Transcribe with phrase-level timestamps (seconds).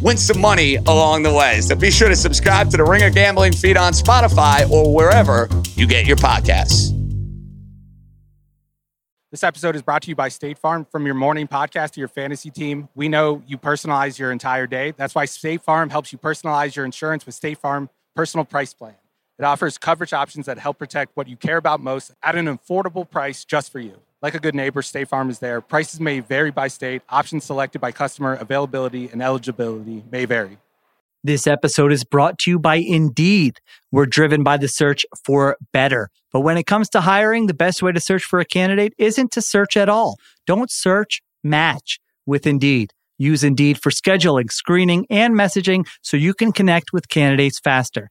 [0.00, 1.60] win some money along the way.
[1.60, 5.86] So be sure to subscribe to the Ringer Gambling feed on Spotify or wherever you
[5.86, 6.96] get your podcasts.
[9.30, 10.84] This episode is brought to you by State Farm.
[10.84, 14.92] From your morning podcast to your fantasy team, we know you personalize your entire day.
[14.96, 18.96] That's why State Farm helps you personalize your insurance with State Farm Personal Price Plan.
[19.38, 23.08] It offers coverage options that help protect what you care about most at an affordable
[23.08, 24.00] price just for you.
[24.22, 25.62] Like a good neighbor, State Farm is there.
[25.62, 27.00] Prices may vary by state.
[27.08, 30.58] Options selected by customer availability and eligibility may vary.
[31.24, 33.60] This episode is brought to you by Indeed.
[33.90, 36.10] We're driven by the search for better.
[36.32, 39.30] But when it comes to hiring, the best way to search for a candidate isn't
[39.32, 40.16] to search at all.
[40.46, 42.92] Don't search, match with Indeed.
[43.16, 48.10] Use Indeed for scheduling, screening, and messaging so you can connect with candidates faster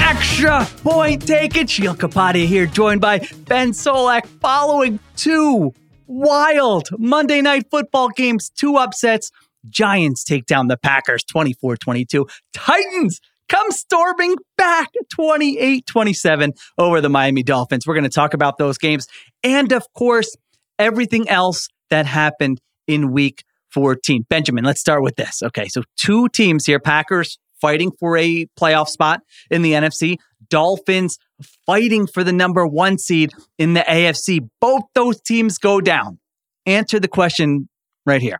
[0.00, 1.66] Extra Point Taken.
[1.66, 5.72] Sheil Kapadia here, joined by Ben Solak, following two
[6.06, 9.30] wild Monday night football games, two upsets.
[9.68, 12.26] Giants take down the Packers 24 22.
[12.52, 17.86] Titans come storming back 28 27 over the Miami Dolphins.
[17.86, 19.06] We're going to talk about those games
[19.42, 20.36] and, of course,
[20.78, 24.26] everything else that happened in week 14.
[24.28, 25.42] Benjamin, let's start with this.
[25.42, 29.20] Okay, so two teams here Packers fighting for a playoff spot
[29.50, 30.16] in the NFC.
[30.48, 31.18] Dolphins
[31.66, 34.40] fighting for the number one seed in the AFC.
[34.60, 36.18] Both those teams go down.
[36.66, 37.68] Answer the question
[38.06, 38.38] right here.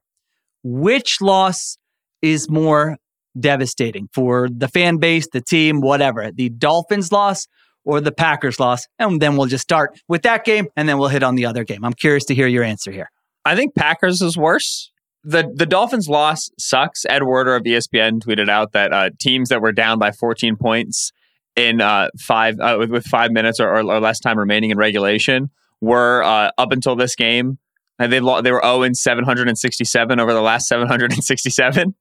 [0.63, 1.77] Which loss
[2.23, 2.97] is more
[3.39, 6.31] devastating for the fan base, the team, whatever?
[6.33, 7.47] The Dolphins loss
[7.85, 8.87] or the Packers loss?
[8.99, 11.65] And then we'll just start with that game and then we'll hit on the other
[11.65, 11.85] game.
[11.85, 13.11] I'm curious to hear your answer here.
[13.45, 14.91] I think Packers is worse
[15.25, 17.05] the the Dolphins' loss sucks.
[17.09, 21.13] Ed Werder of ESPN tweeted out that uh, teams that were down by 14 points
[21.57, 24.77] in uh, five uh, with, with, five minutes or, or, or, less time remaining in
[24.77, 27.59] regulation were uh, up until this game.
[27.99, 31.95] And they they were 0 in 767 over the last 767.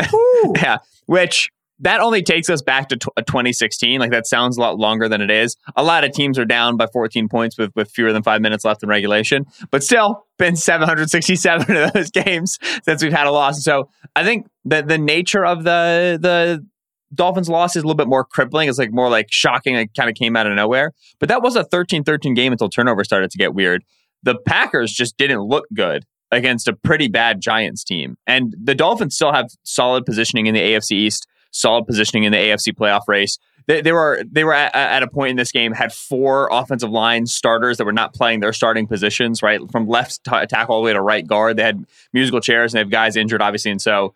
[0.56, 3.98] yeah, which that only takes us back to t- uh, 2016.
[4.00, 5.56] Like that sounds a lot longer than it is.
[5.76, 8.64] A lot of teams are down by 14 points with, with fewer than five minutes
[8.64, 13.62] left in regulation, but still been 767 of those games since we've had a loss.
[13.64, 16.64] So I think that the nature of the the
[17.14, 18.68] Dolphins loss is a little bit more crippling.
[18.68, 19.76] It's like more like shocking.
[19.76, 20.92] It kind of came out of nowhere.
[21.20, 23.84] But that was a 13-13 game until turnover started to get weird.
[24.24, 28.16] The Packers just didn't look good against a pretty bad Giants team.
[28.26, 32.38] And the Dolphins still have solid positioning in the AFC East solid positioning in the
[32.38, 33.38] AFC playoff race.
[33.66, 36.90] They, they were they were at, at, a point in this game had four offensive
[36.90, 40.82] line starters that were not playing their starting positions right from left t- tackle all
[40.82, 41.56] the way to right guard.
[41.56, 44.12] They had musical chairs and they have guys injured obviously, and so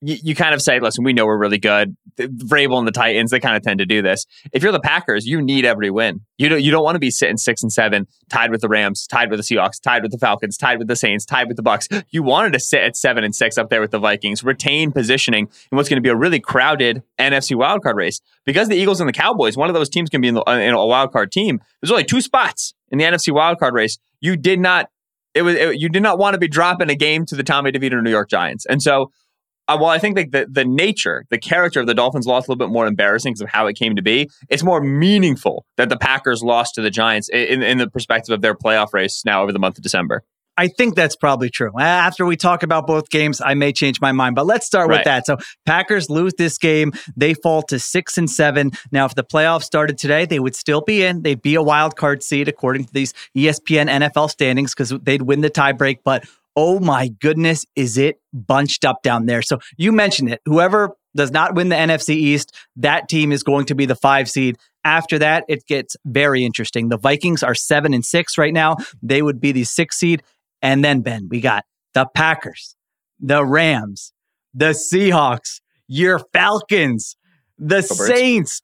[0.00, 1.96] you, you kind of say, listen, we know we're really good.
[2.18, 4.26] Vrabel and the Titans, they kind of tend to do this.
[4.52, 6.20] If you're the Packers, you need every win.
[6.38, 9.06] You don't, you don't want to be sitting six and seven, tied with the Rams,
[9.06, 11.62] tied with the Seahawks, tied with the Falcons, tied with the Saints, tied with the
[11.62, 12.04] Bucs.
[12.10, 15.48] You wanted to sit at seven and six up there with the Vikings, retain positioning
[15.70, 18.20] in what's going to be a really crowded NFC wildcard race.
[18.44, 20.74] Because the Eagles and the Cowboys, one of those teams can be in, the, in
[20.74, 21.60] a wildcard team.
[21.80, 23.98] There's only two spots in the NFC wildcard race.
[24.20, 24.90] You did not
[25.32, 27.70] it was it, you did not want to be dropping a game to the Tommy
[27.70, 28.66] DeVito New York Giants.
[28.66, 29.12] And so
[29.70, 32.50] uh, well, I think that the, the nature, the character of the Dolphins lost a
[32.50, 34.28] little bit more embarrassing because of how it came to be.
[34.48, 38.40] It's more meaningful that the Packers lost to the Giants in, in the perspective of
[38.40, 40.24] their playoff race now over the month of December.
[40.56, 41.72] I think that's probably true.
[41.78, 44.98] After we talk about both games, I may change my mind, but let's start right.
[44.98, 45.24] with that.
[45.24, 46.92] So Packers lose this game.
[47.16, 48.72] They fall to six and seven.
[48.92, 51.22] Now, if the playoffs started today, they would still be in.
[51.22, 55.40] They'd be a wild card seed according to these ESPN NFL standings because they'd win
[55.40, 56.00] the tiebreak.
[56.04, 56.26] But
[56.62, 59.40] oh my goodness, is it bunched up down there?
[59.40, 60.42] So you mentioned it.
[60.44, 64.28] Whoever does not win the NFC East, that team is going to be the five
[64.28, 64.58] seed.
[64.84, 66.90] After that, it gets very interesting.
[66.90, 68.76] The Vikings are seven and six right now.
[69.02, 70.22] They would be the six seed.
[70.60, 71.64] And then, Ben, we got
[71.94, 72.76] the Packers,
[73.18, 74.12] the Rams,
[74.52, 77.16] the Seahawks, your Falcons,
[77.56, 78.60] the Saints,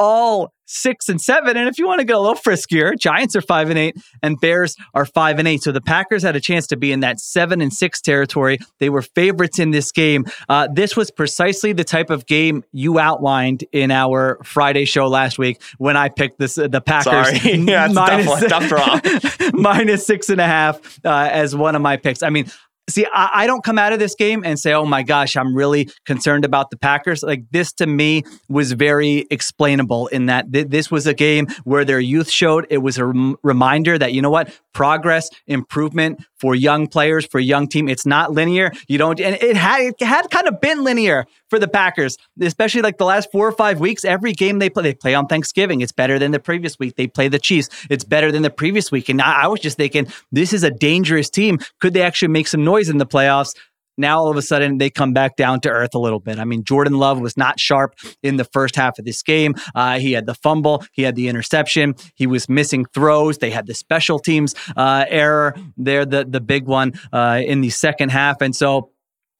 [0.00, 1.56] all six and seven.
[1.56, 4.38] And if you want to get a little friskier, Giants are five and eight and
[4.40, 5.62] Bears are five and eight.
[5.62, 8.58] So the Packers had a chance to be in that seven and six territory.
[8.78, 10.26] They were favorites in this game.
[10.48, 15.38] Uh, this was precisely the type of game you outlined in our Friday show last
[15.38, 17.54] week when I picked this uh, the Packers Sorry.
[17.56, 22.22] yeah, minus, tough, tough minus six and a half uh, as one of my picks.
[22.22, 22.50] I mean,
[22.88, 25.56] See, I, I, don't come out of this game and say, oh my gosh, I'm
[25.56, 27.22] really concerned about the Packers.
[27.22, 31.84] Like this to me was very explainable in that th- this was a game where
[31.84, 32.64] their youth showed.
[32.70, 37.40] It was a rem- reminder that, you know what, progress, improvement for young players, for
[37.40, 38.70] young team, it's not linear.
[38.86, 42.82] You don't, and it had, it had kind of been linear for the Packers, especially
[42.82, 44.04] like the last four or five weeks.
[44.04, 45.80] Every game they play, they play on Thanksgiving.
[45.80, 46.96] It's better than the previous week.
[46.96, 47.68] They play the Chiefs.
[47.90, 49.08] It's better than the previous week.
[49.08, 51.58] And I, I was just thinking, this is a dangerous team.
[51.80, 53.54] Could they actually make some noise in the playoffs?
[53.98, 56.38] Now all of a sudden they come back down to earth a little bit.
[56.38, 59.54] I mean, Jordan Love was not sharp in the first half of this game.
[59.74, 63.38] Uh, he had the fumble, he had the interception, he was missing throws.
[63.38, 67.70] They had the special teams uh, error there, the the big one uh, in the
[67.70, 68.90] second half, and so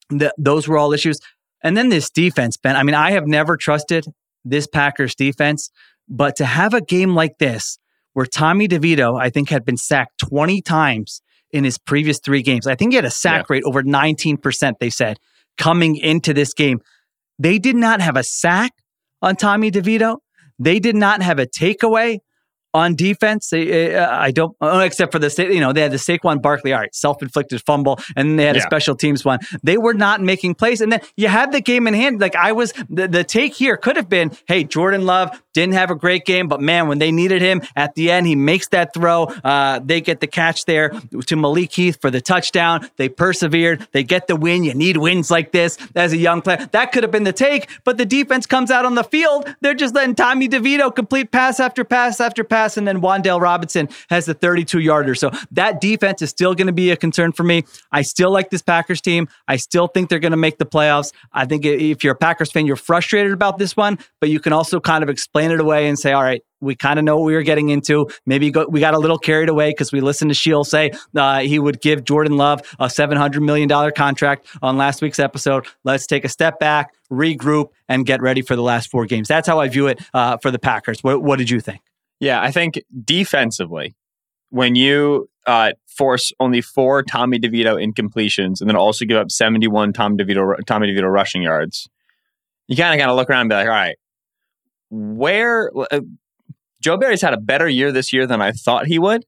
[0.08, 1.20] the, those were all issues.
[1.66, 2.76] And then this defense, Ben.
[2.76, 4.06] I mean, I have never trusted
[4.44, 5.68] this Packers defense,
[6.08, 7.80] but to have a game like this
[8.12, 12.68] where Tommy DeVito, I think, had been sacked 20 times in his previous three games.
[12.68, 13.54] I think he had a sack yeah.
[13.54, 15.18] rate over 19%, they said,
[15.58, 16.78] coming into this game.
[17.36, 18.70] They did not have a sack
[19.20, 20.18] on Tommy DeVito.
[20.60, 22.20] They did not have a takeaway
[22.76, 23.52] on defense.
[23.52, 26.80] Uh, I don't, uh, except for the you know they had the Saquon Barkley, all
[26.80, 28.62] right, self-inflicted fumble, and they had yeah.
[28.62, 29.38] a special teams one.
[29.62, 32.20] They were not making plays, and then you had the game in hand.
[32.20, 35.90] Like I was, the, the take here could have been, hey, Jordan Love didn't have
[35.90, 38.92] a great game, but man, when they needed him at the end, he makes that
[38.92, 39.24] throw.
[39.24, 40.90] Uh, they get the catch there
[41.26, 42.88] to Malik Heath for the touchdown.
[42.96, 43.88] They persevered.
[43.92, 44.64] They get the win.
[44.64, 46.68] You need wins like this as a young player.
[46.72, 49.48] That could have been the take, but the defense comes out on the field.
[49.62, 53.88] They're just letting Tommy DeVito complete pass after pass after pass, and then Wan'Dale Robinson
[54.10, 55.14] has the 32 yarder.
[55.14, 57.64] So that defense is still going to be a concern for me.
[57.92, 59.28] I still like this Packers team.
[59.46, 61.12] I still think they're going to make the playoffs.
[61.32, 64.52] I think if you're a Packers fan, you're frustrated about this one, but you can
[64.52, 67.24] also kind of explain it away and say, all right, we kind of know what
[67.24, 68.08] we were getting into.
[68.24, 71.40] Maybe go, we got a little carried away because we listened to Sheil say uh,
[71.40, 75.66] he would give Jordan Love a $700 million contract on last week's episode.
[75.84, 79.28] Let's take a step back, regroup, and get ready for the last four games.
[79.28, 81.02] That's how I view it uh, for the Packers.
[81.02, 81.80] What, what, did you think?
[82.20, 83.94] Yeah, I think defensively,
[84.50, 89.92] when you uh, force only four Tommy DeVito incompletions and then also give up 71
[89.92, 91.88] Tom DeVito, Tommy DeVito rushing yards,
[92.68, 93.96] you kind of got to look around and be like, all right,
[94.90, 96.00] where uh,
[96.80, 99.24] Joe Barry's had a better year this year than I thought he would.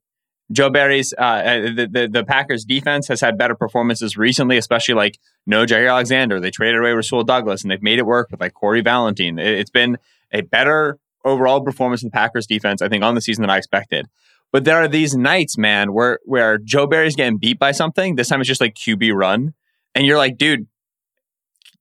[0.50, 4.94] Joe Barry's uh, uh, the, the, the Packers defense has had better performances recently, especially
[4.94, 6.40] like no Jaire Alexander.
[6.40, 9.38] They traded away Rasul Douglas and they've made it work with like Corey Valentine.
[9.38, 9.98] It, it's been
[10.32, 13.58] a better overall performance of the Packers defense, I think, on the season that I
[13.58, 14.06] expected.
[14.52, 18.16] But there are these nights, man, where where Joe Barry's getting beat by something.
[18.16, 19.54] This time it's just like QB run,
[19.94, 20.66] and you're like, dude,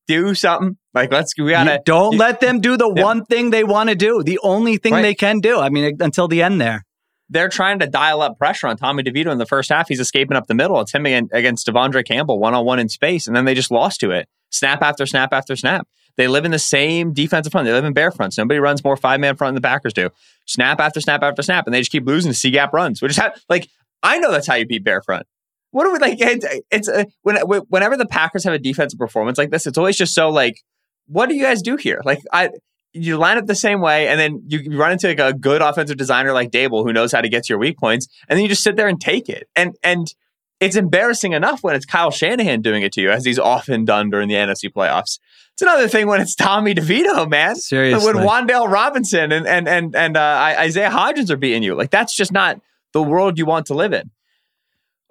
[0.07, 0.77] do something.
[0.93, 3.03] Like let's we gotta you don't let them do the yeah.
[3.03, 4.23] one thing they want to do.
[4.23, 5.01] The only thing right.
[5.01, 5.59] they can do.
[5.59, 6.83] I mean, until the end there.
[7.29, 9.89] They're trying to dial up pressure on Tommy DeVito in the first half.
[9.89, 10.79] He's escaping up the middle.
[10.79, 13.99] It's him against De'Vondre Campbell one on one in space, and then they just lost
[13.99, 14.29] to it.
[14.49, 15.87] Snap after snap after snap.
[16.17, 17.65] They live in the same defensive front.
[17.65, 18.37] They live in bear fronts.
[18.37, 20.09] Nobody runs more five man front than the Packers do.
[20.45, 23.01] Snap after snap after snap, and they just keep losing C gap runs.
[23.01, 23.69] Which is how, like
[24.03, 25.27] I know that's how you beat bear front
[25.71, 26.17] what do we like?
[26.19, 27.37] It's, it's uh, when,
[27.69, 30.63] whenever the Packers have a defensive performance like this, it's always just so like,
[31.07, 32.01] what do you guys do here?
[32.03, 32.49] Like, I
[32.93, 35.97] you line up the same way, and then you run into like a good offensive
[35.97, 38.49] designer like Daboll, who knows how to get to your weak points, and then you
[38.49, 39.47] just sit there and take it.
[39.55, 40.13] And and
[40.59, 44.09] it's embarrassing enough when it's Kyle Shanahan doing it to you, as he's often done
[44.09, 45.19] during the NFC playoffs.
[45.57, 47.55] It's another thing when it's Tommy DeVito, man.
[47.55, 51.89] Seriously, when Wan'Dale Robinson and and and and uh, Isaiah Hodgins are beating you, like
[51.89, 52.61] that's just not
[52.93, 54.11] the world you want to live in.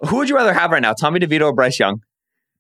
[0.09, 2.01] Who would you rather have right now, Tommy DeVito or Bryce Young?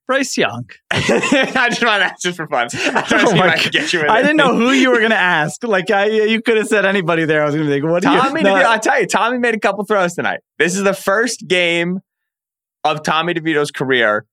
[0.08, 0.68] Bryce Young.
[0.90, 2.66] I just want to ask just for fun.
[2.74, 5.62] I, oh I, I didn't know who you were going to ask.
[5.62, 7.42] Like I, you could have said anybody there.
[7.42, 8.02] I was going to think, what?
[8.02, 10.40] Tommy, you, DeVito, I tell you, Tommy made a couple throws tonight.
[10.58, 12.00] This is the first game
[12.82, 14.26] of Tommy DeVito's career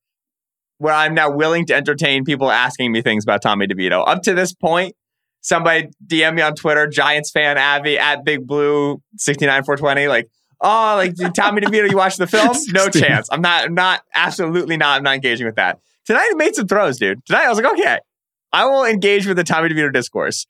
[0.78, 4.06] where I'm now willing to entertain people asking me things about Tommy DeVito.
[4.06, 4.94] Up to this point,
[5.40, 10.08] somebody DM me on Twitter, Giants fan Avi at Big Blue sixty nine four twenty,
[10.08, 10.28] like
[10.60, 12.56] oh, like Tommy DeVito, you watched the film?
[12.72, 13.28] No chance.
[13.30, 14.98] I'm not, I'm not, absolutely not.
[14.98, 15.78] I'm not engaging with that.
[16.06, 17.24] Tonight I made some throws, dude.
[17.26, 17.98] Tonight I was like, okay,
[18.52, 20.46] I will engage with the Tommy DeVito discourse.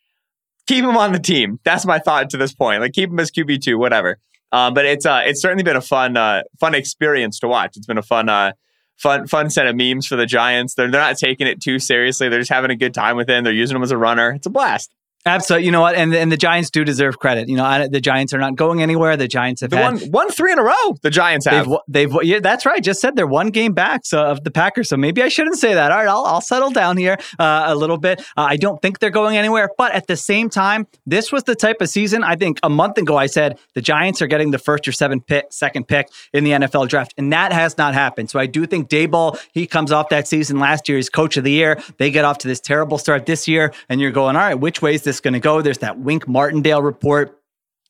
[0.67, 1.59] Keep him on the team.
[1.65, 2.81] That's my thought to this point.
[2.81, 4.19] Like keep him as QB two, whatever.
[4.51, 7.77] Uh, but it's uh, it's certainly been a fun uh, fun experience to watch.
[7.77, 8.53] It's been a fun uh,
[8.97, 10.75] fun fun set of memes for the Giants.
[10.75, 12.29] They're they're not taking it too seriously.
[12.29, 13.45] They're just having a good time with it.
[13.45, 14.31] They're using him as a runner.
[14.31, 14.95] It's a blast.
[15.27, 15.65] Absolutely.
[15.67, 15.95] You know what?
[15.95, 17.49] And and the Giants do deserve credit.
[17.49, 19.17] You know, I, the Giants are not going anywhere.
[19.17, 20.97] The Giants have they had, won one three in a row.
[21.01, 21.67] The Giants have.
[21.89, 22.83] They've, they've yeah, that's right.
[22.83, 24.91] Just said they're one game back so, of the Packers.
[24.91, 25.91] So maybe I shouldn't say that.
[25.91, 28.21] All right, I'll, I'll settle down here uh, a little bit.
[28.37, 29.71] Uh, I don't think they're going anywhere.
[29.79, 32.23] But at the same time, this was the type of season.
[32.23, 35.23] I think a month ago I said the Giants are getting the first or seven
[35.23, 38.29] pick, second pick in the NFL draft, and that has not happened.
[38.29, 40.97] So I do think Daboll he comes off that season last year.
[40.97, 41.81] He's coach of the year.
[41.97, 44.83] They get off to this terrible start this year, and you're going, all right, which
[44.83, 45.63] way is this going to go?
[45.63, 47.39] There's that Wink Martindale report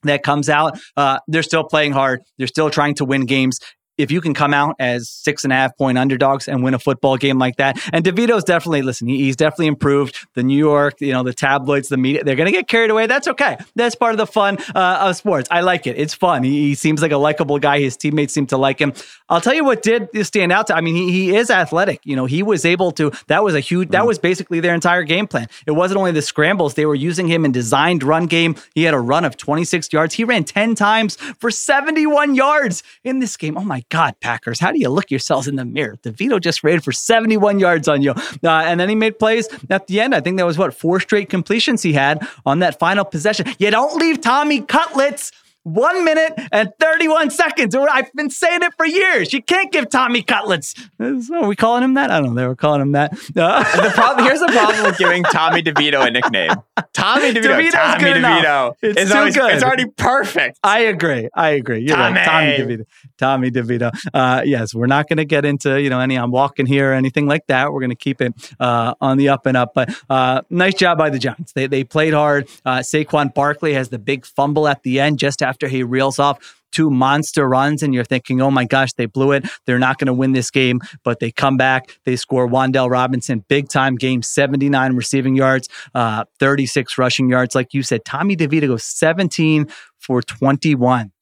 [0.03, 0.79] that comes out.
[0.97, 2.23] Uh, they're still playing hard.
[2.39, 3.59] They're still trying to win games
[3.99, 6.79] if you can come out as six and a half point underdogs and win a
[6.79, 10.17] football game like that, and DeVito's definitely listen, he, he's definitely improved.
[10.35, 13.07] The New York, you know, the tabloids, the media, they're going to get carried away.
[13.07, 13.57] That's okay.
[13.75, 15.49] That's part of the fun uh, of sports.
[15.51, 15.97] I like it.
[15.97, 16.43] It's fun.
[16.43, 17.81] He, he, seems like a likable guy.
[17.81, 18.93] His teammates seem to like him.
[19.29, 20.77] I'll tell you what did stand out to.
[20.77, 22.01] I mean, he, he is athletic.
[22.05, 23.13] You know, he was able to.
[23.29, 23.91] That was a huge.
[23.91, 24.07] That mm.
[24.09, 25.49] was basically their entire game plan.
[25.67, 28.57] It wasn't only the scrambles; they were using him in designed run game.
[28.75, 30.15] He had a run of 26 yards.
[30.15, 33.57] He ran 10 times for 71 yards in this game.
[33.57, 34.61] Oh my God, Packers!
[34.61, 35.97] How do you look yourselves in the mirror?
[36.03, 39.87] DeVito just ran for 71 yards on you, uh, and then he made plays at
[39.87, 40.15] the end.
[40.15, 43.47] I think that was what four straight completions he had on that final possession.
[43.59, 45.33] You don't leave Tommy Cutlets
[45.65, 47.75] one minute and 31 seconds.
[47.75, 49.33] I've been saying it for years.
[49.33, 50.75] You can't give Tommy cutlets.
[51.01, 52.11] Are we calling him that?
[52.11, 52.43] I don't know.
[52.43, 53.13] They were calling him that.
[53.37, 56.53] Uh, the problem, here's the problem with giving Tommy DeVito a nickname.
[56.93, 57.45] Tommy DeVito.
[57.45, 58.75] DeVito's Tommy good DeVito.
[58.83, 59.55] It's it's, too always, good.
[59.55, 60.59] it's already perfect.
[60.63, 61.29] I agree.
[61.35, 61.81] I agree.
[61.81, 62.17] You're Tommy.
[62.17, 62.25] right.
[62.25, 62.87] Tommy DeVito.
[63.17, 63.91] Tommy DeVito.
[64.13, 66.95] Uh, yes, we're not going to get into, you know, any I'm walking here or
[66.95, 67.73] anything like that.
[67.73, 69.73] We're going to keep it uh, on the up and up.
[69.75, 71.53] But uh, nice job by the Giants.
[71.53, 72.49] They, they played hard.
[72.67, 76.61] Uh, Saquon Barkley has the big fumble at the end just after he reels off
[76.75, 79.47] two monster runs and you're thinking, oh my gosh, they blew it.
[79.65, 81.97] They're not going to win this game, but they come back.
[82.05, 87.55] They score Wan'Dale Robinson, big time game, 79 receiving yards, uh, 36 rushing yards.
[87.55, 89.69] Like you said, Tommy DeVito goes 17
[89.99, 91.14] for 21.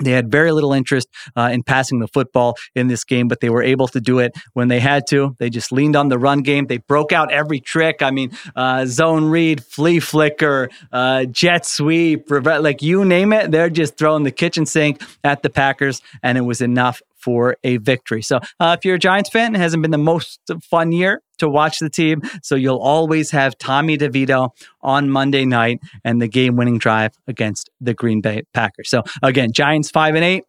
[0.00, 3.50] They had very little interest uh, in passing the football in this game, but they
[3.50, 5.36] were able to do it when they had to.
[5.38, 6.66] They just leaned on the run game.
[6.66, 8.02] They broke out every trick.
[8.02, 13.50] I mean, uh, zone read, flea flicker, uh, jet sweep, like you name it.
[13.50, 17.78] They're just throwing the kitchen sink at the Packers, and it was enough for a
[17.78, 18.22] victory.
[18.22, 20.40] So, uh, if you're a Giants fan, it hasn't been the most
[20.70, 22.20] fun year to watch the team.
[22.42, 24.50] So, you'll always have Tommy DeVito
[24.82, 28.90] on Monday night and the game winning drive against the Green Bay Packers.
[28.90, 30.44] So, again, Giants five and eight,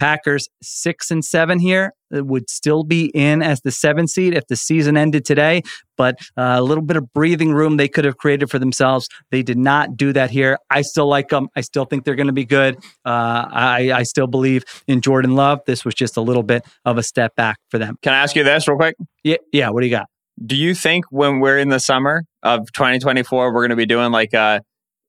[0.00, 4.56] Packers six and seven here would still be in as the seven seed if the
[4.56, 5.62] season ended today,
[5.96, 9.08] but uh, a little bit of breathing room they could have created for themselves.
[9.30, 10.58] They did not do that here.
[10.70, 11.48] I still like them.
[11.54, 12.76] I still think they're going to be good.
[13.04, 15.60] Uh, I, I still believe in Jordan Love.
[15.66, 17.96] This was just a little bit of a step back for them.
[18.02, 18.96] Can I ask you this real quick?
[19.22, 19.68] Yeah, yeah.
[19.68, 20.06] What do you got?
[20.44, 24.10] Do you think when we're in the summer of 2024, we're going to be doing
[24.10, 24.60] like, uh,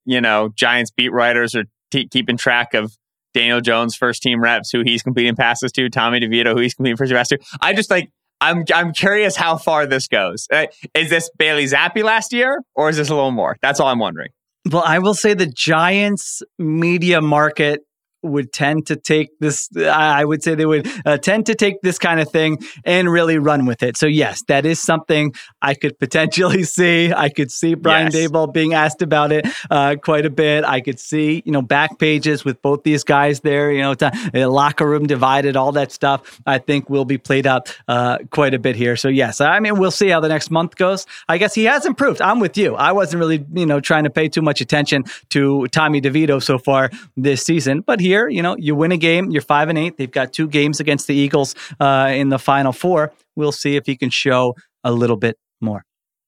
[0.06, 2.92] you know, Giants beat writers or t- keeping track of
[3.34, 6.98] Daniel Jones first team reps, who he's completing passes to, Tommy DeVito, who he's completing
[6.98, 7.46] first passes to.
[7.62, 8.12] I just like
[8.42, 10.48] I'm I'm curious how far this goes.
[10.52, 13.58] Uh, is this Bailey Zappe last year, or is this a little more?
[13.62, 14.30] That's all I'm wondering.
[14.70, 17.82] Well, I will say the Giants media market
[18.24, 21.98] would tend to take this i would say they would uh, tend to take this
[21.98, 23.98] kind of thing and really run with it.
[23.98, 27.12] So yes that is something i could potentially see.
[27.14, 28.30] I could see brian yes.
[28.30, 30.64] Daboll being asked about it uh, quite a bit.
[30.66, 34.12] I could see you know back pages with both these guys there you know to,
[34.34, 38.54] uh, locker room divided all that stuff i think will be played up uh, quite
[38.54, 38.96] a bit here.
[38.96, 41.06] So yes i mean we'll see how the next month goes.
[41.28, 42.22] I guess he has improved.
[42.22, 42.76] I'm with you.
[42.76, 46.58] I wasn't really you know trying to pay too much attention to Tommy DeVito so
[46.58, 49.78] far this season but he year, you know, you win a game, you're five and
[49.78, 49.98] eight.
[49.98, 53.12] They've got two games against the Eagles uh, in the final four.
[53.36, 55.86] We'll see if he can show a little bit more.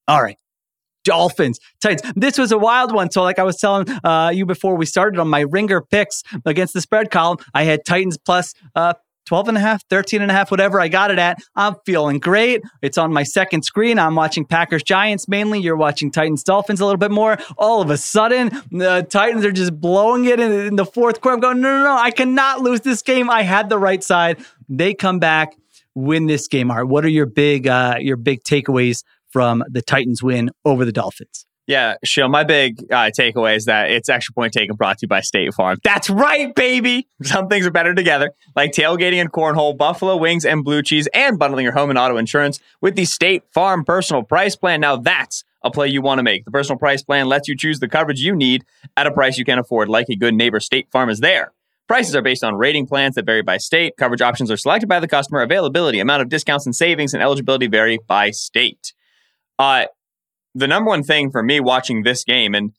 [0.08, 0.38] All right.
[1.04, 2.14] Dolphins, Titans.
[2.16, 3.12] This was a wild one.
[3.12, 6.74] So, like I was telling uh, you before we started on my ringer picks against
[6.74, 8.94] the spread column, I had Titans plus uh,
[9.26, 11.40] 12 and a half, 13 and a half, whatever I got it at.
[11.56, 12.62] I'm feeling great.
[12.82, 14.00] It's on my second screen.
[14.00, 15.60] I'm watching Packers Giants mainly.
[15.60, 17.38] You're watching Titans Dolphins a little bit more.
[17.58, 21.36] All of a sudden, the Titans are just blowing it in, in the fourth quarter.
[21.36, 23.30] I'm going, no, no, no, I cannot lose this game.
[23.30, 24.44] I had the right side.
[24.70, 25.56] They come back,
[25.96, 26.72] win this game.
[26.72, 30.86] All right, what are your big, uh, your big takeaways from the Titans win over
[30.86, 31.46] the Dolphins?
[31.66, 35.08] Yeah, Sheil, my big uh, takeaway is that it's extra point taken brought to you
[35.08, 35.78] by State Farm.
[35.84, 37.08] That's right, baby.
[37.22, 41.40] Some things are better together, like tailgating and cornhole, buffalo wings and blue cheese, and
[41.40, 44.82] bundling your home and auto insurance with the State Farm personal price plan.
[44.82, 46.44] Now that's a play you want to make.
[46.44, 48.66] The personal price plan lets you choose the coverage you need
[48.98, 49.88] at a price you can afford.
[49.88, 51.54] Like a good neighbor, State Farm is there
[51.88, 53.98] Prices are based on rating plans that vary by state.
[53.98, 55.42] Coverage options are selected by the customer.
[55.42, 58.94] Availability, amount of discounts and savings, and eligibility vary by state.
[59.60, 59.86] Uh,
[60.56, 62.72] the number one thing for me watching this game and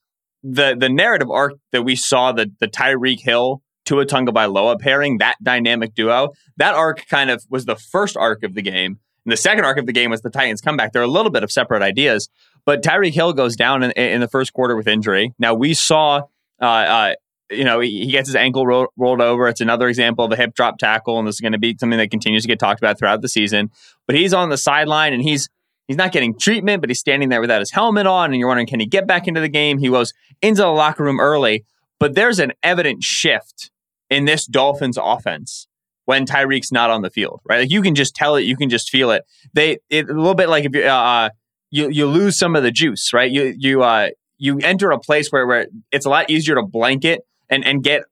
[0.42, 5.36] the the narrative arc that we saw the the Tyreek Hill Tua Tagovailoa pairing, that
[5.42, 8.98] dynamic duo, that arc kind of was the first arc of the game.
[9.24, 10.92] And the second arc of the game was the Titans comeback.
[10.92, 12.28] They're a little bit of separate ideas,
[12.66, 15.32] but Tyreek Hill goes down in, in the first quarter with injury.
[15.38, 16.22] Now we saw,
[16.60, 17.14] uh, uh,
[17.50, 19.48] you know, he, he, gets his ankle ro- rolled over.
[19.48, 21.98] It's another example of a hip drop tackle, and this is going to be something
[21.98, 23.70] that continues to get talked about throughout the season.
[24.06, 25.48] But he's on the sideline and he's
[25.88, 28.66] he's not getting treatment, but he's standing there without his helmet on, and you're wondering,
[28.66, 29.78] can he get back into the game?
[29.78, 30.12] He goes
[30.42, 31.64] into the locker room early,
[31.98, 33.70] but there's an evident shift
[34.10, 35.66] in this Dolphins offense
[36.04, 37.60] when Tyreek's not on the field, right?
[37.60, 39.24] Like you can just tell it, you can just feel it.
[39.52, 41.28] They it, a little bit like if you uh, uh,
[41.70, 43.30] you you lose some of the juice, right?
[43.30, 47.22] You you uh you enter a place where where it's a lot easier to blanket
[47.48, 48.02] and and get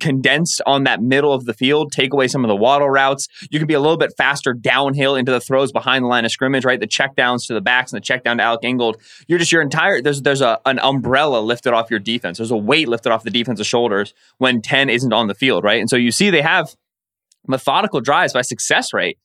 [0.00, 3.28] condensed on that middle of the field, take away some of the Waddle routes.
[3.50, 6.32] You can be a little bit faster downhill into the throws behind the line of
[6.32, 6.80] scrimmage, right?
[6.80, 9.00] The checkdowns to the backs and the check down to Alec Ingold.
[9.28, 12.38] You're just your entire there's there's a an umbrella lifted off your defense.
[12.38, 15.80] There's a weight lifted off the defense's shoulders when 10 isn't on the field, right?
[15.80, 16.74] And so you see they have
[17.46, 19.18] methodical drives by success rate.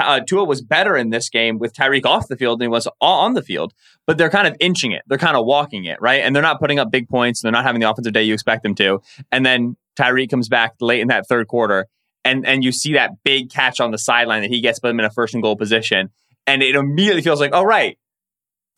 [0.00, 2.88] Uh, Tua was better in this game with Tyreek off the field than he was
[3.00, 3.74] on the field,
[4.06, 5.02] but they're kind of inching it.
[5.06, 6.22] They're kind of walking it, right?
[6.22, 7.42] And they're not putting up big points.
[7.42, 9.02] And they're not having the offensive day you expect them to.
[9.30, 11.86] And then Tyreek comes back late in that third quarter,
[12.24, 15.00] and and you see that big catch on the sideline that he gets, put them
[15.00, 16.10] in a first and goal position,
[16.46, 17.98] and it immediately feels like, oh right,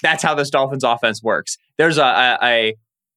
[0.03, 1.59] that's how this Dolphins offense works.
[1.79, 2.75] There's a a,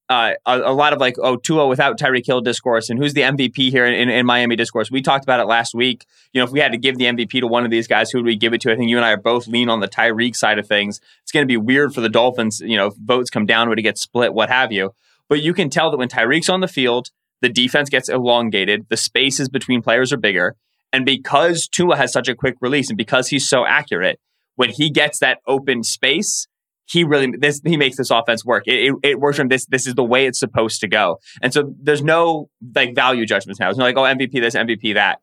[0.09, 3.71] a a, lot of like, oh, Tua without Tyreek Hill discourse, and who's the MVP
[3.71, 4.89] here in, in, in, Miami discourse.
[4.89, 6.05] We talked about it last week.
[6.31, 8.19] You know, if we had to give the MVP to one of these guys, who
[8.19, 8.71] would we give it to?
[8.71, 11.01] I think you and I are both lean on the Tyreek side of things.
[11.23, 13.79] It's going to be weird for the Dolphins, you know, if votes come down, would
[13.79, 14.93] it get split, what have you.
[15.27, 17.11] But you can tell that when Tyreek's on the field,
[17.41, 20.55] the defense gets elongated, the spaces between players are bigger.
[20.93, 24.19] And because Tua has such a quick release and because he's so accurate,
[24.55, 26.47] when he gets that open space,
[26.85, 28.63] he really this he makes this offense work.
[28.65, 29.65] It, it, it, works from this.
[29.65, 31.17] This is the way it's supposed to go.
[31.41, 33.69] And so there's no like value judgments now.
[33.69, 35.19] It's not like oh MVP this, MVP that.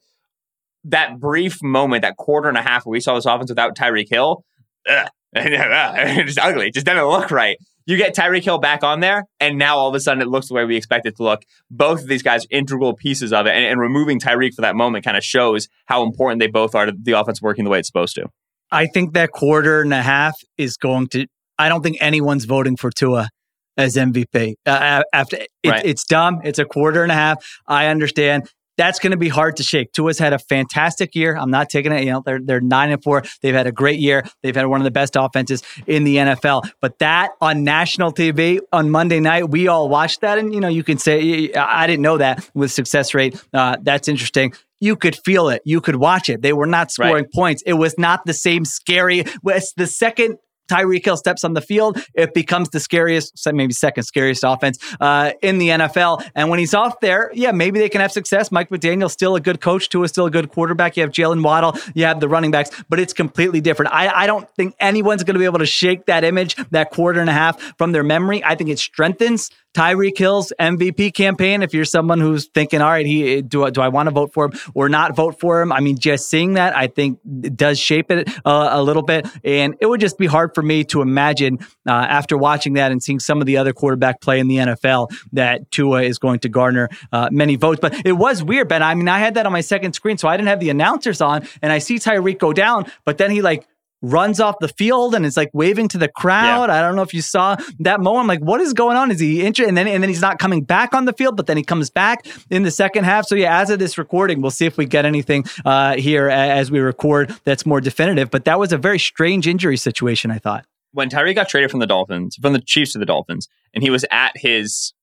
[0.85, 4.11] That brief moment, that quarter and a half where we saw this offense without Tyreek
[4.11, 4.45] Hill,
[4.87, 6.69] ugh, it's ugly.
[6.69, 7.57] It just doesn't look right.
[7.87, 10.49] You get Tyreek Hill back on there, and now all of a sudden it looks
[10.49, 11.43] the way we expect it to look.
[11.71, 15.05] Both of these guys integral pieces of it, and, and removing Tyreek for that moment
[15.05, 17.89] kind of shows how important they both are to the offense working the way it's
[17.89, 18.27] supposed to.
[18.71, 21.27] I think that quarter and a half is going to.
[21.59, 23.29] I don't think anyone's voting for Tua
[23.77, 24.55] as MVP.
[24.67, 25.85] Uh, after it, right.
[25.85, 26.41] it's dumb.
[26.43, 27.45] It's a quarter and a half.
[27.67, 29.93] I understand that's going to be hard to shake.
[29.93, 31.37] Tua's had a fantastic year.
[31.37, 32.05] I'm not taking it.
[32.05, 33.23] You know, they're they're nine and four.
[33.41, 34.25] They've had a great year.
[34.43, 36.69] They've had one of the best offenses in the NFL.
[36.81, 40.69] But that on national TV on Monday night, we all watched that, and you know,
[40.69, 43.43] you can say I didn't know that with success rate.
[43.53, 45.63] Uh, that's interesting you could feel it.
[45.65, 46.43] You could watch it.
[46.43, 47.33] They were not scoring right.
[47.33, 47.63] points.
[47.65, 49.25] It was not the same scary.
[49.47, 50.37] It's the second
[50.69, 55.33] Tyreek Hill steps on the field, it becomes the scariest, maybe second scariest offense uh,
[55.43, 56.25] in the NFL.
[56.35, 58.51] And when he's off there, yeah, maybe they can have success.
[58.51, 60.97] Mike McDaniel's still a good coach, Tua is still a good quarterback.
[60.97, 63.93] You have Jaylen Waddle, you have the running backs, but it's completely different.
[63.93, 67.21] I, I don't think anyone's going to be able to shake that image, that quarter
[67.21, 68.43] and a half from their memory.
[68.45, 71.63] I think it strengthens Tyreek Hill's MVP campaign.
[71.63, 74.47] If you're someone who's thinking, all right, he do, do I want to vote for
[74.47, 75.73] him or not vote for him?
[75.73, 77.19] I mean, just seeing that, I think
[77.57, 79.27] does shape it uh, a little bit.
[79.43, 81.59] And it would just be hard for me to imagine
[81.89, 85.11] uh, after watching that and seeing some of the other quarterback play in the NFL
[85.33, 87.81] that Tua is going to garner uh, many votes.
[87.81, 88.83] But it was weird, Ben.
[88.83, 91.21] I mean, I had that on my second screen, so I didn't have the announcers
[91.21, 93.67] on, and I see Tyreek go down, but then he like
[94.05, 96.69] runs off the field and is like waving to the crowd.
[96.69, 96.77] Yeah.
[96.77, 98.23] I don't know if you saw that moment.
[98.23, 99.11] I'm like, what is going on?
[99.11, 99.69] Is he injured?
[99.69, 101.91] And then and then he's not coming back on the field, but then he comes
[101.91, 103.27] back in the second half.
[103.27, 106.71] So yeah, as of this recording, we'll see if we get anything uh, here as
[106.71, 108.31] we record that's more definitive.
[108.31, 110.31] But that was a very strange injury situation.
[110.31, 113.49] I thought when Tyree got traded from the Dolphins, from the Chiefs to the Dolphins,
[113.75, 114.95] and he was at his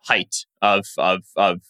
[0.00, 1.60] height of of of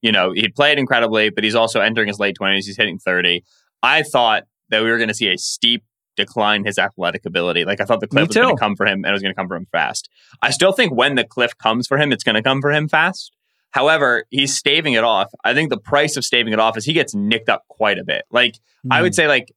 [0.00, 2.66] you know he played incredibly, but he's also entering his late twenties.
[2.66, 3.44] He's hitting thirty.
[3.82, 5.84] I thought that we were going to see a steep
[6.16, 7.64] decline his athletic ability.
[7.64, 9.32] Like I thought the cliff was going to come for him and it was going
[9.32, 10.08] to come for him fast.
[10.42, 12.88] I still think when the cliff comes for him, it's going to come for him
[12.88, 13.32] fast.
[13.70, 15.30] However, he's staving it off.
[15.44, 18.04] I think the price of staving it off is he gets nicked up quite a
[18.04, 18.24] bit.
[18.30, 18.90] Like mm.
[18.90, 19.16] I would hmm.
[19.16, 19.52] say like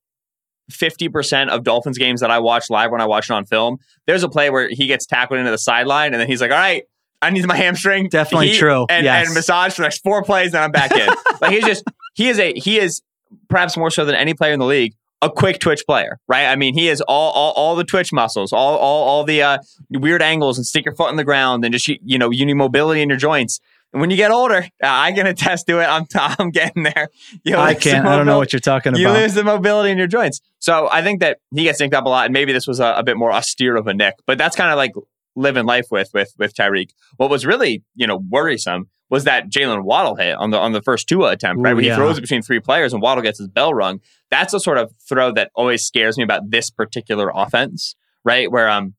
[0.71, 4.23] 50% of Dolphins games that I watch live when I watch it on film, there's
[4.23, 6.83] a play where he gets tackled into the sideline and then he's like, all right,
[7.21, 8.09] I need my hamstring.
[8.09, 8.85] Definitely true.
[8.89, 9.27] And, yes.
[9.27, 11.09] and massage for the next four plays, and I'm back in.
[11.41, 11.83] like he's just,
[12.15, 13.01] he is a, he is
[13.49, 16.45] perhaps more so than any player in the league, a quick twitch player, right?
[16.45, 19.57] I mean, he has all all, all the twitch muscles, all all all the uh,
[19.89, 22.53] weird angles, and stick your foot in the ground, and just you know, you need
[22.55, 23.59] mobility in your joints.
[23.91, 25.85] And when you get older, I can attest to it.
[25.85, 27.09] I'm I'm getting there.
[27.43, 28.05] You I can't.
[28.05, 28.99] I don't know what you're talking about.
[28.99, 30.41] You lose the mobility in your joints.
[30.59, 32.93] So I think that he gets nicked up a lot, and maybe this was a,
[32.97, 34.91] a bit more austere of a nick, but that's kind of like
[35.35, 36.91] living life with with with Tyreek.
[37.17, 40.81] What was really you know worrisome was that Jaylen Waddle hit on the on the
[40.81, 41.71] first Tua attempt, right?
[41.71, 43.99] Ooh, Where he throws it between three players and Waddle gets his bell rung.
[44.29, 48.51] That's the sort of throw that always scares me about this particular offense, right?
[48.51, 48.93] Where um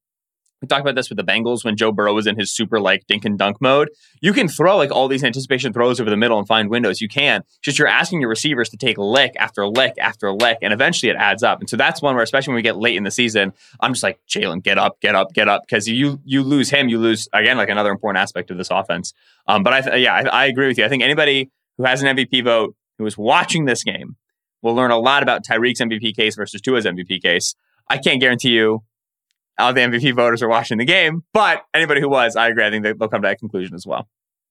[0.60, 3.06] we talked about this with the Bengals when Joe Burrow was in his super like
[3.06, 3.90] dink and dunk mode.
[4.20, 7.00] You can throw like all these anticipation throws over the middle and find windows.
[7.00, 7.42] You can.
[7.62, 11.16] Just you're asking your receivers to take lick after lick after lick, and eventually it
[11.16, 11.60] adds up.
[11.60, 14.02] And so that's one where, especially when we get late in the season, I'm just
[14.02, 17.28] like Jaylen, get up, get up, get up, because you you lose him, you lose
[17.32, 19.14] again like another important aspect of this offense.
[19.46, 20.84] Um, but I th- yeah, I, I agree with you.
[20.84, 24.16] I think anybody who has an MVP vote who is watching this game
[24.60, 27.54] will learn a lot about Tyreek's MVP case versus Tua's MVP case.
[27.88, 28.84] I can't guarantee you
[29.60, 31.22] all the MVP voters are watching the game.
[31.32, 32.64] But anybody who was, I agree.
[32.64, 34.08] I think they'll come to that conclusion as well.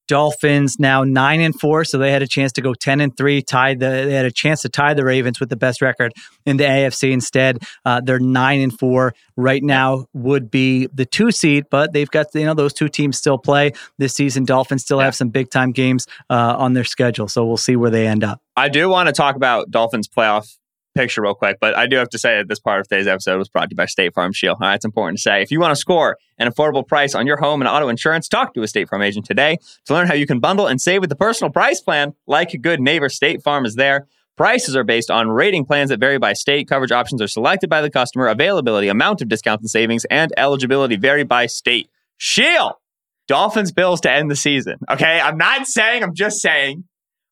[0.09, 3.43] Dolphins now nine and four, so they had a chance to go ten and three.
[3.43, 6.13] Tied the they had a chance to tie the Ravens with the best record
[6.47, 7.11] in the AFC.
[7.11, 10.07] Instead, uh, they're nine and four right now.
[10.13, 13.73] Would be the two seed, but they've got you know those two teams still play
[13.99, 14.45] this season.
[14.45, 15.05] Dolphins still yeah.
[15.05, 18.23] have some big time games uh, on their schedule, so we'll see where they end
[18.23, 18.41] up.
[18.57, 20.57] I do want to talk about Dolphins playoff
[20.95, 23.37] picture real quick, but I do have to say that this part of today's episode
[23.37, 24.53] was brought to you by State Farm Sheil.
[24.53, 25.41] All right, it's important to say.
[25.41, 28.53] If you want to score an affordable price on your home and auto insurance, talk
[28.53, 31.09] to a State Farm agent today to learn how you can bundle and save with
[31.09, 32.13] the personal price plan.
[32.27, 34.07] Like a good neighbor, State Farm is there.
[34.37, 36.69] Prices are based on rating plans that vary by state.
[36.69, 38.27] Coverage options are selected by the customer.
[38.27, 41.89] Availability, amount of discounts and savings, and eligibility vary by state.
[42.17, 42.79] Sheil!
[43.27, 44.79] Dolphins Bills to end the season.
[44.89, 46.85] Okay, I'm not saying, I'm just saying.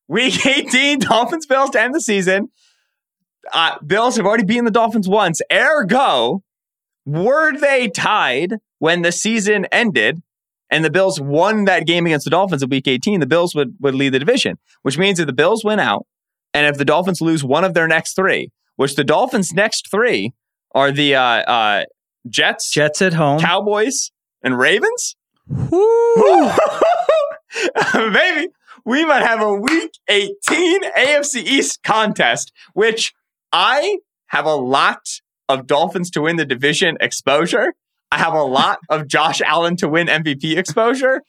[0.06, 2.50] Week 18, Dolphins Bills to end the season
[3.52, 5.40] uh, Bills have already beaten the Dolphins once.
[5.52, 6.42] Ergo,
[7.04, 10.22] were they tied when the season ended
[10.70, 13.74] and the Bills won that game against the Dolphins in week 18, the Bills would,
[13.80, 16.06] would lead the division, which means if the Bills win out
[16.52, 20.32] and if the Dolphins lose one of their next three, which the Dolphins' next three
[20.74, 21.84] are the uh, uh,
[22.28, 24.10] Jets, Jets at home, Cowboys,
[24.42, 25.16] and Ravens.
[27.94, 28.48] Maybe
[28.84, 33.14] we might have a week 18 AFC East contest, which
[33.52, 35.00] I have a lot
[35.48, 37.74] of Dolphins to win the division exposure.
[38.10, 41.22] I have a lot of Josh Allen to win MVP exposure.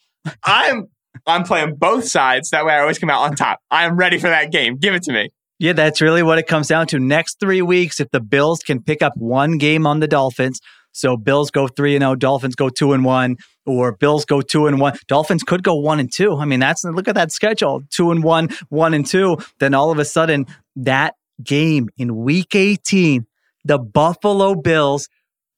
[0.44, 0.88] I'm
[1.26, 2.52] I'm playing both sides.
[2.52, 3.60] That way I always come out on top.
[3.72, 4.78] I am ready for that game.
[4.78, 5.30] Give it to me.
[5.58, 7.00] Yeah, that's really what it comes down to.
[7.00, 10.62] Next three weeks, if the Bills can pick up one game on the Dolphins,
[10.94, 14.42] so Bills go three and zero, oh, Dolphins go two and one, or Bills go
[14.42, 16.38] two and one, Dolphins could go one and two.
[16.38, 19.38] I mean, that's look at that schedule: two and one, one and two.
[19.60, 20.46] Then all of a sudden,
[20.78, 23.26] that game in week 18,
[23.66, 25.10] the Buffalo Bills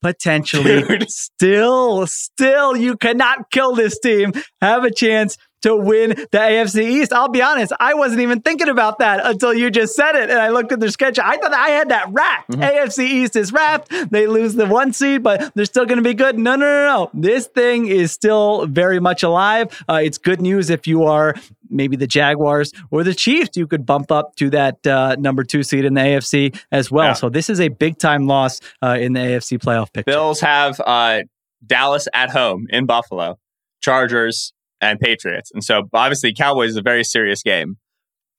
[0.02, 1.10] potentially Dude.
[1.10, 7.12] still, still, you cannot kill this team, have a chance to win the AFC East.
[7.12, 10.28] I'll be honest, I wasn't even thinking about that until you just said it.
[10.28, 11.24] And I looked at their schedule.
[11.24, 12.50] I thought I had that wrapped.
[12.50, 12.62] Mm-hmm.
[12.62, 14.10] AFC East is wrapped.
[14.10, 16.38] They lose the one seed, but they're still going to be good.
[16.38, 17.10] No, no, no, no.
[17.14, 19.82] This thing is still very much alive.
[19.88, 21.36] Uh, it's good news if you are
[21.72, 23.56] maybe the Jaguars or the Chiefs.
[23.56, 27.08] You could bump up to that uh, number two seed in the AFC as well.
[27.08, 27.12] Yeah.
[27.14, 30.12] So this is a big time loss uh, in the AFC playoff picture.
[30.12, 31.20] Bills have uh,
[31.66, 33.38] Dallas at home in Buffalo.
[33.82, 35.50] Chargers and Patriots.
[35.52, 37.76] And so obviously Cowboys is a very serious game.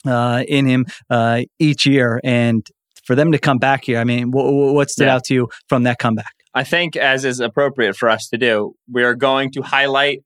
[0.07, 2.67] uh, in him uh, each year, and
[3.05, 5.15] for them to come back here, I mean, w- w- what stood yeah.
[5.15, 6.35] out to you from that comeback?
[6.55, 10.23] I think, as is appropriate for us to do, we are going to highlight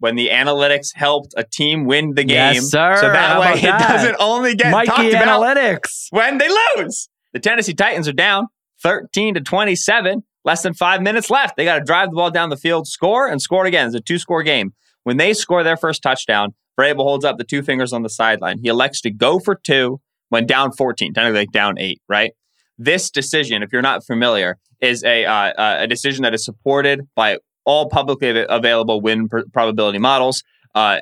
[0.00, 2.54] when the analytics helped a team win the game.
[2.54, 2.96] Yes, sir.
[3.00, 3.88] So that How way it that?
[3.88, 6.06] doesn't only get Mikey talked about Analytics.
[6.10, 7.08] when they lose.
[7.32, 8.46] The Tennessee Titans are down
[8.82, 10.24] 13 to 27.
[10.42, 11.56] Less than five minutes left.
[11.56, 13.86] They got to drive the ball down the field, score, and score it again.
[13.86, 14.72] It's a two score game.
[15.04, 18.58] When they score their first touchdown, Vrabel holds up the two fingers on the sideline.
[18.58, 22.32] He elects to go for two when down 14, technically like down eight, right?
[22.78, 27.02] This decision, if you're not familiar, is a, uh, uh, a decision that is supported
[27.14, 30.42] by all publicly available win pr- probability models.
[30.74, 31.00] Uh,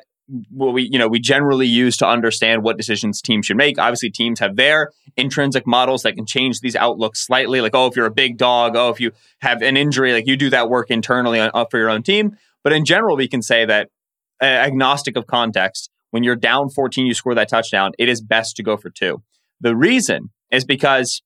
[0.51, 3.79] what we you know we generally use to understand what decisions teams should make.
[3.79, 7.61] Obviously, teams have their intrinsic models that can change these outlooks slightly.
[7.61, 10.37] Like, oh, if you're a big dog, oh, if you have an injury, like you
[10.37, 12.37] do that work internally on, uh, for your own team.
[12.63, 13.89] But in general, we can say that
[14.41, 17.91] uh, agnostic of context, when you're down 14, you score that touchdown.
[17.97, 19.23] It is best to go for two.
[19.61, 21.21] The reason is because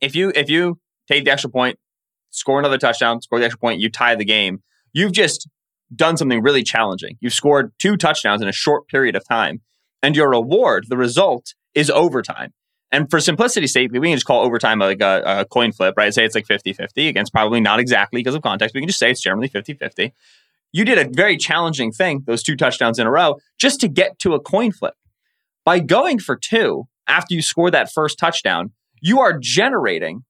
[0.00, 0.78] if you if you
[1.08, 1.78] take the extra point,
[2.36, 4.62] score another touchdown, score the extra point, you tie the game.
[4.92, 5.48] You've just
[5.94, 7.16] done something really challenging.
[7.20, 9.60] You've scored two touchdowns in a short period of time,
[10.02, 12.52] and your reward, the result, is overtime.
[12.92, 16.12] And for simplicity's sake, we can just call overtime like a, a coin flip, right?
[16.14, 17.08] Say it's like 50 50.
[17.08, 18.74] Against probably not exactly because of context.
[18.74, 20.12] We can just say it's generally 50 50.
[20.72, 24.18] You did a very challenging thing, those two touchdowns in a row, just to get
[24.20, 24.94] to a coin flip.
[25.64, 30.24] By going for two after you score that first touchdown, you are generating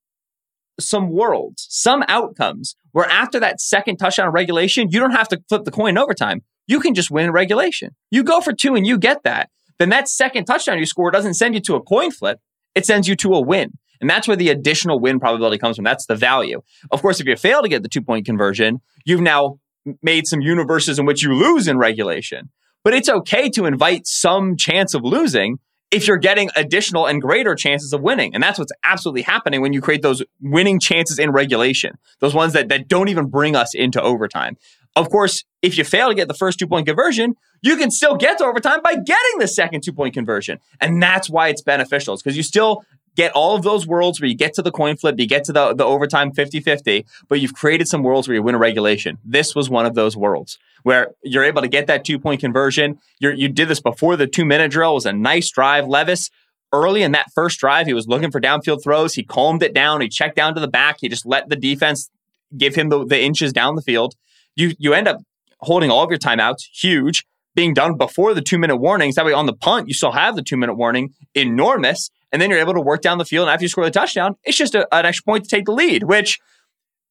[0.79, 5.65] some worlds, some outcomes where after that second touchdown regulation, you don't have to flip
[5.65, 6.43] the coin in overtime.
[6.67, 7.95] You can just win in regulation.
[8.11, 9.51] You go for two and you get that.
[9.79, 12.41] Then that second touchdown you score doesn't send you to a coin flip.
[12.75, 13.79] It sends you to a win.
[14.01, 15.85] And that's where the additional win probability comes from.
[15.85, 16.62] That's the value.
[16.91, 19.59] Of course, if you fail to get the two point conversion, you've now
[20.03, 22.51] made some universes in which you lose in regulation.
[22.85, 25.59] But it's okay to invite some chance of losing
[25.90, 28.35] if you're getting additional and greater chances of winning.
[28.35, 32.53] And that's what's absolutely happening when you create those winning chances in regulation, those ones
[32.55, 34.57] that, that don't even bring us into overtime.
[34.96, 38.16] Of course, if you fail to get the first two point conversion, you can still
[38.16, 40.59] get to overtime by getting the second two point conversion.
[40.81, 42.16] And that's why it's beneficial.
[42.16, 42.83] Because you still
[43.16, 45.52] get all of those worlds where you get to the coin flip, you get to
[45.52, 49.18] the, the overtime 50 50, but you've created some worlds where you win a regulation.
[49.24, 53.00] This was one of those worlds where you're able to get that two point conversion.
[53.18, 54.92] You're, you did this before the two minute drill.
[54.92, 55.88] It was a nice drive.
[55.88, 56.31] Levis,
[56.72, 59.14] early in that first drive, he was looking for downfield throws.
[59.14, 60.00] He calmed it down.
[60.00, 60.98] He checked down to the back.
[61.00, 62.11] He just let the defense
[62.57, 64.14] give him the, the inches down the field.
[64.55, 65.18] You, you end up
[65.61, 69.16] holding all of your timeouts, huge, being done before the two minute warnings.
[69.16, 72.11] That way, on the punt, you still have the two minute warning, enormous.
[72.33, 73.49] And then you're able to work down the field.
[73.49, 75.73] And after you score the touchdown, it's just a, an extra point to take the
[75.73, 76.41] lead, which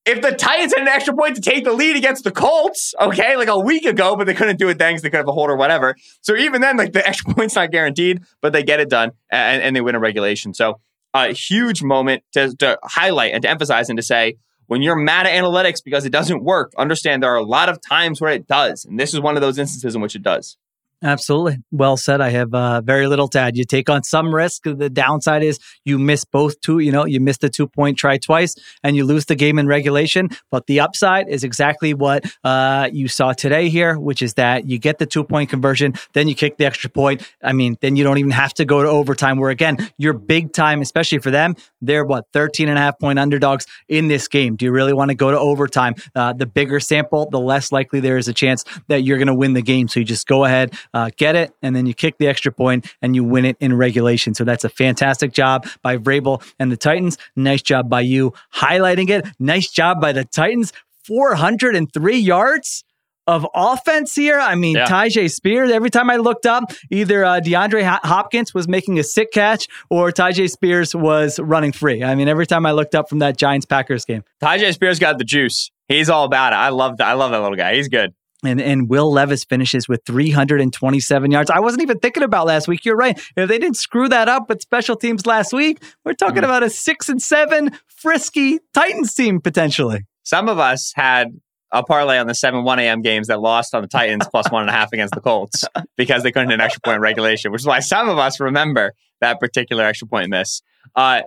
[0.06, 3.36] if the Titans had an extra point to take the lead against the Colts, okay,
[3.36, 5.32] like a week ago, but they couldn't do it then because they could have a
[5.32, 5.96] hold or whatever.
[6.22, 9.64] So even then, like the extra point's not guaranteed, but they get it done and,
[9.64, 10.54] and they win a regulation.
[10.54, 10.80] So
[11.14, 14.36] a huge moment to, to highlight and to emphasize and to say,
[14.68, 17.80] when you're mad at analytics because it doesn't work, understand there are a lot of
[17.82, 18.86] times where it does.
[18.86, 20.58] And this is one of those instances in which it does.
[21.04, 21.58] Absolutely.
[21.72, 22.22] Well said.
[22.22, 23.58] I have uh, very little to add.
[23.58, 24.64] You take on some risk.
[24.64, 28.18] The downside is you miss both two, you know, you miss the two point try
[28.18, 30.30] twice and you lose the game in regulation.
[30.52, 34.80] But the upside is exactly what uh, you saw today here, which is that you
[34.80, 37.30] get the two point conversion, then you kick the extra point.
[37.44, 40.54] I mean, then you don't even have to go to overtime where again, you're big
[40.54, 41.56] time, especially for them.
[41.82, 44.56] They're what, 13 and a half point underdogs in this game.
[44.56, 45.96] Do you really want to go to overtime?
[46.16, 49.36] Uh, the bigger sample, the less likely there is a chance that you're going to
[49.36, 49.88] win the game.
[49.88, 52.88] So you just go ahead uh, get it, and then you kick the extra point
[53.02, 54.34] and you win it in regulation.
[54.34, 57.18] So that's a fantastic job by Vrabel and the Titans.
[57.36, 59.28] Nice job by you highlighting it.
[59.38, 60.72] Nice job by the Titans.
[61.04, 62.84] 403 yards
[63.28, 64.40] of offense here.
[64.40, 64.86] I mean, Yeah.
[64.88, 69.32] Tyjae Spears, every time I looked up, either uh, DeAndre Hopkins was making a sick
[69.32, 72.04] catch or Tyjae Spears was running free.
[72.04, 74.24] I mean, every time I looked up from that Giants Packers game.
[74.42, 75.72] Tyjae Spears got the juice.
[75.88, 76.58] He's all about it.
[76.58, 77.08] I love that.
[77.08, 77.76] I love that little guy.
[77.76, 78.14] He's good.
[78.48, 81.50] And, and Will Levis finishes with 327 yards.
[81.50, 82.86] I wasn't even thinking about last week.
[82.86, 83.18] You're right.
[83.36, 86.70] If they didn't screw that up with special teams last week, we're talking about a
[86.70, 90.06] six and seven frisky Titans team potentially.
[90.24, 91.40] Some of us had
[91.72, 93.02] a parlay on the 7 1 a.m.
[93.02, 95.66] games that lost on the Titans plus one and a half against the Colts
[95.98, 98.40] because they couldn't hit an extra point in regulation, which is why some of us
[98.40, 100.62] remember that particular extra point miss.
[100.96, 101.22] Uh,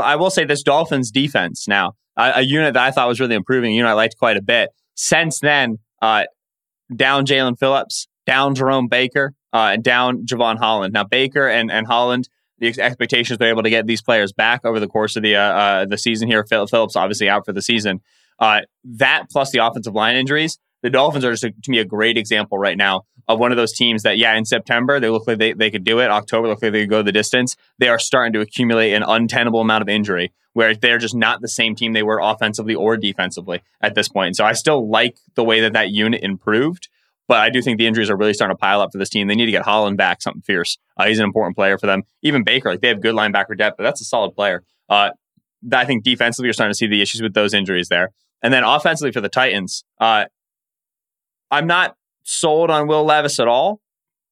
[0.00, 3.34] I will say this Dolphins defense now, a, a unit that I thought was really
[3.34, 4.70] improving, a unit I liked quite a bit.
[4.94, 6.24] Since then, uh,
[6.94, 10.92] down Jaelan Phillips, down Jerome Baker, uh, and down Jevon Holland.
[10.92, 12.28] Now, Baker and, and Holland,
[12.58, 15.36] the ex- expectations they're able to get these players back over the course of the
[15.36, 16.44] uh, uh, the season here.
[16.44, 18.00] Phil- Phillips obviously out for the season.
[18.38, 21.84] Uh, that plus the offensive line injuries, the Dolphins are just a, to me a
[21.84, 25.26] great example right now of one of those teams that, yeah, in September they look
[25.26, 26.10] like they, they could do it.
[26.10, 27.56] October look like they could go the distance.
[27.78, 31.48] They are starting to accumulate an untenable amount of injury where they're just not the
[31.48, 34.36] same team they were offensively or defensively at this point.
[34.36, 36.88] So I still like the way that that unit improved.
[37.28, 39.28] But I do think the injuries are really starting to pile up for this team.
[39.28, 40.78] They need to get Holland back, something fierce.
[40.96, 42.04] Uh, he's an important player for them.
[42.22, 44.62] Even Baker, like they have good linebacker depth, but that's a solid player.
[44.88, 45.10] Uh,
[45.72, 48.12] I think defensively, you're starting to see the issues with those injuries there.
[48.42, 50.24] And then offensively for the Titans, uh,
[51.50, 53.80] I'm not sold on Will Levis at all,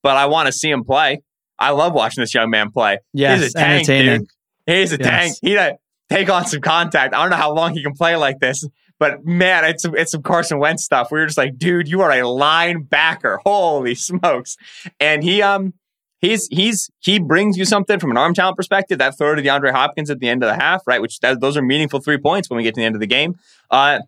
[0.02, 1.20] but I want to see him play.
[1.58, 2.98] I love watching this young man play.
[3.12, 4.18] Yes, He's a tank, entertaining.
[4.20, 4.28] dude.
[4.66, 5.08] He's a Yes.
[5.08, 5.36] tank.
[5.42, 5.72] He uh,
[6.14, 7.14] take on some contact.
[7.14, 8.66] I don't know how long he can play like this,
[8.98, 11.10] but man, it's it's some Carson Wentz stuff.
[11.10, 13.38] We were just like, dude, you are a linebacker.
[13.44, 14.56] Holy smokes!
[15.00, 15.74] And he um
[16.20, 18.98] he's he's he brings you something from an arm talent perspective.
[18.98, 21.00] That throw to DeAndre Hopkins at the end of the half, right?
[21.00, 23.06] Which that, those are meaningful three points when we get to the end of the
[23.06, 23.36] game.
[23.70, 24.00] Uh,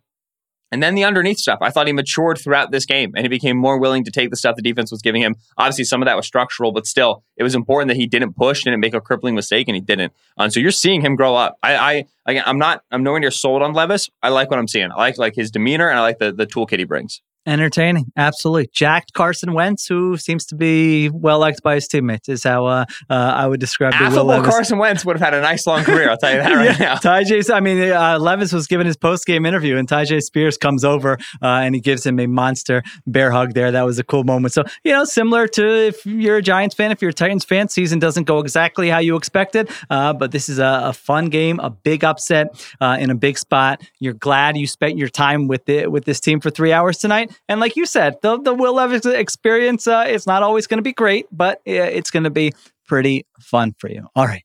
[0.73, 1.59] and then the underneath stuff.
[1.63, 4.37] I thought he matured throughout this game and he became more willing to take the
[4.37, 5.37] stuff the defense was giving him.
[5.57, 8.65] Obviously, some of that was structural, but still, it was important that he didn't push,
[8.65, 10.13] didn't make a crippling mistake, and he didn't.
[10.37, 11.59] And so you're seeing him grow up.
[11.63, 14.11] I, I again, I'm not, I'm nowhere near sold on Levis.
[14.23, 14.91] I like what I'm seeing.
[14.91, 17.23] I like like his demeanor and I like the the toolkit he brings.
[17.47, 18.69] Entertaining, absolutely.
[18.73, 22.85] Jacked Carson Wentz, who seems to be well liked by his teammates, is how uh,
[23.09, 24.49] uh, I would describe the Will Levis.
[24.49, 26.11] Carson Wentz would have had a nice long career.
[26.11, 26.97] I'll tell you that right now.
[26.97, 27.55] Tyjae.
[27.55, 30.23] I mean, uh, Levis was given his post game interview, and Tyjae.
[30.23, 33.71] Spears comes over uh, and he gives him a monster bear hug there.
[33.71, 34.53] That was a cool moment.
[34.53, 37.69] So, you know, similar to if you're a Giants fan, if you're a Titans fan,
[37.69, 41.61] season doesn't go exactly how you expected, uh, but this is a, a fun game,
[41.61, 43.83] a big upset uh, in a big spot.
[44.01, 47.36] You're glad you spent your time with it with this team for three hours tonight,
[47.49, 50.83] and like you said, the the Will Levis experience, uh, it's not always going to
[50.83, 52.53] be great, but it's going to be
[52.87, 54.07] pretty fun for you.
[54.15, 54.45] All right,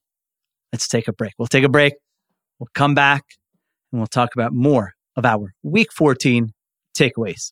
[0.71, 1.33] let's take a break.
[1.37, 1.93] We'll take a break.
[2.59, 3.23] We'll come back
[3.91, 6.53] and we'll talk about more of our week 14
[6.97, 7.51] takeaways.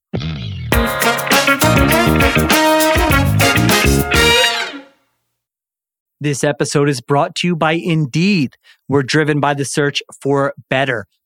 [6.22, 8.56] This episode is brought to you by Indeed.
[8.90, 11.06] We're driven by the search for better.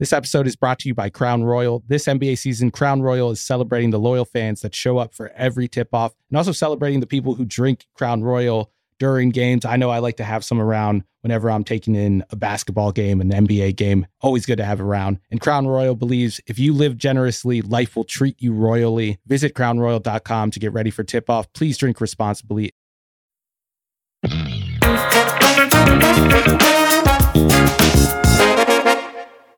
[0.00, 1.84] This episode is brought to you by Crown Royal.
[1.86, 5.68] This NBA season, Crown Royal is celebrating the loyal fans that show up for every
[5.68, 9.64] tip off and also celebrating the people who drink Crown Royal during games.
[9.64, 13.20] I know I like to have some around whenever I'm taking in a basketball game,
[13.20, 14.08] an NBA game.
[14.20, 15.20] Always good to have around.
[15.30, 19.20] And Crown Royal believes if you live generously, life will treat you royally.
[19.26, 21.52] Visit crownroyal.com to get ready for tip off.
[21.52, 22.72] Please drink responsibly.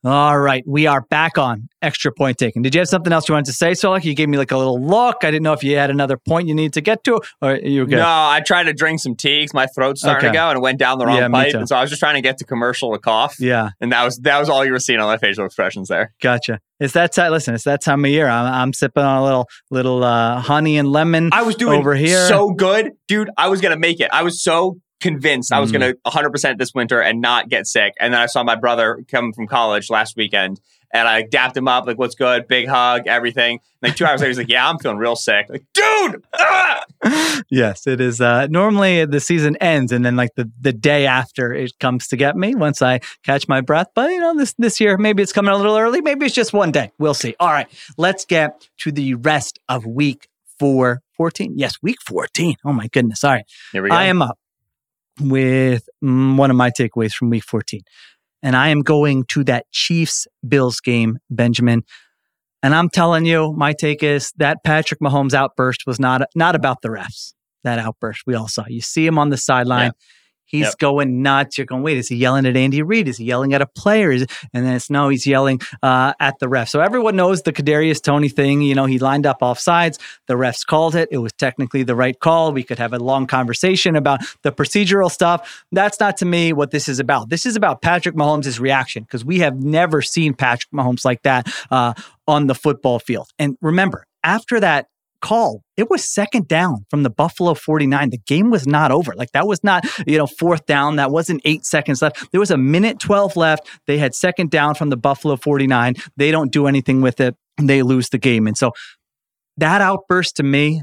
[0.06, 2.62] All right, we are back on extra point taken.
[2.62, 4.04] Did you have something else you wanted to say, Solak?
[4.04, 5.24] You gave me like a little look.
[5.24, 7.80] I didn't know if you had another point you need to get to, or you
[7.80, 7.96] were good.
[7.96, 10.32] No, I tried to drink some tea 'cause my throat's starting Okay.
[10.32, 11.54] to go and it went down the wrong Yeah, pipe.
[11.54, 13.34] And so I was just trying to get to commercial to cough.
[13.40, 16.12] Yeah, And that was that was all you were seeing on my facial expressions there.
[16.22, 16.60] gotcha.
[16.78, 17.32] It's that time.
[17.32, 18.28] Listen, it's that time of year.
[18.28, 21.30] I'm, I'm sipping on a little little uh, honey and lemon.
[21.32, 22.28] I was doing over here.
[22.28, 23.30] so good, dude.
[23.36, 24.10] I was gonna make it.
[24.12, 25.74] I was so convinced I was Mm.
[25.74, 27.92] gonna 100 percent this winter and not get sick.
[28.00, 30.60] And then I saw my brother come from college last weekend,
[30.92, 33.60] and I dapped him up like, "What's good?" Big hug, everything.
[33.82, 36.24] Like two hours later, he's like, "Yeah, I'm feeling real sick." Like, dude.
[36.38, 36.84] ah!
[37.50, 38.20] yes, it is.
[38.20, 42.16] Uh, normally the season ends, and then like the, the day after it comes to
[42.16, 43.88] get me once I catch my breath.
[43.94, 46.00] But you know, this this year maybe it's coming a little early.
[46.00, 46.90] Maybe it's just one day.
[46.98, 47.34] We'll see.
[47.38, 47.66] All right,
[47.98, 50.28] let's get to the rest of week
[50.58, 51.02] four.
[51.16, 51.54] 14.
[51.56, 52.56] Yes, week 14.
[52.66, 53.24] Oh my goodness.
[53.24, 53.46] All right.
[53.72, 53.94] Here we go.
[53.96, 54.38] I am up
[55.20, 57.80] with mm, one of my takeaways from week 14.
[58.42, 61.82] And I am going to that Chiefs Bills game, Benjamin.
[62.62, 66.82] And I'm telling you, my take is that Patrick Mahomes outburst was not not about
[66.82, 67.32] the refs.
[67.64, 68.64] That outburst we all saw.
[68.68, 69.92] You see him on the sideline.
[70.46, 70.78] He's Yep.
[70.78, 71.58] going nuts.
[71.58, 73.08] You're going, wait, is he yelling at Andy Reid?
[73.08, 74.10] Is he yelling at a player?
[74.10, 76.68] Is, and then it's no, he's yelling uh, at the ref.
[76.68, 78.62] So everyone knows the Kadarius Toney thing.
[78.62, 79.98] You know, he lined up off sides.
[80.26, 81.08] The refs called it.
[81.10, 82.52] It was technically the right call.
[82.52, 85.64] We could have a long conversation about the procedural stuff.
[85.72, 87.28] That's not to me what this is about.
[87.28, 91.52] This is about Patrick Mahomes' reaction because we have never seen Patrick Mahomes like that
[91.70, 91.92] uh,
[92.28, 93.28] on the football field.
[93.38, 94.88] And remember, after that
[95.20, 98.10] call, it was second down from the Buffalo 49.
[98.10, 99.12] The game was not over.
[99.16, 100.96] Like that was not, you know, fourth down.
[100.96, 102.30] That wasn't eight seconds left.
[102.32, 103.68] There was a minute 12 left.
[103.86, 105.94] They had second down from the Buffalo 49.
[106.16, 107.34] They don't do anything with it.
[107.60, 108.46] They lose the game.
[108.46, 108.72] And so
[109.56, 110.82] that outburst to me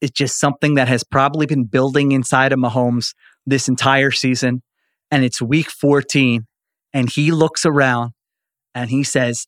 [0.00, 4.62] is just something that has probably been building inside of Mahomes this entire season.
[5.10, 6.46] And it's week 14.
[6.92, 8.12] and he looks around
[8.74, 9.46] and he says,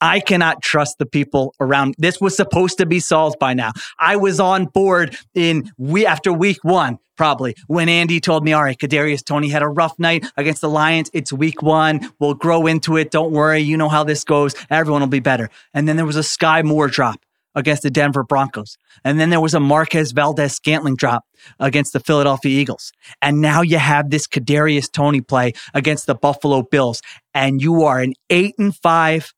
[0.00, 1.94] I cannot trust the people around.
[1.98, 3.72] This was supposed to be solved by now.
[3.98, 8.62] I was on board in we after week one, probably when Andy told me, "All
[8.62, 11.10] right, Kadarius Toney had a rough night against the Lions.
[11.12, 12.10] It's week one.
[12.20, 13.10] We'll grow into it.
[13.10, 13.60] Don't worry.
[13.60, 14.54] You know how this goes.
[14.70, 17.20] Everyone will be better." And then there was a Skyy Moore drop
[17.54, 21.24] against the Denver Broncos, and then there was a Marquez Valdes-Scantling drop
[21.58, 26.62] against the Philadelphia Eagles, and now you have this Kadarius Toney play against the Buffalo
[26.62, 27.02] Bills,
[27.34, 29.32] and you are an eight and five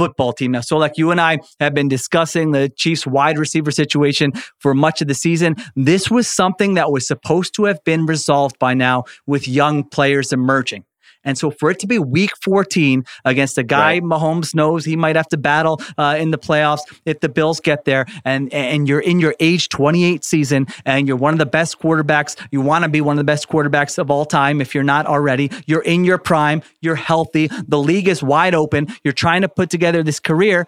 [0.00, 0.52] football team.
[0.52, 4.72] Now, so like you and I have been discussing the Chiefs wide receiver situation for
[4.72, 5.56] much of the season.
[5.76, 10.32] This was something that was supposed to have been resolved by now with young players
[10.32, 10.86] emerging.
[11.24, 14.02] And so for it to be week 14 against a guy right.
[14.02, 17.84] Mahomes knows he might have to battle uh, in the playoffs if the Bills get
[17.84, 21.78] there and and you're in your age 28 season and you're one of the best
[21.78, 24.84] quarterbacks, you want to be one of the best quarterbacks of all time if you're
[24.84, 25.50] not already.
[25.66, 29.70] You're in your prime, you're healthy, the league is wide open, you're trying to put
[29.70, 30.66] together this career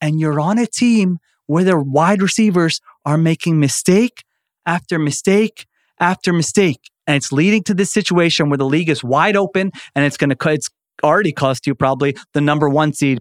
[0.00, 4.24] and you're on a team where their wide receivers are making mistake
[4.66, 5.66] after mistake
[5.98, 10.04] after mistake and it's leading to this situation where the league is wide open and
[10.04, 10.68] it's going to it's
[11.02, 13.18] already cost you probably the number one seed.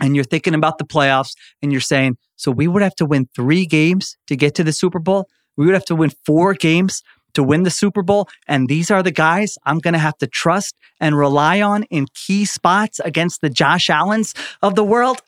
[0.00, 3.28] And you're thinking about the playoffs and you're saying so we would have to win
[3.34, 5.26] 3 games to get to the Super Bowl?
[5.56, 7.02] We would have to win 4 games
[7.32, 8.28] to win the Super Bowl?
[8.46, 12.06] And these are the guys I'm going to have to trust and rely on in
[12.14, 15.22] key spots against the Josh Allens of the world?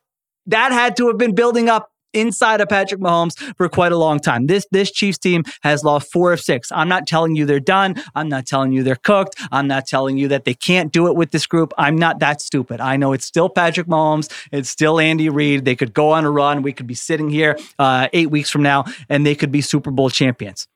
[0.47, 4.19] That had to have been building up inside of Patrick Mahomes for quite a long
[4.21, 4.47] time.
[4.47, 6.71] This this Chiefs team has lost four of six.
[6.73, 7.97] I'm not telling you they're done.
[8.15, 9.37] I'm not telling you they're cooked.
[9.53, 11.73] I'm not telling you that they can't do it with this group.
[11.79, 12.81] I'm not that stupid.
[12.81, 14.31] I know it's still Patrick Mahomes.
[14.53, 15.65] It's still Andy Reid.
[15.65, 16.63] They could go on a run.
[16.63, 19.91] We could be sitting here uh, eight weeks from now, and they could be Super
[19.91, 20.67] Bowl champions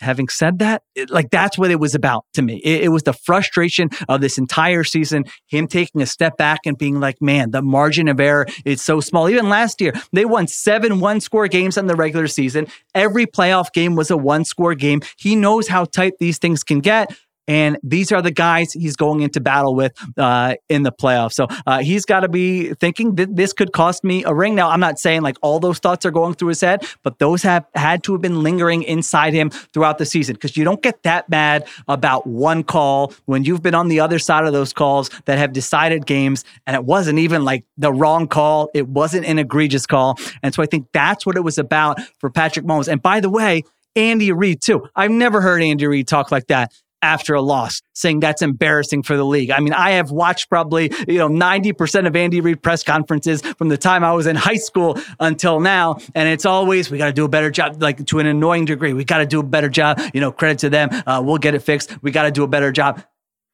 [0.00, 2.56] having said that, it, like that's what it was about to me.
[2.64, 6.76] It, it, was the frustration of this entire season, him taking a step back and
[6.76, 9.28] being like, man, the margin of error is so small.
[9.28, 12.66] Even last year, they won seven one score games in the regular season.
[12.94, 15.02] Every playoff game was a one score game.
[15.16, 17.14] He knows how tight these things can get.
[17.48, 21.32] And these are the guys he's going into battle with uh, in the playoffs.
[21.32, 24.54] So uh, he's got to be thinking that this could cost me a ring.
[24.54, 27.42] Now, I'm not saying like all those thoughts are going through his head, but those
[27.42, 31.02] have had to have been lingering inside him throughout the season because you don't get
[31.02, 35.10] that mad about one call when you've been on the other side of those calls
[35.24, 36.44] that have decided games.
[36.66, 40.18] And it wasn't even like the wrong call, it wasn't an egregious call.
[40.42, 42.88] And so I think that's what it was about for Patrick Mahomes.
[42.88, 43.64] And by the way,
[43.96, 44.86] Andy Reid, too.
[44.94, 46.72] I've never heard Andy Reid talk like that
[47.02, 49.50] after a loss, saying that's embarrassing for the league.
[49.50, 53.68] I mean, I have watched probably, you know, 90% of Andy Reid press conferences from
[53.68, 55.98] the time I was in high school until now.
[56.14, 58.92] And it's always, we got to do a better job, like to an annoying degree.
[58.92, 60.00] We got to do a better job.
[60.14, 60.90] You know, credit to them.
[61.06, 62.02] Uh, we'll get it fixed.
[62.02, 63.02] We got to do a better job.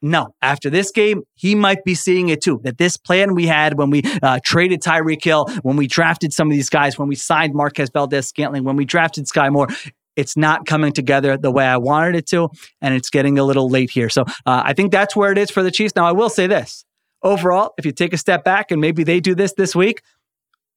[0.02, 2.60] No, after this game, he might be seeing it too.
[2.64, 6.48] That this plan we had when we uh, traded Tyreek Hill, when we drafted some
[6.48, 9.68] of these guys, when we signed Marquez Valdes-Scantling, when we drafted Skyy Moore,
[10.16, 12.48] it's not coming together the way I wanted it to,
[12.80, 14.08] and it's getting a little late here.
[14.08, 15.94] So uh, I think that's where it is for the Chiefs.
[15.94, 16.84] Now, I will say this
[17.22, 20.02] overall, if you take a step back and maybe they do this this week,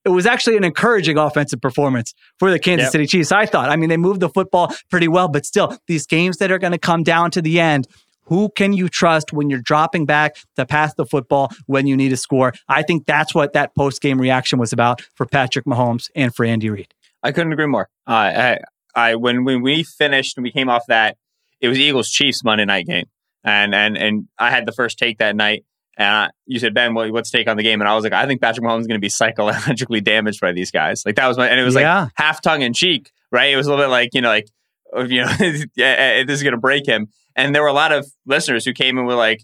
[0.05, 2.91] it was actually an encouraging offensive performance for the Kansas yep.
[2.91, 3.31] City Chiefs.
[3.31, 3.69] I thought.
[3.69, 6.71] I mean, they moved the football pretty well, but still, these games that are going
[6.71, 7.87] to come down to the end,
[8.23, 12.13] who can you trust when you're dropping back to pass the football when you need
[12.13, 12.53] a score?
[12.67, 16.45] I think that's what that post game reaction was about for Patrick Mahomes and for
[16.45, 16.93] Andy Reid.
[17.21, 17.89] I couldn't agree more.
[18.07, 18.59] Uh, I,
[18.95, 21.17] I when when we finished and we came off that,
[21.61, 23.05] it was Eagles Chiefs Monday night game,
[23.43, 25.65] and and and I had the first take that night.
[25.97, 27.81] And I, you said, Ben, well, what's take on the game?
[27.81, 30.53] And I was like, I think Patrick Mahomes is going to be psychologically damaged by
[30.53, 31.05] these guys.
[31.05, 32.03] Like that was my, and it was yeah.
[32.03, 33.51] like half tongue in cheek, right?
[33.51, 34.47] It was a little bit like, you know, like,
[35.09, 37.07] you know, eh, eh, this is going to break him.
[37.35, 39.43] And there were a lot of listeners who came and were like,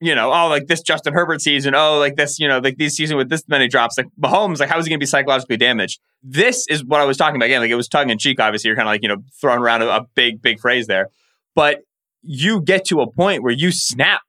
[0.00, 2.94] you know, oh, like this Justin Herbert season, oh, like this, you know, like this
[2.94, 5.58] season with this many drops, like Mahomes, like how is he going to be psychologically
[5.58, 6.00] damaged?
[6.22, 7.60] This is what I was talking about again.
[7.60, 8.40] Like it was tongue in cheek.
[8.40, 11.08] Obviously, you're kind of like you know throwing around a, a big, big phrase there,
[11.54, 11.80] but
[12.22, 14.22] you get to a point where you snap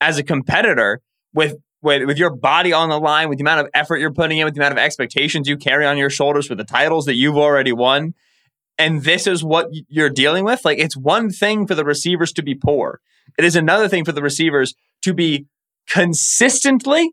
[0.00, 1.00] as a competitor
[1.34, 4.38] with with, with your body on the line, with the amount of effort you're putting
[4.38, 7.16] in, with the amount of expectations you carry on your shoulders for the titles that
[7.16, 8.14] you've already won.
[8.78, 10.64] And this is what you're dealing with.
[10.64, 13.00] Like, it's one thing for the receivers to be poor.
[13.36, 15.46] It is another thing for the receivers to be
[15.88, 17.10] consistently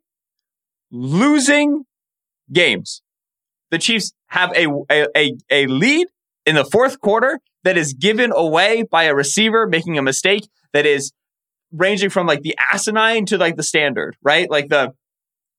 [0.92, 1.84] losing
[2.52, 3.02] games.
[3.72, 6.08] The Chiefs have a, a, a, lead
[6.46, 10.86] in the fourth quarter that is given away by a receiver making a mistake that
[10.86, 11.12] is
[11.72, 14.50] ranging from like the asinine to like the standard, right?
[14.50, 14.94] Like the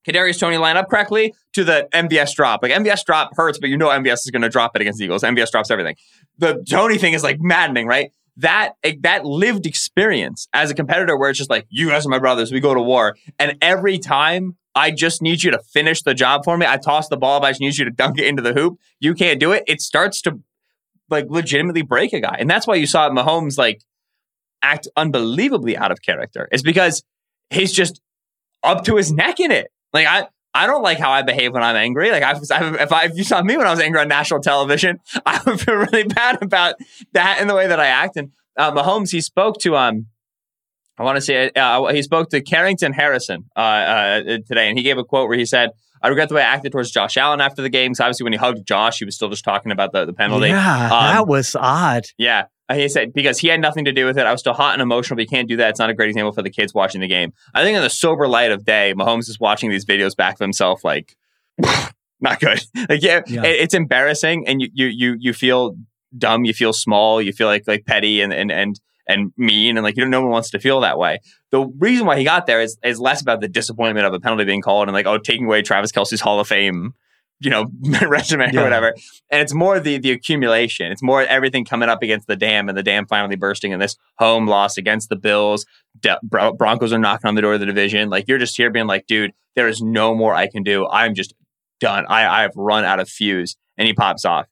[0.09, 2.63] Kadarius Toney line up correctly to the MVS drop.
[2.63, 5.23] Like MVS drop hurts, but you know MVS is going to drop it against Eagles.
[5.23, 5.97] MVS drops everything.
[6.39, 8.11] The Toney thing is like maddening, right?
[8.41, 12.19] That that lived experience as a competitor where it's just like you guys are my
[12.19, 12.53] brothers.
[12.53, 13.17] We go to war.
[13.39, 17.09] And every time i just need you to finish the job for me i toss
[17.09, 18.79] the ball but i just need you to dunk it into the hoop.
[19.01, 19.65] You can't do it.
[19.67, 20.41] It starts to
[21.09, 22.37] like legitimately break a guy.
[22.39, 23.83] And that's why you saw mahomes like
[24.63, 26.49] act unbelievably out of character.
[26.53, 27.03] Is because
[27.51, 28.01] he's just
[28.63, 29.73] up to his neck in it.
[29.93, 32.11] Like i I don't like how I behave when I'm angry.
[32.11, 34.99] Like I, if I, if you saw me when I was angry on national television,
[35.27, 36.75] I would feel really bad about
[37.13, 38.17] that and the way that I act.
[38.17, 40.07] And uh, Mahomes, he spoke to um,
[41.01, 44.85] I want to say uh, he spoke to Carrington Harrison uh, uh, today, and he
[44.85, 45.71] gave a quote where he said,
[46.03, 47.93] "I regret the way I acted towards Josh Allen after the game.
[47.93, 50.49] Because obviously, when he hugged Josh, he was still just talking about the, the penalty.
[50.49, 52.05] Yeah, um, that was odd.
[52.19, 54.27] Yeah, he said because he had nothing to do with it.
[54.27, 55.71] I was still hot and emotional, but you can't do that.
[55.71, 57.33] It's not a great example for the kids watching the game.
[57.55, 60.41] I think in the sober light of day, Mahomes is watching these videos back of
[60.41, 61.17] himself, like
[62.21, 62.61] not good.
[62.89, 63.45] Like yeah, yeah.
[63.45, 65.77] It, it's embarrassing, and you you you you feel
[66.17, 66.45] dumb.
[66.45, 67.21] You feel small.
[67.21, 70.23] You feel like like petty and and and and mean and like you know no
[70.23, 71.19] one wants to feel that way.
[71.51, 74.45] The reason why he got there is is less about the disappointment of a penalty
[74.45, 76.95] being called and like oh taking away Travis Kelce's Hall of Fame
[77.41, 77.67] you know
[78.07, 78.61] resume yeah.
[78.61, 78.95] or whatever.
[79.31, 80.93] And it's more the the accumulation.
[80.93, 83.97] It's more everything coming up against the dam and the dam finally bursting and this
[84.19, 85.67] home loss against the bills.
[85.99, 88.11] De- broncos are knocking on the door of the division.
[88.11, 90.87] Like you're just here being like dude there is no more i can do.
[90.87, 91.35] I'm just
[91.81, 92.07] done.
[92.09, 93.57] I i have run out of fuse.
[93.79, 94.47] And he pops off.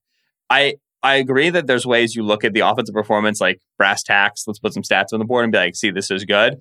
[0.49, 4.45] I I agree that there's ways you look at the offensive performance like brass tacks.
[4.47, 6.61] Let's put some stats on the board and be like, see, this is good.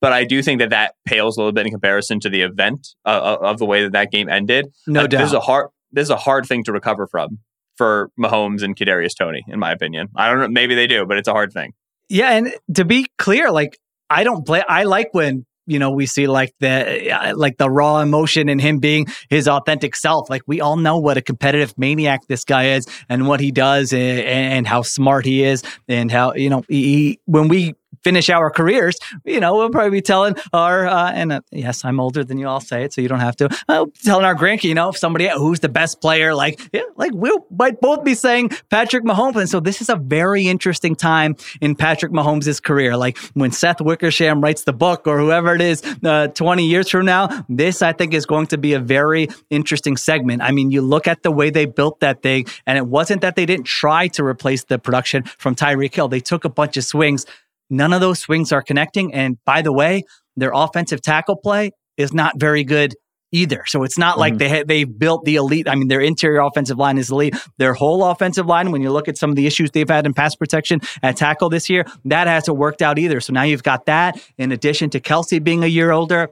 [0.00, 2.88] But I do think that that pales a little bit in comparison to the event
[3.04, 4.68] uh, uh of the way that that game ended.
[4.86, 5.18] No like, doubt.
[5.20, 5.70] This is a hard.
[5.92, 7.38] This is a hard thing to recover from
[7.76, 10.08] for Mahomes and Kadarius Toney, in my opinion.
[10.16, 10.48] I don't know.
[10.48, 11.72] Maybe they do, but it's a hard thing.
[12.08, 13.78] Yeah, and to be clear, like
[14.10, 14.62] I don't play.
[14.68, 18.78] I like when you know we see like the like the raw emotion in him
[18.78, 22.86] being his authentic self like we all know what a competitive maniac this guy is
[23.08, 27.18] and what he does and, and how smart he is and how you know he,
[27.26, 27.74] when we
[28.06, 31.98] finish our careers, you know, we'll probably be telling our, uh, and uh, yes, I'm
[31.98, 34.68] older than you all say it, so you don't have to, uh, telling our grandkid,
[34.68, 38.50] you know, somebody who's the best player, like, yeah, like we might both be saying
[38.70, 39.34] Patrick Mahomes.
[39.34, 42.96] And so this is a very interesting time in Patrick Mahomes' career.
[42.96, 47.06] Like when Seth Wickersham writes the book or whoever it is uh, 20 years from
[47.06, 50.42] now, this I think is going to be a very interesting segment.
[50.42, 53.34] I mean, you look at the way they built that thing, and it wasn't that
[53.34, 56.06] they didn't try to replace the production from Tyreek Hill.
[56.06, 57.26] They took a bunch of swings
[57.70, 59.12] None of those swings are connecting.
[59.14, 60.04] And by the way,
[60.36, 62.94] their offensive tackle play is not very good
[63.32, 63.64] either.
[63.66, 64.20] So it's not mm-hmm.
[64.20, 65.68] like they they built the elite.
[65.68, 67.34] I mean, their interior offensive line is elite.
[67.58, 70.14] Their whole offensive line, when you look at some of the issues they've had in
[70.14, 73.20] pass protection at tackle this year, that hasn't worked out either.
[73.20, 76.30] So now you've got that in addition to Kelce being a year older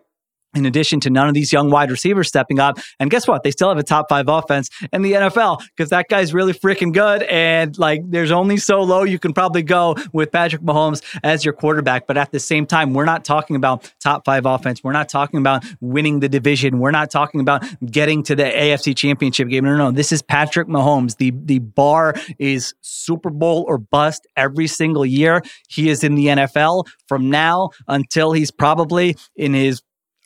[0.54, 2.78] in addition to none of these young wide receivers stepping up.
[2.98, 3.42] And guess what?
[3.42, 6.92] They still have a top five offense in the NFL because that guy's really freaking
[6.92, 7.22] good.
[7.24, 11.54] And like, there's only so low you can probably go with Patrick Mahomes as your
[11.54, 12.06] quarterback.
[12.06, 14.82] But at the same time, we're not talking about top five offense.
[14.82, 16.78] We're not talking about winning the division.
[16.78, 19.64] We're not talking about getting to the AFC championship game.
[19.64, 19.90] No, no, no.
[19.90, 21.16] This is Patrick Mahomes.
[21.16, 25.42] The, the bar is Super Bowl or bust every single year.
[25.68, 29.82] He is in the NFL from now until he's probably in his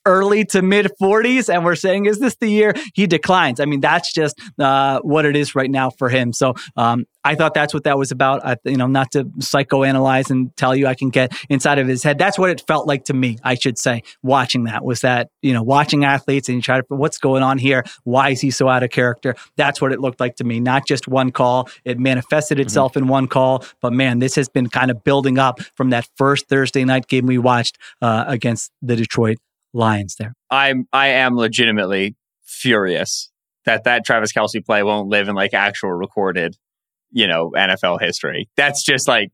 [0.08, 3.60] early to mid 40s, and we're saying, is this the year he declines?
[3.60, 6.32] I mean, that's just uh, what it is right now for him.
[6.32, 8.44] So um, I thought that's what that was about.
[8.44, 12.02] I, you know, not to psychoanalyze and tell you I can get inside of his
[12.02, 12.18] head.
[12.18, 13.38] That's what it felt like to me.
[13.44, 16.84] I should say, watching that was that you know, watching athletes and you try to
[16.88, 17.84] what's going on here.
[18.04, 19.34] Why is he so out of character?
[19.56, 20.60] That's what it looked like to me.
[20.60, 21.68] Not just one call.
[21.84, 22.62] It manifested mm-hmm.
[22.62, 23.04] itself mm-hmm.
[23.04, 26.48] in one call, but man, this has been kind of building up from that first
[26.48, 29.38] Thursday night game we watched uh, against the Detroit
[29.72, 30.34] Lions there.
[30.50, 33.30] I'm I am legitimately furious
[33.64, 36.56] that that Travis Kelce play won't live in like actual recorded,
[37.10, 38.48] you know, NFL history.
[38.56, 39.30] That's just like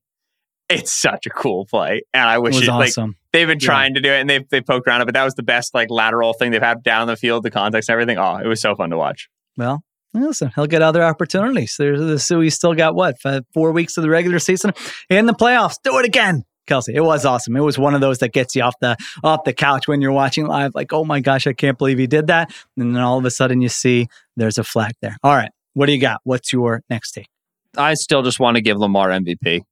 [0.68, 3.10] it's such a cool play, and I wish it, it awesome.
[3.10, 4.00] like they've been trying yeah.
[4.00, 5.90] to do it and they've they poked around it, but that was the best like
[5.90, 8.18] lateral thing they've had down the field, the context, and everything.
[8.18, 9.28] Oh, it was so fun to watch.
[9.56, 11.76] Well, listen, he'll get other opportunities.
[11.78, 13.16] There's the so he's still got what
[13.52, 14.72] four weeks of the regular season
[15.10, 15.76] and the playoffs.
[15.82, 16.44] Do it again.
[16.66, 16.94] Kelce.
[16.94, 17.56] It was awesome.
[17.56, 20.12] It was one of those that gets you off the off the couch when you're
[20.12, 22.52] watching live, like, oh my gosh, I can't believe he did that.
[22.76, 25.16] And then all of a sudden you see there's a flag there.
[25.22, 25.50] All right.
[25.74, 26.20] What do you got?
[26.24, 27.28] What's your next take?
[27.76, 29.62] I still just want to give Lamar MVP.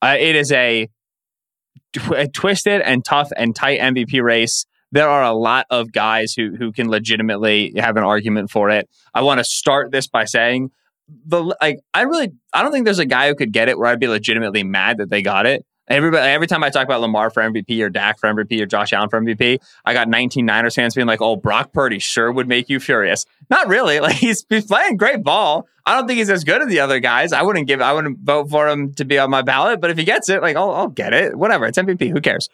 [0.00, 0.88] Uh, it is a,
[2.14, 4.64] a twisted and tough and tight MVP race.
[4.92, 8.88] There are a lot of guys who who can legitimately have an argument for it.
[9.12, 10.70] I want to start this by saying
[11.26, 13.88] the like I really I don't think there's a guy who could get it where
[13.88, 15.64] I'd be legitimately mad that they got it.
[15.88, 18.92] Everybody, every time I talk about Lamar for MVP or Dak for MVP or Josh
[18.92, 22.46] Allen for MVP, I got 19 Niners fans being like, "Oh, Brock Purdy sure would
[22.46, 23.98] make you furious." Not really.
[24.08, 25.66] Like he's, he's playing great ball.
[25.84, 27.32] I don't think he's as good as the other guys.
[27.32, 27.80] I wouldn't give.
[27.80, 29.80] I wouldn't vote for him to be on my ballot.
[29.80, 31.36] But if he gets it, like I'll, I'll get it.
[31.36, 31.66] Whatever.
[31.66, 32.10] It's MVP.
[32.10, 32.48] Who cares?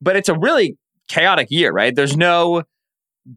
[0.00, 0.76] But it's a really
[1.08, 1.94] chaotic year, right?
[1.94, 2.64] There's no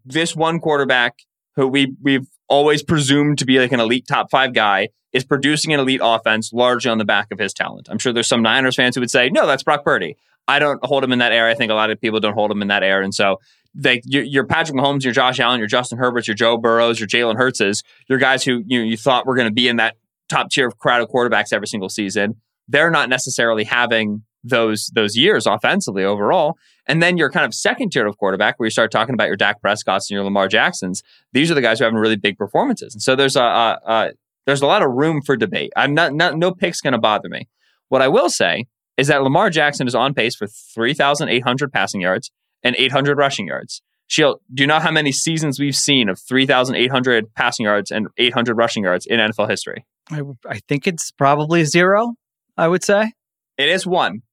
[0.06, 1.20] this one quarterback
[1.56, 5.74] who we we've always presumed to be like an elite top five guy is producing
[5.74, 7.88] an elite offense largely on the back of his talent.
[7.90, 10.18] I'm sure there's some Niners fans who would say, no, that's Brock Purdy.
[10.48, 11.48] I don't hold him in that air.
[11.48, 13.02] I think a lot of people don't hold him in that air.
[13.02, 13.38] And so
[13.74, 17.38] they, you're Patrick Mahomes, you're Josh Allen, you're Justin Herbert, you're Joe Burrows, you're Jalen
[17.38, 19.96] Hurtses, you're guys who you, you thought were going to be in that
[20.30, 22.36] top tier of crowd of quarterbacks every single season.
[22.68, 26.58] They're not necessarily having those those years offensively overall.
[26.92, 29.38] And then your kind of second tier of quarterback, where you start talking about your
[29.38, 31.04] Dak Prescott's and your Lamar Jacksons.
[31.32, 32.94] These are the guys who are having really big performances.
[32.94, 34.12] And so there's a, a, a
[34.46, 35.72] there's a lot of room for debate.
[35.78, 37.48] I'm not, not no pick's going to bother me.
[37.88, 38.66] What I will say
[38.98, 42.30] is that Lamar Jackson is on pace for 3,800 passing yards
[42.62, 43.82] and 800 rushing yards.
[44.08, 48.58] Sheil, do you know how many seasons we've seen of 3,800 passing yards and 800
[48.58, 49.86] rushing yards in NFL history?
[50.10, 52.16] I, I think it's probably zero,
[52.58, 53.14] I would say.
[53.58, 54.24] It is one.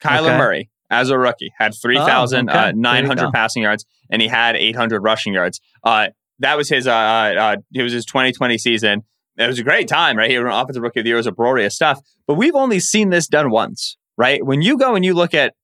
[0.00, 0.38] Kyler okay.
[0.38, 3.22] Murray, as a rookie, had 3,900 oh, okay.
[3.22, 5.60] uh, passing yards and he had 800 rushing yards.
[5.82, 6.08] Uh,
[6.40, 9.02] that was his uh, uh, it was his 2020 season
[9.36, 10.30] it was a great time, right?
[10.30, 12.00] He was an offensive rookie of the year, it was a glorious stuff.
[12.26, 14.44] But we've only seen this done once, right?
[14.44, 15.54] When you go and you look at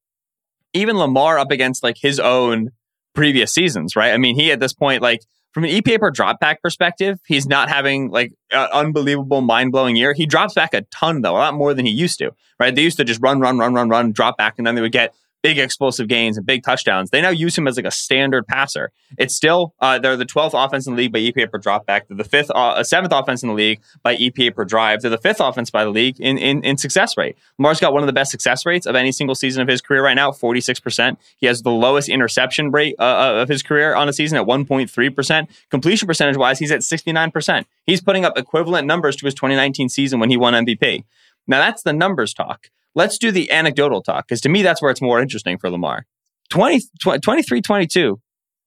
[0.72, 2.70] even Lamar up against like his own
[3.14, 4.12] previous seasons, right?
[4.12, 5.20] I mean, he at this point, like
[5.52, 9.96] from an EPA per drop back perspective, he's not having like an unbelievable mind blowing
[9.96, 10.12] year.
[10.14, 12.74] He drops back a ton though, a lot more than he used to, right?
[12.74, 14.92] They used to just run, run, run, run, run, drop back, and then they would
[14.92, 17.10] get big explosive gains and big touchdowns.
[17.10, 18.92] They now use him as like a standard passer.
[19.18, 22.08] It's still uh, they're the 12th offense in the league by EPA per dropback.
[22.08, 25.02] They're the fifth, uh, seventh offense in the league by EPA per drive.
[25.02, 27.36] They're the fifth offense by the league in, in in success rate.
[27.58, 30.04] Lamar's got one of the best success rates of any single season of his career
[30.04, 31.16] right now, 46%.
[31.38, 34.46] He has the lowest interception rate uh, uh of his career on a season at
[34.46, 35.48] 1.3%.
[35.70, 37.64] Completion percentage wise, he's at 69%.
[37.86, 41.04] He's putting up equivalent numbers to his 2019 season when he won MVP.
[41.46, 42.68] Now that's the numbers talk.
[42.94, 46.06] Let's do the anecdotal talk because to me, that's where it's more interesting for Lamar.
[46.50, 46.80] 20,
[47.22, 48.20] 23 22,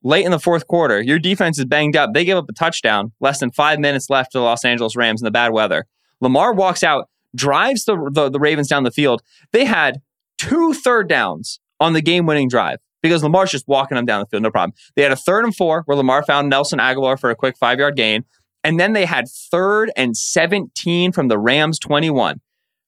[0.03, 2.13] late in the fourth quarter, your defense is banged up.
[2.13, 5.21] They give up a touchdown, less than five minutes left to the Los Angeles Rams
[5.21, 5.85] in the bad weather.
[6.21, 9.21] Lamar walks out, drives the, the, the Ravens down the field.
[9.51, 10.01] They had
[10.37, 14.25] two third downs on the game winning drive because Lamar's just walking them down the
[14.27, 14.73] field, no problem.
[14.95, 17.79] They had a third and four where Lamar found Nelson Agholor for a quick five
[17.79, 18.23] yard gain.
[18.63, 22.39] And then they had third and 17 from the Rams 21.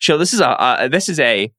[0.06, 1.51] So this is a uh, this is a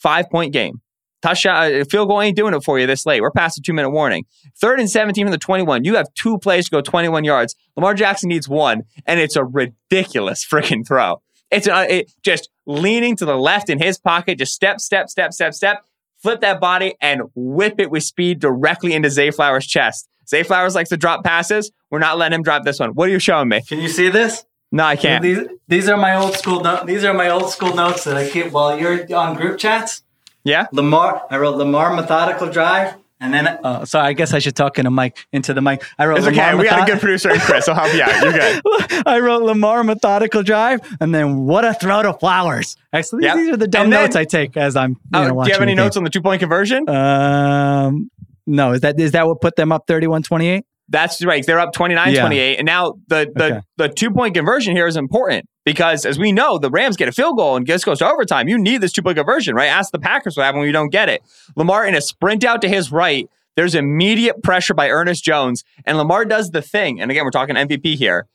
[0.00, 0.80] five point game.
[1.22, 3.20] Touchdown, uh, field goal ain't doing it for you this late.
[3.20, 4.24] We're past the two minute warning.
[4.60, 5.84] Third and 17 from the 21.
[5.84, 7.54] You have two plays to go 21 yards.
[7.76, 11.22] Lamar Jackson needs one, and it's a ridiculous freaking throw.
[11.52, 15.32] It's a, it, just leaning to the left in his pocket, just step, step, step,
[15.32, 15.84] step, step,
[16.20, 20.08] flip that body and whip it with speed directly into Zay Flowers' chest.
[20.28, 21.70] Zay Flowers likes to drop passes.
[21.90, 22.90] We're not letting him drop this one.
[22.90, 23.62] What are you showing me?
[23.68, 24.44] Can you see this?
[24.72, 25.22] No, I can't.
[25.22, 28.28] These these are my old school no- these are my old school notes that I
[28.28, 30.02] keep while you're on group chats.
[30.44, 30.66] Yeah.
[30.72, 32.94] Lamar I wrote Lamar methodical drive.
[33.20, 35.84] And then, uh, so I guess I should talk in a mic into the mic.
[35.96, 36.18] I wrote.
[36.18, 36.58] It's Lamar okay.
[36.58, 37.68] We got a good producer in Chris.
[37.68, 38.20] I'll help you out.
[38.20, 39.02] You're good.
[39.06, 42.76] I wrote Lamar methodical drive, and then what a throw to flowers.
[42.92, 43.36] Actually, yep.
[43.36, 44.96] these are the dumb then, notes I take as I'm.
[45.12, 46.88] You uh, know, do you have any notes on the two point conversion?
[46.88, 48.10] Um,
[48.44, 48.72] no.
[48.72, 50.64] Is that is that what put them up 31-28?
[50.92, 51.44] That's right.
[51.44, 52.20] They're up 29 yeah.
[52.20, 52.58] 28.
[52.58, 53.60] And now the, the, okay.
[53.78, 57.12] the two point conversion here is important because as we know, the Rams get a
[57.12, 58.46] field goal and this goes to overtime.
[58.46, 59.68] You need this two point conversion, right?
[59.68, 61.22] Ask the Packers what happened when you don't get it.
[61.56, 63.28] Lamar in a sprint out to his right.
[63.56, 65.64] There's immediate pressure by Ernest Jones.
[65.86, 67.00] And Lamar does the thing.
[67.00, 68.28] And again, we're talking MVP here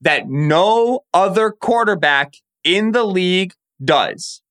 [0.00, 2.34] that no other quarterback
[2.64, 4.42] in the league does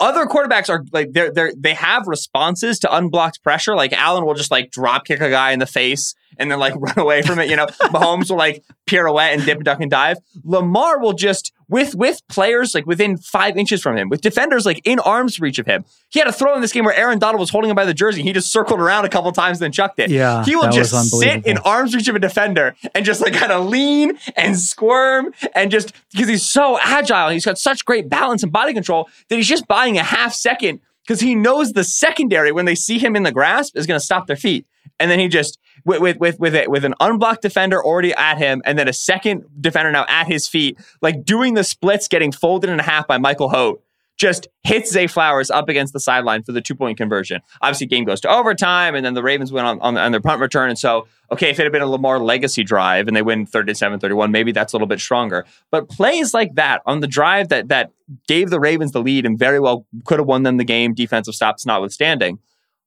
[0.00, 3.76] other quarterbacks are like they're they they have responses to unblocked pressure.
[3.76, 6.74] Like Allen will just like drop kick a guy in the face and then like
[6.78, 7.50] run away from it.
[7.50, 10.16] You know, Mahomes will like pirouette and dip duck and dive.
[10.42, 14.80] Lamar will just with with players like within five inches from him, with defenders like
[14.84, 15.84] in arm's reach of him.
[16.10, 17.94] He had a throw in this game where Aaron Donald was holding him by the
[17.94, 18.22] jersey.
[18.22, 20.10] He just circled around a couple times and then chucked it.
[20.10, 23.52] Yeah, he will just sit in arm's reach of a defender and just like kind
[23.52, 27.30] of lean and squirm and just because he's so agile.
[27.30, 30.80] He's got such great balance and body control that he's just buying a half second
[31.06, 34.04] because he knows the secondary when they see him in the grasp is going to
[34.04, 34.66] stop their feet,
[35.00, 38.38] and then he just with with with with, it, with an unblocked defender already at
[38.38, 42.30] him, and then a second defender now at his feet, like doing the splits, getting
[42.30, 43.82] folded in half by Michael Holt
[44.20, 47.40] just hits Zay Flowers up against the sideline for the two point conversion.
[47.62, 50.42] Obviously, game goes to overtime, and then the Ravens win on, on, on, their punt
[50.42, 50.68] return.
[50.68, 53.98] And so, okay, if it had been a Lamar legacy drive and they win 37
[53.98, 55.46] 31, maybe that's a little bit stronger.
[55.70, 57.92] But plays like that on the drive that, that
[58.28, 61.34] gave the Ravens the lead and very well could have won them the game, defensive
[61.34, 62.40] stops notwithstanding,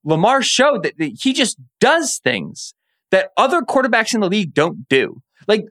[0.04, 2.74] Lamar showed that, that he just does things
[3.12, 5.22] that other quarterbacks in the league don't do.
[5.48, 5.66] Like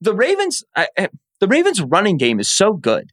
[0.00, 0.88] the Ravens, I,
[1.40, 3.12] the Ravens' running game is so good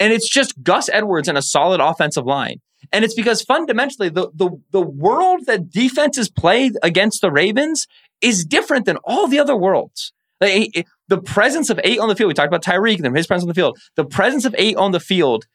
[0.00, 2.60] and it's just Gus Edwards and a solid offensive line.
[2.92, 7.86] And it's because fundamentally the, the, the world that defenses play against the Ravens
[8.20, 10.12] is different than all the other worlds.
[10.40, 13.44] Like, the presence of eight on the field, we talked about Tyreek and his presence
[13.44, 13.78] on the field.
[13.94, 15.46] The presence of eight on the field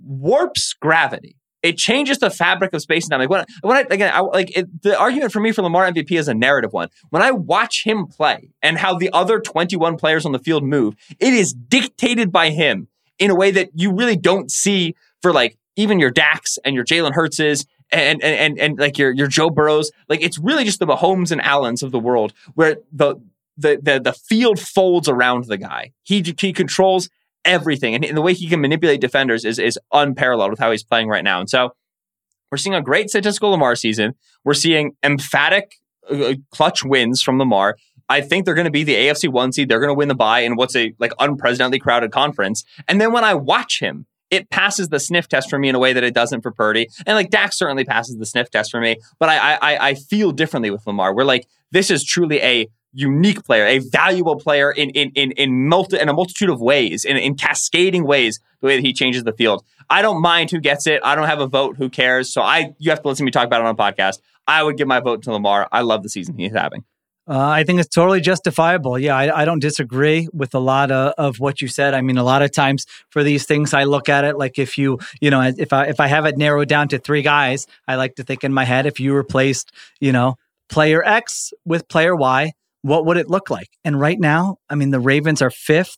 [0.00, 1.36] warps gravity.
[1.62, 3.20] It changes the fabric of space and time.
[3.20, 6.18] Like when, when I again, I, like it, the argument for me for Lamar MVP
[6.18, 6.88] is a narrative one.
[7.10, 10.94] When I watch him play and how the other 21 players on the field move,
[11.18, 12.88] it is dictated by him
[13.18, 16.84] in a way that you really don't see for like even your Dax and your
[16.84, 19.92] Jalen Hurtses and, and and and like your your Joe Burrows.
[20.08, 23.16] Like it's really just the Mahomes and Allens of the world where the
[23.56, 25.92] the the, the field folds around the guy.
[26.02, 27.08] He he controls
[27.44, 30.84] everything, and, and the way he can manipulate defenders is is unparalleled with how he's
[30.84, 31.40] playing right now.
[31.40, 31.70] And so
[32.50, 34.14] we're seeing a great statistical Lamar season.
[34.44, 35.76] We're seeing emphatic
[36.10, 37.76] uh, clutch wins from Lamar.
[38.08, 39.68] I think they're going to be the AFC one seed.
[39.68, 42.64] They're going to win the bye in what's a like unprecedentedly crowded conference.
[42.88, 45.78] And then when I watch him, it passes the sniff test for me in a
[45.78, 46.88] way that it doesn't for Purdy.
[47.06, 50.32] And like Dak certainly passes the sniff test for me, but I I, I feel
[50.32, 51.14] differently with Lamar.
[51.14, 55.68] We're like this is truly a unique player, a valuable player in in in in,
[55.68, 59.24] multi, in a multitude of ways, in, in cascading ways, the way that he changes
[59.24, 59.64] the field.
[59.90, 61.00] I don't mind who gets it.
[61.04, 61.76] I don't have a vote.
[61.76, 62.32] Who cares?
[62.32, 64.20] So I you have to listen to me talk about it on a podcast.
[64.46, 65.68] I would give my vote to Lamar.
[65.70, 66.84] I love the season he's having.
[67.28, 68.98] Uh, I think it's totally justifiable.
[68.98, 71.94] Yeah, I, I don't disagree with a lot of, of what you said.
[71.94, 74.76] I mean, a lot of times for these things, I look at it like if
[74.76, 77.94] you, you know, if I if I have it narrowed down to three guys, I
[77.94, 79.70] like to think in my head if you replaced,
[80.00, 80.36] you know,
[80.68, 83.68] player X with player Y, what would it look like?
[83.84, 85.96] And right now, I mean, the Ravens are fifth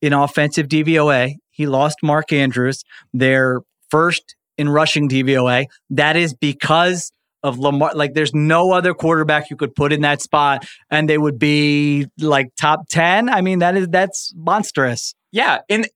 [0.00, 1.36] in offensive DVOA.
[1.50, 2.84] He lost Mark Andrews.
[3.12, 3.60] They're
[3.90, 5.66] first in rushing DVOA.
[5.90, 7.10] That is because
[7.42, 7.94] of Lamar.
[7.94, 12.06] Like, there's no other quarterback you could put in that spot, and they would be
[12.18, 13.28] like top ten.
[13.28, 15.14] I mean, that is that's monstrous.
[15.32, 15.86] Yeah, in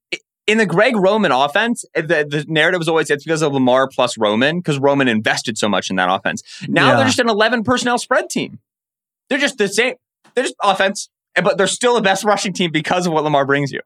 [0.46, 4.18] in the Greg Roman offense, the, the narrative was always it's because of Lamar plus
[4.18, 6.42] Roman because Roman invested so much in that offense.
[6.68, 6.96] Now yeah.
[6.96, 8.58] they're just an 11 personnel spread team.
[9.28, 9.94] They're just the same.
[10.34, 11.08] They're just offense,
[11.42, 13.80] but they're still the best rushing team because of what Lamar brings you.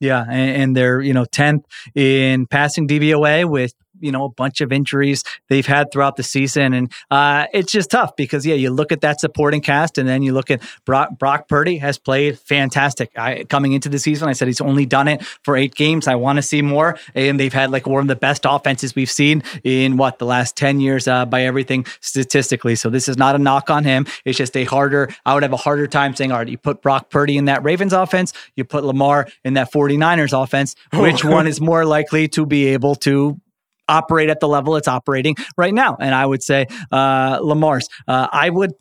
[0.00, 4.60] Yeah, and, and they're you know tenth in passing DVOA with you know a bunch
[4.60, 8.70] of injuries they've had throughout the season, and uh, it's just tough because yeah, you
[8.70, 12.38] look at that supporting cast, and then you look at Brock, Brock Purdy has played
[12.38, 13.10] fantastic.
[13.16, 16.06] I, coming into the season, I said he's only done it for eight games.
[16.06, 19.10] I want to see more, and they've had like one of the best offenses we've
[19.10, 22.76] seen in what the last ten years uh, by everything statistically.
[22.76, 24.06] So this is not a knock on him.
[24.24, 25.10] It's just a harder.
[25.26, 27.62] I would have a harder time saying, all right, you put Brock Purdy in that
[27.62, 32.28] Ravens offense, you put Lamar in that 40 49ers offense, which one is more likely
[32.28, 33.40] to be able to
[33.88, 35.96] operate at the level it's operating right now?
[35.98, 37.88] And I would say uh, Lamar's.
[38.06, 38.72] Uh, I would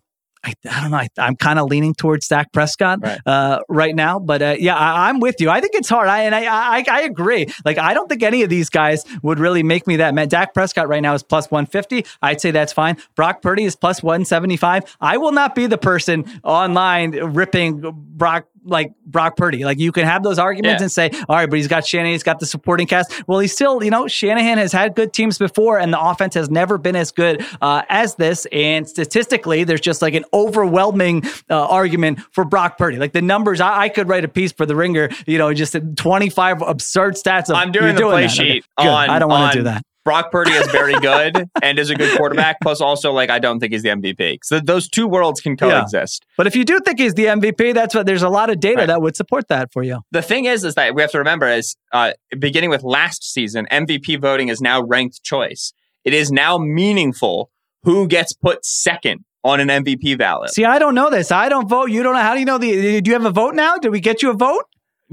[0.44, 0.98] I, I, don't know.
[0.98, 4.76] I, am kind of leaning towards Dak Prescott right, uh, right now, but uh, yeah,
[4.76, 5.50] I, am with you.
[5.50, 6.08] I think it's hard.
[6.08, 7.48] I and I, I, I agree.
[7.66, 10.30] Like I don't think any of these guys would really make me that mad.
[10.30, 12.06] Dak Prescott right now is plus 150.
[12.22, 12.98] I'd say that's fine.
[13.16, 14.98] Brock Purdy is plus 175.
[15.02, 19.66] I will not be the person online ripping Brock like Brock Purdy.
[19.66, 20.84] Like you can have those arguments yeah.
[20.84, 23.28] and say, all right, but he's got Shanahan, he's got the supporting cast.
[23.28, 26.50] Well, he's still, you know, Shanahan has had good teams before, and the offense has
[26.50, 28.46] never been as good uh, as this.
[28.52, 32.98] And statistically, there's just like an overwhelming uh, argument for Brock Purdy.
[32.98, 35.10] Like the numbers, I, I, could write a piece for the Ringer.
[35.26, 37.50] You know, just 25 absurd stats.
[37.50, 38.32] Of, I'm doing the play that.
[38.32, 39.10] sheet okay, on.
[39.10, 39.84] I don't want to do that.
[40.08, 42.62] Brock Purdy is very good and is a good quarterback.
[42.62, 44.38] Plus, also like I don't think he's the MVP.
[44.42, 46.24] So those two worlds can coexist.
[46.24, 46.34] Yeah.
[46.38, 48.78] But if you do think he's the MVP, that's what there's a lot of data
[48.78, 48.86] right.
[48.86, 50.00] that would support that for you.
[50.12, 53.68] The thing is, is that we have to remember is uh, beginning with last season,
[53.70, 55.74] MVP voting is now ranked choice.
[56.06, 57.52] It is now meaningful
[57.84, 60.52] who gets put second on an MVP ballot.
[60.52, 61.34] See, I don't know this.
[61.34, 61.92] I don't vote.
[61.92, 62.22] You don't know.
[62.22, 63.02] How do you know the?
[63.02, 63.76] Do you have a vote now?
[63.76, 64.64] Did we get you a vote?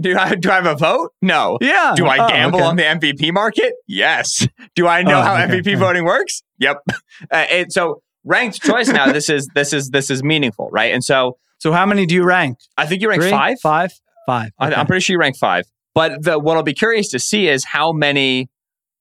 [0.01, 1.12] Do I do I have a vote?
[1.22, 1.59] No.
[1.61, 1.95] Yeah.
[1.97, 2.66] Do I oh, gamble okay.
[2.66, 3.74] on the MVP market?
[3.86, 4.47] Yes.
[4.74, 5.61] Do I know oh, how okay.
[5.61, 6.42] MVP voting works?
[6.59, 6.78] Yep.
[7.30, 9.12] Uh, and so ranked choice now.
[9.12, 10.92] this is this is this is meaningful, right?
[10.92, 12.59] And so so how many do you rank?
[12.76, 13.61] I think you rank Three, five.
[13.61, 13.92] Five.
[14.26, 14.51] Five.
[14.61, 14.74] Okay.
[14.74, 15.64] I, am pretty sure you rank five.
[15.95, 18.51] But the, what I'll be curious to see is how many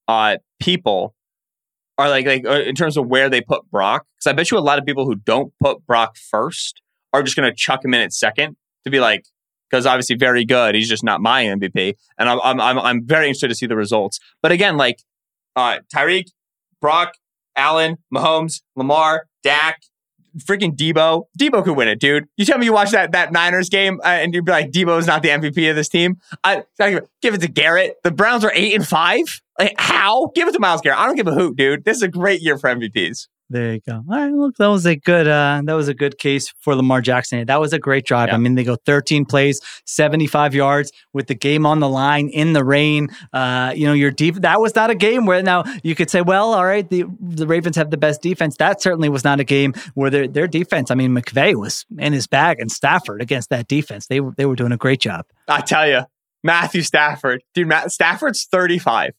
[0.06, 1.14] uh, people
[1.98, 4.06] are like like uh, in terms of where they put Brock.
[4.16, 6.80] Because I bet you a lot of people who don't put Brock first
[7.12, 9.24] are just going to chuck him in at second to be like,
[9.74, 10.76] because obviously very good.
[10.76, 14.20] He's just not my MVP, and I'm I'm I'm, very interested to see the results.
[14.40, 15.02] But again, like
[15.56, 16.26] uh, Tyreek,
[16.80, 17.14] Brock,
[17.56, 19.80] Allen, Mahomes, Lamar, Dak,
[20.38, 21.24] freaking Deebo.
[21.36, 22.26] Deebo could win it, dude.
[22.36, 25.08] You tell me you watch that that Niners game uh, and you'd be like, Deebo's
[25.08, 26.20] not the MVP of this team.
[26.44, 27.96] I, I give it to Garrett.
[28.04, 29.42] The Browns are eight and five.
[29.58, 30.30] Like how?
[30.36, 31.00] Give it to Myles Garrett.
[31.00, 31.84] I don't give a hoot, dude.
[31.84, 33.26] This is a great year for MVPs.
[33.50, 33.96] There you go.
[33.96, 37.02] All right, look, that was a good uh, that was a good case for Lamar
[37.02, 37.44] Jackson.
[37.44, 38.28] That was a great drive.
[38.28, 38.34] Yeah.
[38.34, 42.54] I mean, they go 13 plays, 75 yards with the game on the line in
[42.54, 43.08] the rain.
[43.32, 46.22] Uh, you know, your deep that was not a game where now you could say,
[46.22, 48.56] well, all right, the the Ravens have the best defense.
[48.56, 50.90] That certainly was not a game where their their defense.
[50.90, 54.56] I mean, McVay was in his bag, and Stafford against that defense, they they were
[54.56, 55.26] doing a great job.
[55.48, 56.04] I tell you,
[56.42, 59.12] Matthew Stafford, dude, Matt Stafford's 35.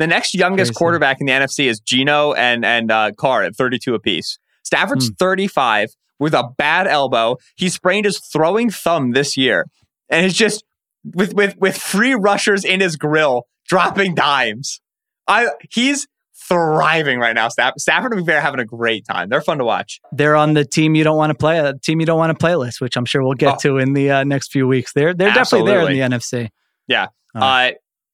[0.00, 0.78] The next youngest Crazy.
[0.78, 4.38] quarterback in the NFC is Geno and and uh, Carr at 32 apiece.
[4.62, 5.18] Stafford's mm.
[5.18, 7.36] 35 with a bad elbow.
[7.54, 9.66] He sprained his throwing thumb this year,
[10.08, 10.64] and it's just
[11.04, 14.80] with with with free rushers in his grill dropping dimes.
[15.28, 16.06] I he's
[16.48, 17.48] thriving right now.
[17.50, 19.28] Stafford and McVay having a great time.
[19.28, 20.00] They're fun to watch.
[20.12, 22.38] They're on the team you don't want to play, a team you don't want to
[22.42, 23.58] play list, which I'm sure we'll get oh.
[23.60, 24.94] to in the uh, next few weeks.
[24.94, 25.72] They're they're Absolutely.
[25.72, 26.48] definitely there in the NFC.
[26.88, 27.08] Yeah.
[27.34, 27.72] Uh,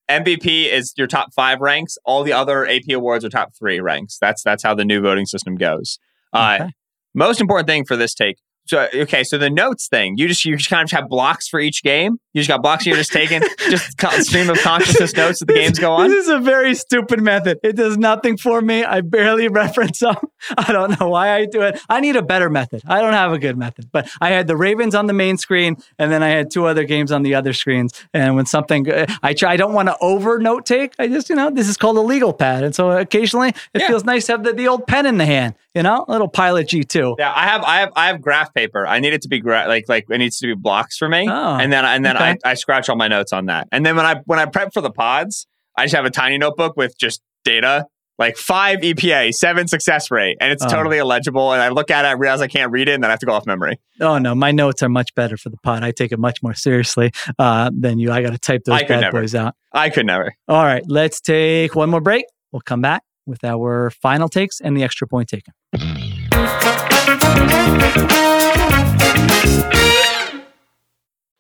[0.09, 1.99] MVP is your top five ranks.
[2.05, 4.19] All the other AP awards are top three ranks.
[4.21, 5.99] That's that's how the new voting system goes.
[6.33, 6.69] Uh,
[7.15, 8.37] most important thing for this take
[8.67, 11.61] so okay, so the notes thing, you just you just kind of have blocks for
[11.61, 12.19] each game.
[12.33, 12.85] You just got blocks.
[12.85, 16.11] You're just taking just stream of consciousness notes as the games go on.
[16.11, 17.59] This is a very stupid method.
[17.63, 18.85] It does nothing for me.
[18.85, 20.17] I barely reference them.
[20.59, 21.81] I don't know why I do it.
[21.89, 22.83] I need a better method.
[22.87, 23.89] I don't have a good method.
[23.91, 26.85] But I had the Ravens on the main screen, and then I had two other
[26.85, 27.93] games on the other screens.
[28.13, 28.87] And when something
[29.23, 30.93] I try, I don't want to over note take.
[30.99, 33.87] I just you know this is called a legal pad, and so occasionally it yeah.
[33.87, 35.55] feels nice to have the, the old pen in the hand.
[35.77, 37.17] You know, a little Pilot G two.
[37.19, 38.87] Yeah, I have I have I have graph paper.
[38.87, 41.29] I need it to be gra- like like it needs to be blocks for me.
[41.29, 42.39] Oh, and then and then okay.
[42.43, 43.69] I, I scratch all my notes on that.
[43.71, 45.47] And then when I when I prep for the pods,
[45.77, 47.87] I just have a tiny notebook with just data
[48.19, 50.69] like five EPA, seven success rate, and it's oh.
[50.69, 51.53] totally illegible.
[51.53, 53.21] And I look at it, I realize I can't read it, and then I have
[53.21, 53.79] to go off memory.
[54.01, 55.83] Oh no, my notes are much better for the pod.
[55.83, 58.11] I take it much more seriously uh, than you.
[58.11, 59.55] I got to type those bad boys out.
[59.73, 60.35] I could never.
[60.49, 62.25] All right, let's take one more break.
[62.53, 65.53] We'll come back with our final takes and the extra point taken.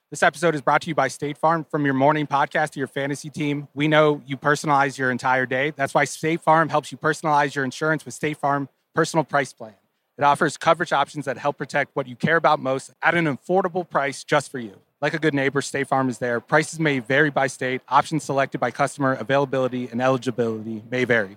[0.08, 1.66] This episode is brought to you by State Farm.
[1.68, 5.72] From your morning podcast to your fantasy team, we know you personalize your entire day.
[5.74, 9.74] That's why State Farm helps you personalize your insurance with State Farm Personal Price Plan.
[10.16, 13.88] It offers coverage options that help protect what you care about most at an affordable
[13.88, 14.76] price just for you.
[15.02, 16.40] Like a good neighbor, State Farm is there.
[16.40, 21.36] Prices may vary by state, options selected by customer, availability, and eligibility may vary.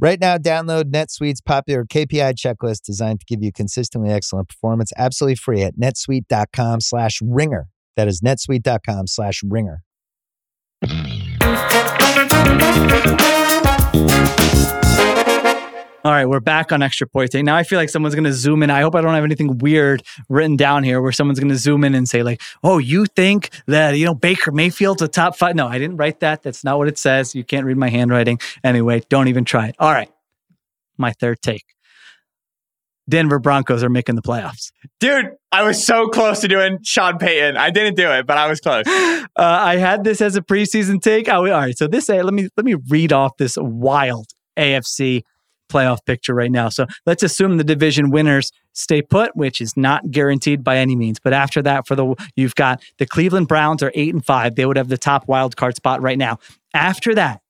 [0.00, 5.36] Right now, download NetSuite's popular KPI checklist designed to give you consistently excellent performance absolutely
[5.36, 7.68] free at netsuite.com slash ringer.
[7.96, 9.82] That is netsuite.com slash ringer.
[16.04, 18.64] All right, we're back on extra point Now I feel like someone's going to zoom
[18.64, 18.70] in.
[18.70, 21.84] I hope I don't have anything weird written down here where someone's going to zoom
[21.84, 25.54] in and say like, "Oh, you think that you know Baker Mayfield's a top five?
[25.54, 26.42] No, I didn't write that.
[26.42, 27.36] That's not what it says.
[27.36, 28.40] You can't read my handwriting.
[28.64, 29.76] Anyway, don't even try it.
[29.78, 30.10] All right,
[30.98, 31.66] my third take.
[33.08, 34.72] Denver Broncos are making the playoffs.
[34.98, 37.56] Dude, I was so close to doing Sean Payton.
[37.56, 38.84] I didn't do it, but I was close.
[39.34, 41.26] Uh, I had this as a preseason take.
[41.26, 44.26] all right, so this let me let me read off this wild
[44.58, 45.22] AFC
[45.72, 46.68] playoff picture right now.
[46.68, 51.18] So let's assume the division winners stay put, which is not guaranteed by any means.
[51.18, 54.54] But after that, for the you've got the Cleveland Browns are eight and five.
[54.54, 56.38] They would have the top wild card spot right now.
[56.74, 57.40] After that,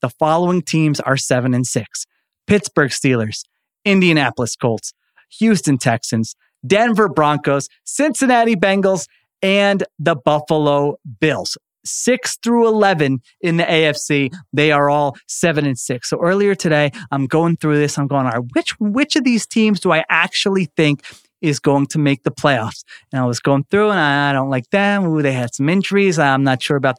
[0.00, 2.06] the following teams are seven and six:
[2.46, 3.44] Pittsburgh Steelers,
[3.84, 4.92] Indianapolis Colts,
[5.38, 6.34] Houston Texans,
[6.66, 9.06] Denver Broncos, Cincinnati Bengals,
[9.42, 14.34] and the Buffalo Bills six through 11 in the AFC.
[14.52, 16.10] They are all seven and six.
[16.10, 17.98] So earlier today, I'm going through this.
[17.98, 21.04] I'm going, all right, which, which of these teams do I actually think
[21.40, 22.84] is going to make the playoffs.
[23.12, 25.04] And I was going through and I don't like them.
[25.06, 26.18] Ooh, they had some injuries.
[26.18, 26.96] I'm not sure about.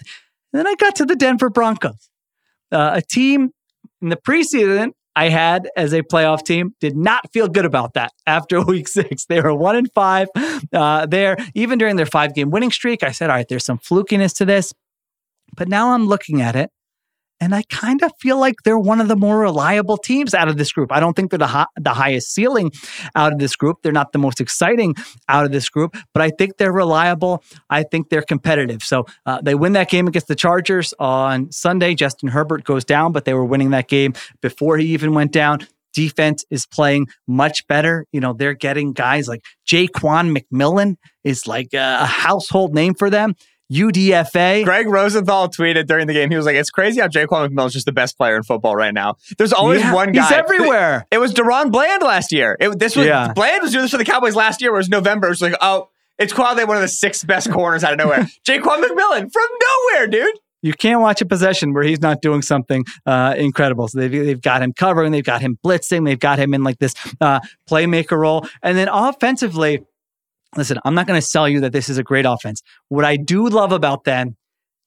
[0.51, 2.09] And then I got to the Denver Broncos,
[2.71, 3.51] uh, a team
[4.01, 6.75] in the preseason I had as a playoff team.
[6.79, 9.25] Did not feel good about that after week six.
[9.25, 10.27] They were one and five
[10.71, 11.37] uh, there.
[11.53, 14.45] Even during their five game winning streak, I said, all right, there's some flukiness to
[14.45, 14.73] this.
[15.55, 16.71] But now I'm looking at it
[17.39, 20.57] and I kind of feel like they're one of the more reliable teams out of
[20.57, 20.91] this group.
[20.91, 22.71] I don't think they're the, hi- the highest ceiling
[23.15, 23.77] out of this group.
[23.83, 24.95] They're not the most exciting
[25.27, 27.43] out of this group, but I think they're reliable.
[27.69, 28.83] I think they're competitive.
[28.83, 31.95] So uh, they win that game against the Chargers on Sunday.
[31.95, 35.59] Justin Herbert goes down, but they were winning that game before he even went down
[35.93, 38.05] defense is playing much better.
[38.11, 43.35] You know, they're getting guys like Ja'Quan McMillian is like a household name for them.
[43.71, 44.63] UDFA.
[44.63, 46.29] Greg Rosenthal tweeted during the game.
[46.29, 48.75] He was like, "It's crazy how Ja'Quan McMillian is just the best player in football
[48.75, 49.15] right now.
[49.37, 50.23] There's always Yeah, one guy.
[50.23, 51.05] He's everywhere.
[51.11, 52.57] It was DaRon Bland last year.
[52.59, 53.31] It, this was Yeah.
[53.33, 54.73] Bland was doing this for the Cowboys last year.
[54.73, 55.89] It was November it was like, oh,
[56.19, 58.27] it's Quadley, one of the six best corners out of nowhere.
[58.47, 59.47] Ja'Quan McMillian from
[59.91, 60.39] nowhere, dude.
[60.61, 63.89] You can't watch a possession where he's not doing something uh, incredible.
[63.89, 66.79] So they've, they've got him covering, they've got him blitzing, they've got him in like
[66.79, 68.47] this uh, playmaker role.
[68.61, 69.83] And then offensively,
[70.55, 72.61] listen, I'm not going to sell you that this is a great offense.
[72.89, 74.35] What I do love about them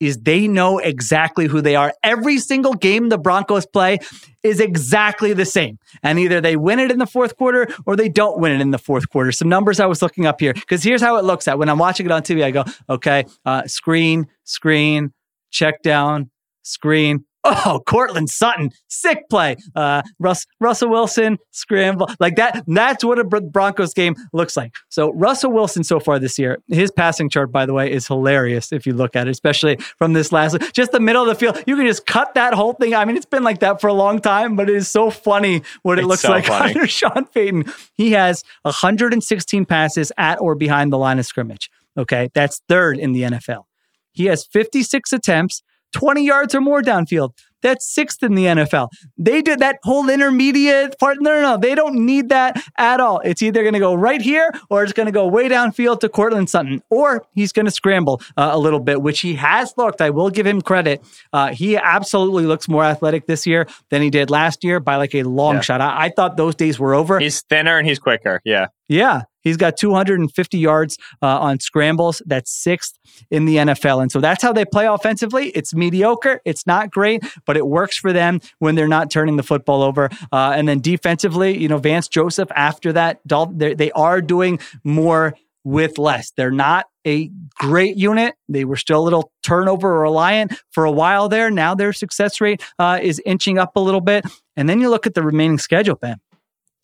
[0.00, 1.92] is they know exactly who they are.
[2.02, 3.98] Every single game the Broncos play
[4.42, 5.78] is exactly the same.
[6.02, 8.70] And either they win it in the fourth quarter or they don't win it in
[8.70, 9.32] the fourth quarter.
[9.32, 11.78] Some numbers I was looking up here because here's how it looks at when I'm
[11.78, 12.44] watching it on TV.
[12.44, 15.12] I go, okay, uh, screen, screen,
[15.50, 16.30] check down,
[16.62, 17.24] screen.
[17.66, 19.57] Oh, Courtland Sutton, sick play.
[19.74, 22.09] Uh, Russ, Russell Wilson, scramble.
[22.20, 22.64] Like that.
[22.66, 24.74] That's what a Broncos game looks like.
[24.88, 28.72] So, Russell Wilson so far this year, his passing chart, by the way, is hilarious
[28.72, 31.62] if you look at it, especially from this last, just the middle of the field.
[31.66, 32.94] You can just cut that whole thing.
[32.94, 35.62] I mean, it's been like that for a long time, but it is so funny
[35.82, 36.74] what it It's looks so like funny.
[36.74, 37.64] under Sean Payton.
[37.94, 41.70] He has 116 passes at or behind the line of scrimmage.
[41.97, 42.30] Okay.
[42.34, 43.64] That's third in the NFL.
[44.12, 45.62] He has 56 attempts,
[45.93, 47.30] 20 yards or more downfield.
[47.62, 48.88] That's sixth in the NFL.
[49.18, 51.18] They did that whole intermediate part.
[51.20, 51.57] No, no, no.
[51.57, 53.20] They don't need that at all.
[53.24, 56.09] It's either going to go right here or it's going to go way downfield to
[56.09, 60.00] Courtland Sutton, or he's going to scramble uh, a little bit, which he has looked.
[60.00, 61.02] I will give him credit.
[61.32, 65.14] Uh, he absolutely looks more athletic this year than he did last year by like
[65.14, 65.61] a long Yeah.
[65.62, 65.80] shot.
[65.80, 67.18] I, I thought those days were over.
[67.18, 68.40] He's thinner and he's quicker.
[68.44, 68.66] Yeah.
[68.88, 72.22] Yeah, he's got 250 yards uh, on scrambles.
[72.24, 72.96] That's sixth
[73.32, 74.00] in the NFL.
[74.00, 75.48] And so that's how they play offensively.
[75.57, 76.40] It's mediocre.
[76.44, 80.11] It's not great, but it works for them when they're not turning the football over.
[80.32, 85.34] Uh, and then defensively, you know, Vance Joseph, after that, they are doing more
[85.64, 86.30] with less.
[86.36, 88.34] They're not a great unit.
[88.49, 91.51] They were still a little turnover reliant for a while there.
[91.51, 94.24] Now their success rate uh, is inching up a little bit.
[94.57, 96.18] And then you look at the remaining schedule, Ben.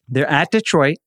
[0.09, 0.99] They're at Detroit.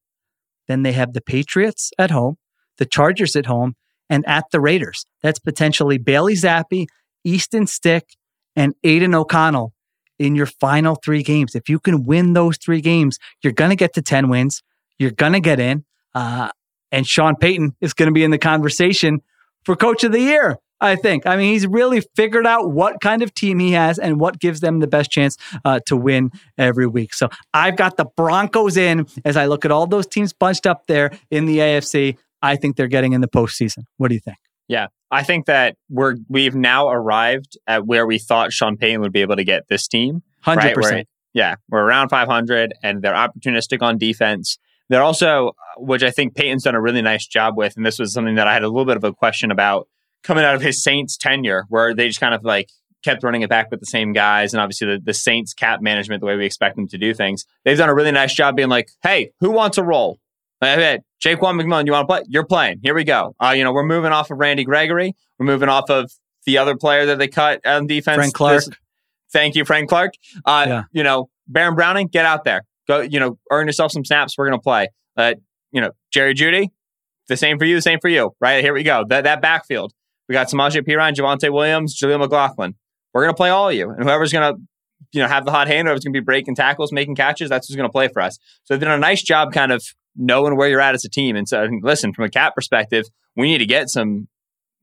[0.67, 2.37] Then they have the Patriots at home,
[2.77, 3.75] the Chargers at home,
[4.09, 5.05] and at the Raiders.
[5.21, 6.87] That's potentially Bailey Zappe,
[7.23, 8.15] Easton Stick,
[8.55, 9.73] and Aidan O'Connell
[10.17, 11.55] in your final three games.
[11.55, 14.61] If you can win those three games, you're going to get to 10 wins.
[14.97, 15.83] You're going to get in.
[16.13, 16.49] Uh,
[16.91, 19.21] and Sean Payton is going to be in the conversation
[19.65, 20.59] for coach of the year.
[20.81, 21.25] I think.
[21.25, 24.59] I mean, he's really figured out what kind of team he has and what gives
[24.59, 27.13] them the best chance uh, to win every week.
[27.13, 30.85] So I've got the Broncos in as I look at all those teams bunched up
[30.87, 32.17] there in the AFC.
[32.41, 33.85] I think they're getting in the postseason.
[33.97, 34.37] What do you think?
[34.67, 34.87] Yeah.
[35.11, 39.21] I think that we're we've now arrived at where we thought Sean Payton would be
[39.21, 40.23] able to get this team.
[40.41, 40.75] Hundred right?
[40.75, 41.07] Percent.
[41.33, 44.57] yeah, we're around 500 and they're opportunistic on defense.
[44.89, 47.97] They're also, uh, which I think Payton's done a really nice job with, and this
[47.97, 49.87] was something that I had a little bit of a question about
[50.23, 52.69] coming out of his Saints tenure, where they just kind of like
[53.03, 56.19] kept running it back with the same guys, and obviously the, the Saints cap management,
[56.19, 57.45] the way we expect them to do things.
[57.63, 60.19] They've done a really nice job being like, hey, who wants a role?
[60.61, 62.21] Hey, Ja'Quan McMillian, you want to play?
[62.27, 62.79] You're playing.
[62.83, 63.35] Here we go.
[63.39, 65.15] Uh, you know, we're moving off of Randy Gregory.
[65.39, 66.11] We're moving off of
[66.45, 68.15] the other player that they cut on defense.
[68.17, 68.55] Frank Clark.
[68.65, 68.69] This-
[69.33, 70.13] thank you, Frank Clark.
[70.45, 70.83] Uh, Yeah.
[70.91, 72.61] You know, Baron Browning, get out there.
[72.87, 74.37] Go, you know, earn yourself some snaps.
[74.37, 74.89] We're going to play.
[75.17, 75.33] Uh,
[75.71, 76.67] you know, Jerry Jeudy,
[77.27, 78.31] the same for you, the same for you.
[78.39, 78.63] Right?
[78.63, 79.03] Here we go.
[79.09, 79.93] That, that backfield.
[80.29, 82.75] We got Samaje Perine, Javonte Williams, Jaleel McLaughlin.
[83.13, 83.89] We're going to play all of you.
[83.89, 84.61] And whoever's going to,
[85.11, 87.67] you know, have the hot hand, whoever's going to be breaking tackles, making catches, that's
[87.67, 88.37] who's going to play for us.
[88.63, 89.83] So they've done a nice job kind of
[90.15, 91.35] knowing where you're at as a team.
[91.35, 93.05] And so, listen, from a cap perspective,
[93.35, 94.27] we need to get some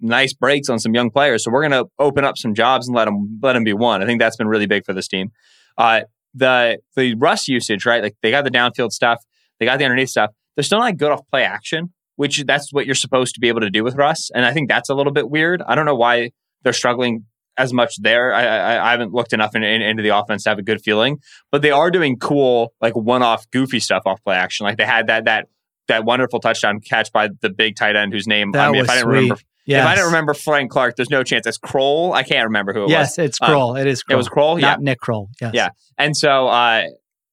[0.00, 1.44] nice breaks on some young players.
[1.44, 4.02] So we're going to open up some jobs and let them let them be one.
[4.02, 5.30] I think that's been really big for this team.
[5.78, 6.02] Uh,
[6.34, 8.02] the the Russ usage, right?
[8.02, 9.24] Like they got the downfield stuff,
[9.58, 10.30] they got the underneath stuff.
[10.56, 13.60] They're still not good off play action, which that's what you're supposed to be able
[13.60, 14.30] to do with Russ.
[14.34, 15.62] And I think that's a little bit weird.
[15.66, 16.30] I don't know why
[16.62, 17.24] they're struggling
[17.56, 18.32] as much there.
[18.34, 20.80] I, I, I haven't looked enough in, in- into the offense to have a good
[20.82, 21.18] feeling,
[21.50, 24.64] but they are doing cool, like one-off goofy stuff off play action.
[24.64, 25.48] Like they had that that
[25.88, 28.88] that wonderful touchdown catch by the big tight end whose name That I mean, if
[28.90, 29.14] I didn't sweet.
[29.14, 29.80] remember Yes.
[29.84, 31.46] if I didn't remember Frank Clark, there's no chance.
[31.46, 32.12] It's Krull.
[32.14, 32.90] I can't remember who it was.
[32.90, 33.80] Yes, it's Um, Krull.
[33.80, 34.12] it is Krull.
[34.12, 34.60] It was Krull.
[34.60, 34.70] Yeah.
[34.70, 35.28] Not Nick Kroll.
[35.40, 35.50] Yes.
[35.54, 35.68] Yeah.
[35.98, 36.84] And so uh,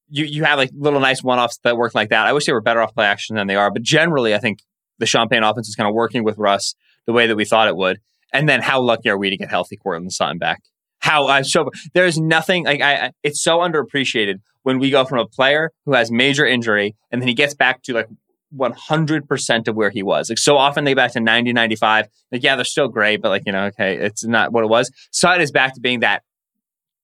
[0.08, 2.26] you you have like little nice one offs that work like that.
[2.26, 4.60] I wish they were better off play action than they are, but generally, I think
[4.98, 6.74] the Champagne offense is kind of working with Russ
[7.06, 7.98] the way that we thought it would.
[8.32, 10.62] And then how lucky are we to get healthy Courtland Sutton back?
[11.00, 15.18] How I so there's nothing like I, I it's so underappreciated when we go from
[15.18, 18.08] a player who has major injury and then he gets back to like
[18.54, 20.28] 100% of where he was.
[20.28, 22.06] Like so often they back to 90, 95.
[22.32, 24.90] Like, yeah, they're still great, but like, you know, okay, it's not what it was.
[25.12, 26.22] Sutton is back to being that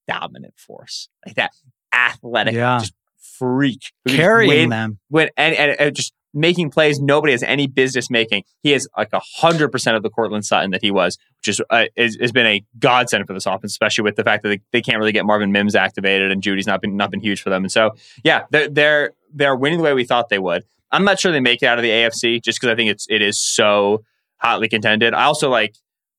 [0.08, 1.50] dominant force, like that
[1.94, 2.78] athletic, Yeah.
[2.80, 2.94] just
[3.38, 3.92] freak.
[4.08, 4.98] Carrying win- them.
[5.08, 8.44] when and, and, and just making plays nobody has any business making.
[8.62, 11.60] He is like a hundred percent of the Courtland Sutton that he was, which is,
[11.70, 14.60] uh, is has been a godsend for this offense, especially with the fact that they,
[14.72, 17.50] they can't really get Marvin Mims activated and Jeudy's not been not been huge for
[17.50, 17.64] them.
[17.64, 20.64] And so yeah, they're they're they're winning the way we thought they would.
[20.92, 23.06] I'm not sure they make it out of the AFC just because I think it's
[23.08, 24.04] it is so
[24.36, 25.14] hotly contended.
[25.14, 25.74] I also like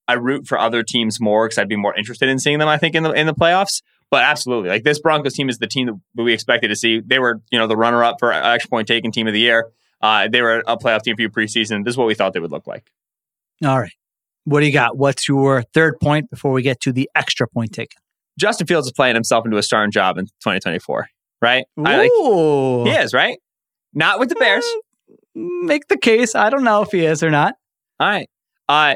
[0.07, 2.67] I root for other teams more because I'd be more interested in seeing them.
[2.67, 3.81] I think in the in the playoffs.
[4.09, 7.01] But absolutely, like this Broncos team is the team that we expected to see.
[7.05, 9.69] They were, you know, the runner-up for extra point taking team of the year.
[10.01, 11.83] Uh, they were a playoff team for you preseason.
[11.83, 12.91] This is what we thought they would look like.
[13.65, 13.93] All right.
[14.45, 14.97] What do you got?
[14.97, 18.01] What's your third point before we get to the extra point taken?
[18.39, 21.09] Justin Fields is playing himself into a starting job in 2024,
[21.41, 21.65] right?
[21.77, 22.11] I like,
[22.87, 23.39] he is, right?
[23.93, 24.65] Not with the Bears.
[25.33, 26.35] Make the case.
[26.35, 27.55] I don't know if he is or not.
[27.99, 28.29] All right.
[28.69, 28.95] Uh,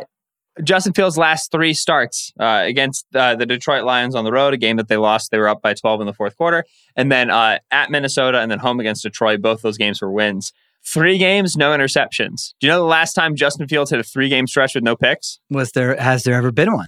[0.64, 4.58] Justin Fields' last three starts uh, against uh, the Detroit Lions on the road, a
[4.58, 5.32] game that they lost.
[5.32, 6.66] They were up by 12 in the fourth quarter.
[6.96, 9.42] And then uh, at Minnesota and then home against Detroit.
[9.42, 10.52] Both those games were wins.
[10.86, 12.54] Three games, no interceptions.
[12.60, 14.96] Do you know the last time Justin Fields hit a three game stretch with no
[14.96, 15.40] picks?
[15.50, 16.88] Was there has there ever been one?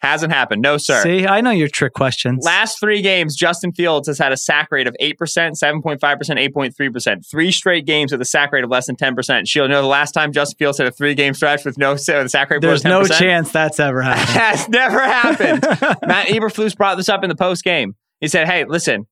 [0.00, 0.62] Hasn't happened.
[0.62, 1.00] No, sir.
[1.04, 2.44] See, I know your trick questions.
[2.44, 7.30] Last three games, Justin Fields has had a sack rate of 8%, 7.5%, 8.3%.
[7.30, 9.42] Three straight games with a sack rate of less than 10%.
[9.46, 12.00] She'll know the last time Justin Fields had a three game stretch with no with
[12.00, 12.84] sack rate There's 10%.
[12.88, 14.36] no chance that's ever happened.
[14.36, 15.62] that's never happened.
[16.06, 17.94] Matt Eberflus brought this up in the post game.
[18.20, 19.06] He said, "Hey, listen,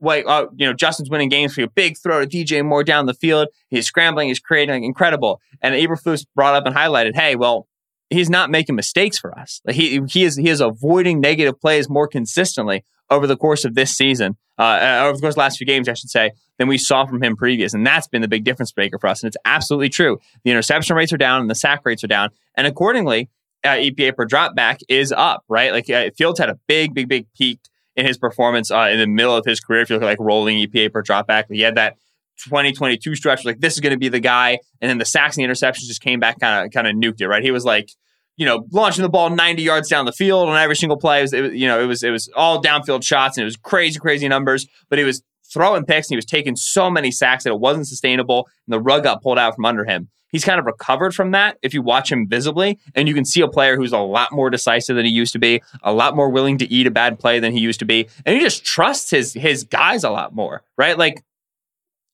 [0.00, 3.06] wait, uh, you know, Justin's winning games for a big throw to DJ Moore down
[3.06, 3.48] the field.
[3.68, 7.66] He's scrambling, he's creating incredible." And Eberflus brought up and highlighted, "Hey, well,
[8.10, 9.60] he's not making mistakes for us.
[9.64, 13.74] Like he he is he is avoiding negative plays more consistently over the course of
[13.74, 16.66] this season, uh, over the course of the last few games, I should say, than
[16.66, 19.22] we saw from him previous, and that's been the big difference maker for us.
[19.22, 20.18] And it's absolutely true.
[20.44, 23.28] The interception rates are down and the sack rates are down, and accordingly."
[23.64, 25.72] Uh, EPA per drop back is up, right?
[25.72, 27.58] Like uh, Fields had a big, big, big peak
[27.96, 29.80] in his performance uh, in the middle of his career.
[29.80, 31.96] If you look at like rolling EPA per drop back, he had that
[32.44, 33.44] 2022 stretch.
[33.44, 36.02] Like this is going to be the guy, and then the sacks and interceptions just
[36.02, 37.28] came back, kind of, kind of nuked it.
[37.28, 37.42] Right?
[37.42, 37.90] He was like,
[38.36, 41.20] you know, launching the ball 90 yards down the field on every single play.
[41.20, 43.56] It was, it you know, it was it was all downfield shots, and it was
[43.56, 44.66] crazy, crazy numbers.
[44.90, 45.22] But he was
[45.52, 48.80] throwing picks, and he was taking so many sacks that it wasn't sustainable, and the
[48.80, 50.10] rug got pulled out from under him.
[50.30, 53.40] He's kind of recovered from that if you watch him visibly, and you can see
[53.40, 56.30] a player who's a lot more decisive than he used to be, a lot more
[56.30, 59.10] willing to eat a bad play than he used to be, and he just trusts
[59.10, 60.98] his his guys a lot more, right?
[60.98, 61.22] Like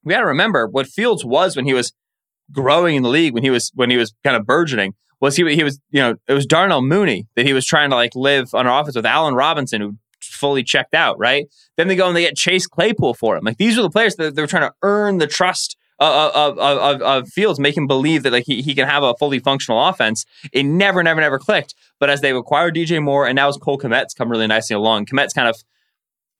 [0.05, 1.93] we got to remember what Fields was when he was
[2.51, 4.95] growing in the league, when he was when he was kind of burgeoning.
[5.21, 5.55] Was he?
[5.55, 8.55] He was, you know, it was Darnell Mooney that he was trying to like live
[8.55, 11.47] on offense with Allen Robinson, who fully checked out, right?
[11.77, 13.45] Then they go and they get Chase Claypool for him.
[13.45, 17.29] Like these are the players that they're trying to earn the trust of, of, of,
[17.29, 20.25] Fields, make him believe that like he, he can have a fully functional offense.
[20.53, 21.75] It never, never, never clicked.
[22.01, 25.07] But as they've acquired DJ Moore and now as Cole Kmet's come really nicely along,
[25.07, 25.57] Kmet's kind of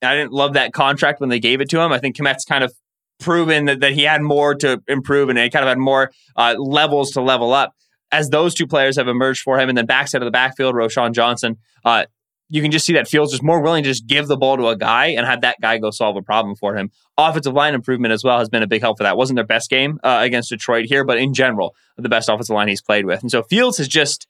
[0.01, 1.91] I didn't love that contract when they gave it to him.
[1.91, 2.73] I think Kmet's kind of
[3.19, 6.55] proven that, that he had more to improve and he kind of had more uh,
[6.57, 7.73] levels to level up.
[8.11, 11.13] As those two players have emerged for him, and then backside of the backfield, Roschon
[11.13, 12.05] Johnson, uh,
[12.53, 14.67] you can just see that Fields is more willing to just give the ball to
[14.67, 16.91] a guy and have that guy go solve a problem for him.
[17.17, 19.17] Offensive line improvement as well has been a big help for that.
[19.17, 22.67] Wasn't their best game uh, against Detroit here, but in general, the best offensive line
[22.67, 23.23] he's played with.
[23.23, 24.27] And so Fields has just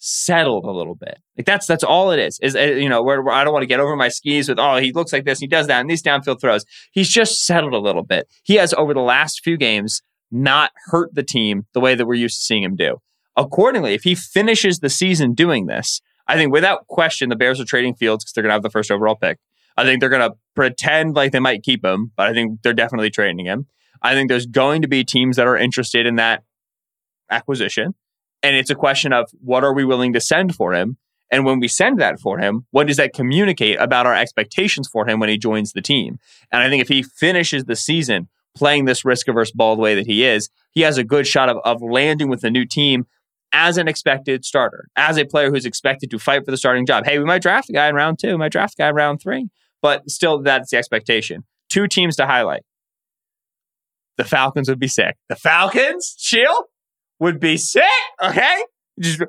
[0.00, 1.18] settled a little bit.
[1.38, 2.40] Like that's that's all it is.
[2.42, 4.58] Is uh, you know where, where I don't want to get over my skis with
[4.58, 6.64] oh he looks like this, he does that, and these downfield throws.
[6.90, 8.26] He's just settled a little bit.
[8.42, 10.02] He has over the last few games
[10.32, 12.96] not hurt the team the way that we're used to seeing him do.
[13.36, 17.64] Accordingly, if he finishes the season doing this, I think without question the Bears are
[17.64, 19.38] trading Fields because they're going to have the first overall pick.
[19.76, 22.72] I think they're going to pretend like they might keep him, but I think they're
[22.72, 23.66] definitely trading him.
[24.02, 26.44] I think there's going to be teams that are interested in that
[27.30, 27.94] acquisition.
[28.42, 30.96] And it's a question of what are we willing to send for him?
[31.30, 35.08] And when we send that for him, what does that communicate about our expectations for
[35.08, 36.18] him when he joins the team?
[36.52, 39.94] And I think if he finishes the season playing this risk averse ball the way
[39.94, 43.06] that he is, he has a good shot of, of landing with a new team
[43.56, 47.06] as an expected starter, as a player who's expected to fight for the starting job.
[47.06, 48.94] Hey, we might draft a guy in round two, we might draft a guy in
[48.94, 49.48] round three,
[49.80, 51.42] but still, that's the expectation.
[51.70, 52.62] Two teams to highlight
[54.18, 55.16] the Falcons would be sick.
[55.30, 56.64] The Falcons, chill,
[57.18, 57.82] would be sick.
[58.22, 58.64] Okay,
[59.00, 59.20] just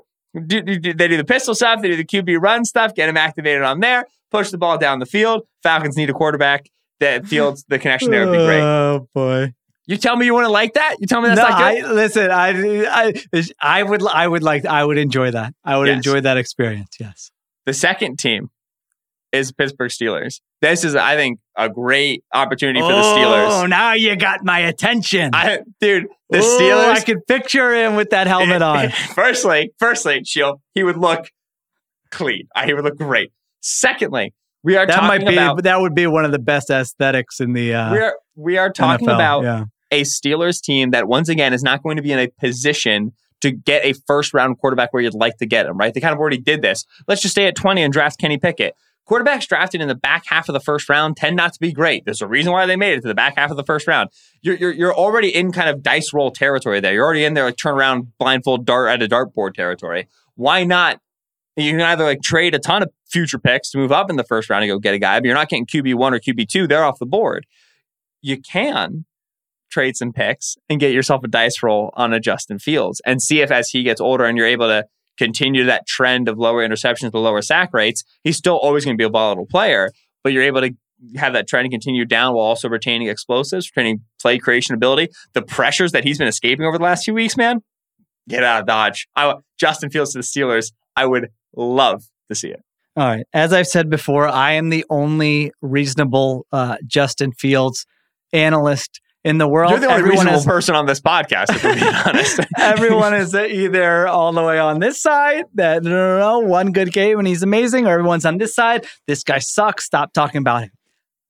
[0.45, 3.07] do, do, do- they do the pistol stuff, they do the QB run stuff, get
[3.07, 5.43] him activated on there, push the ball down the field.
[5.63, 6.69] Falcons need a quarterback.
[6.99, 8.59] That fields the connection there would be great.
[8.59, 9.53] Oh boy.
[9.87, 10.97] You tell me you wouldn't like that?
[10.99, 12.29] You tell me that's no, not I, listen.
[12.29, 13.13] I, I,
[13.61, 15.53] I would, I would like, I would enjoy that.
[15.63, 15.95] I would Yes.
[15.97, 16.97] enjoy that experience.
[16.99, 17.31] Yes.
[17.65, 18.49] the second team
[19.31, 20.41] is Pittsburgh Steelers.
[20.61, 23.63] This is, I think, a great opportunity for the Steelers.
[23.63, 25.31] Oh, now you got my attention.
[25.33, 26.91] I, dude, the Ooh, Steelers.
[26.93, 28.89] I could picture him with that helmet on.
[28.89, 31.29] firstly, firstly, Sheil, he would look
[32.11, 32.47] clean.
[32.55, 33.31] Uh, He would look great.
[33.61, 34.33] Secondly,
[34.63, 37.39] we are That might talking be, about that would be one of the best aesthetics
[37.39, 39.63] in the uh, we are we are talking NFL, about yeah.
[39.91, 43.51] A Steelers team that once again is not going to be in a position to
[43.51, 45.93] get a first round quarterback where you'd like to get him, right?
[45.93, 46.85] They kind of already did this.
[47.07, 48.75] Let's just stay at 20 and draft Kenny Pickett.
[49.07, 52.03] Quarterbacks drafted in the back half of the first round tend not to be great.
[52.03, 54.09] There's a reason why they made it to the back half of the first round.
[54.41, 56.93] You're, you're, you're already in kind of dice roll territory there.
[56.93, 60.09] You're already in there like turn around blindfold dart at a dartboard territory.
[60.35, 60.99] Why not?
[61.55, 64.23] You can either like trade a ton of future picks to move up in the
[64.25, 66.67] first round and go get a guy, but you're not getting QB1 or QB2.
[66.67, 67.47] They're off the board.
[68.21, 69.05] You can
[69.69, 73.41] trade some picks and get yourself a dice roll on a Justin Fields and see
[73.41, 74.85] if as he gets older and you're able to
[75.17, 79.01] continue that trend of lower interceptions to lower sack rates, he's still always going to
[79.01, 79.91] be a volatile player,
[80.23, 80.71] but you're able to
[81.15, 85.09] have that trend continue down while also retaining explosives, retaining play creation ability.
[85.33, 87.61] The pressures that he's been escaping over the last few weeks, man,
[88.27, 89.07] get out of Dodge.
[89.15, 92.61] I, Justin Fields to the Steelers, I would love to see it.
[92.95, 93.25] All right.
[93.31, 97.85] As I've said before, I am the only reasonable uh, Justin Fields
[98.33, 99.71] analyst in the world.
[99.71, 102.39] You're the only reasonable is- person on this podcast, if we're being honest.
[102.57, 106.91] everyone is either all the way on this side that no, no, no, one good
[106.93, 108.85] game and he's amazing, or everyone's on this side.
[109.05, 109.85] This guy sucks.
[109.85, 110.69] Stop talking about him.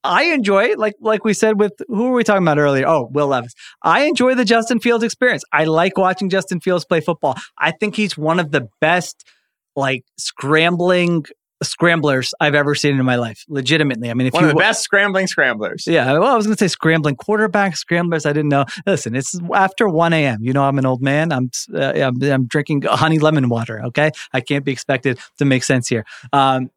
[0.03, 2.87] I enjoy like like we said with who were we talking about earlier?
[2.87, 3.53] Oh, Will Levis.
[3.81, 5.43] I enjoy the Justin Fields experience.
[5.51, 7.35] I like watching Justin Fields play football.
[7.57, 9.25] I think he's one of the best
[9.75, 11.25] like scrambling
[11.63, 13.43] scramblers I've ever seen in my life.
[13.47, 14.09] Legitimately.
[14.09, 15.85] I mean, if One you of the best scrambling scramblers.
[15.87, 18.25] yeah, well, I was going to say scrambling quarterback, scramblers.
[18.25, 18.65] I didn't know.
[18.85, 20.39] Listen, it's after 1 a.m.
[20.41, 21.31] You know, I'm an old man.
[21.31, 23.81] I'm, uh, I'm I'm drinking honey lemon water.
[23.85, 26.05] Okay, I can't be expected to make sense here.
[26.33, 26.69] Um,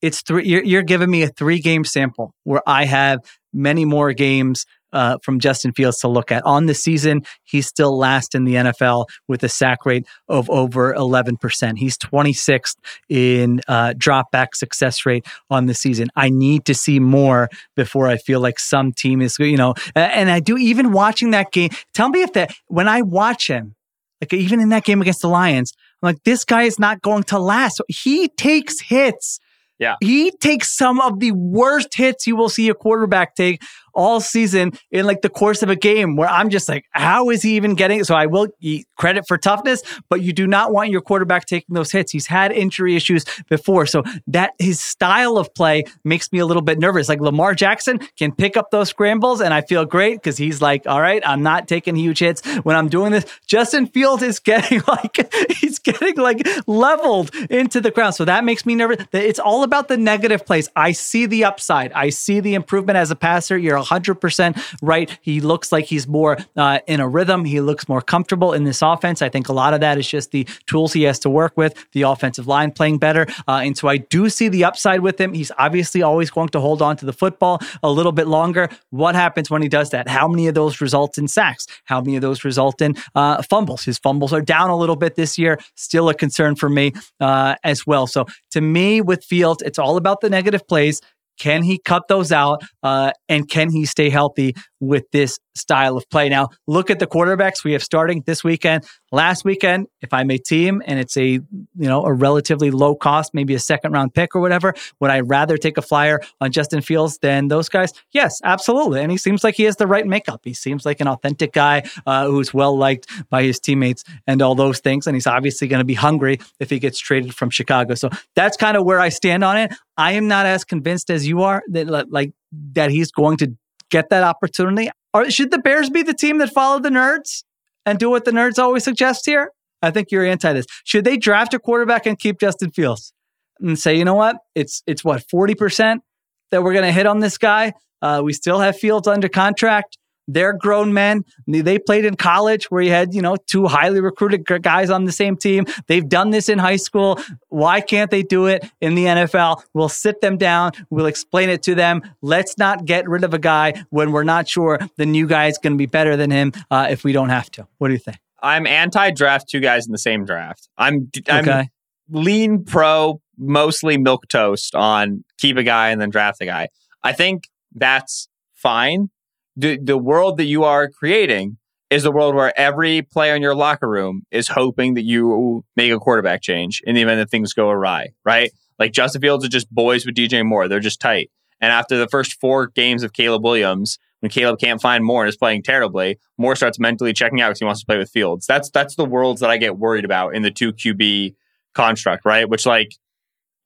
[0.00, 0.46] it's three.
[0.46, 3.20] You're, you're giving me a three game sample where I have
[3.52, 6.44] many more games uh, from Justin Fields to look at.
[6.44, 10.92] On the season, he's still last in the NFL with a sack rate of over
[10.94, 11.78] 11%.
[11.78, 12.76] He's 26th
[13.08, 16.08] in uh, drop back success rate on the season.
[16.16, 20.30] I need to see more before I feel like some team is, you know, and
[20.30, 21.70] I do even watching that game.
[21.94, 23.74] Tell me if that, when I watch him,
[24.20, 27.24] like even in that game against the Lions, I'm like, this guy is not going
[27.24, 27.76] to last.
[27.76, 29.40] So he takes hits.
[29.78, 29.96] Yeah.
[30.00, 33.60] He takes some of the worst hits you will see a quarterback take
[33.94, 37.42] all season in like the course of a game where I'm just like, how is
[37.42, 38.06] he even getting it?
[38.06, 41.74] So I will eat credit for toughness, but you do not want your quarterback taking
[41.74, 42.12] those hits.
[42.12, 43.86] He's had injury issues before.
[43.86, 47.08] So that his style of play makes me a little bit nervous.
[47.08, 50.86] Like Lamar Jackson can pick up those scrambles and I feel great because he's like,
[50.86, 53.24] all right, I'm not taking huge hits when I'm doing this.
[53.46, 58.14] Justin Fields is getting like, he's getting like leveled into the ground.
[58.14, 59.06] So that makes me nervous.
[59.12, 60.68] It's all about the negative plays.
[60.76, 61.92] I see the upside.
[61.92, 63.58] I see the improvement as a passer.
[63.58, 65.18] You're 100% right.
[65.20, 67.44] He looks like he's more uh, in a rhythm.
[67.44, 69.22] He looks more comfortable in this offense.
[69.22, 71.74] I think a lot of that is just the tools he has to work with,
[71.92, 73.26] the offensive line playing better.
[73.46, 75.34] Uh, and so I do see the upside with him.
[75.34, 78.68] He's obviously always going to hold on to the football a little bit longer.
[78.90, 80.08] What happens when he does that?
[80.08, 81.66] How many of those result in sacks?
[81.84, 83.84] How many of those result in uh, fumbles?
[83.84, 85.58] His fumbles are down a little bit this year.
[85.74, 88.06] Still a concern for me uh, as well.
[88.06, 91.00] So to me, with Fields, it's all about the negative plays.
[91.38, 92.62] Can he cut those out?
[92.82, 96.28] Uh, and can he stay healthy with this style of play?
[96.28, 98.84] Now, look at the quarterbacks we have starting this weekend.
[99.12, 101.42] Last weekend, if I'm a team and it's a you
[101.76, 105.58] know a relatively low cost, maybe a second round pick or whatever, would I rather
[105.58, 107.92] take a flyer on Justin Fields than those guys?
[108.12, 109.02] Yes, absolutely.
[109.02, 110.40] And he seems like he has the right makeup.
[110.44, 114.54] He seems like an authentic guy uh, who's well liked by his teammates and all
[114.54, 115.06] those things.
[115.06, 117.94] And he's obviously going to be hungry if he gets traded from Chicago.
[117.94, 119.74] So that's kind of where I stand on it.
[119.98, 122.32] I am not as convinced as you are that like
[122.72, 123.54] that he's going to
[123.90, 124.90] get that opportunity.
[125.12, 127.44] Or should the Bears be the team that follow the nerds
[127.86, 129.52] and do what the nerds always suggest here?
[129.82, 130.66] I think you're anti this.
[130.84, 133.12] Should they draft a quarterback and keep Justin Fields
[133.60, 136.02] and say, you know what, it's it's what forty percent
[136.50, 137.72] that we're going to hit on this guy.
[138.00, 139.98] Uh, we still have Fields under contract.
[140.28, 141.24] They're grown men.
[141.46, 145.12] They played in college where you had, you know, two highly recruited guys on the
[145.12, 145.66] same team.
[145.86, 147.18] They've done this in high school.
[147.48, 149.62] Why can't they do it in the NFL?
[149.74, 150.72] We'll sit them down.
[150.90, 152.02] We'll explain it to them.
[152.20, 155.58] Let's not get rid of a guy when we're not sure the new guy is
[155.58, 157.66] going to be better than him uh, if we don't have to.
[157.78, 158.18] What do you think?
[158.42, 160.68] I'm anti-draft two guys in the same draft.
[160.76, 161.70] I'm I'm okay.
[162.10, 166.68] lean pro, mostly milk toast on keep a guy and then draft a guy.
[167.04, 169.10] I think that's fine
[169.56, 171.58] the the world that you are creating
[171.90, 175.92] is the world where every player in your locker room is hoping that you make
[175.92, 178.50] a quarterback change in the event that things go awry, right?
[178.78, 180.68] Like Justin Fields are just boys with DJ Moore.
[180.68, 181.30] They're just tight.
[181.60, 185.28] And after the first four games of Caleb Williams, when Caleb can't find Moore and
[185.28, 188.46] is playing terribly, Moore starts mentally checking out because he wants to play with Fields.
[188.46, 191.34] That's that's the worlds that I get worried about in the two QB
[191.74, 192.48] construct, right?
[192.48, 192.92] Which like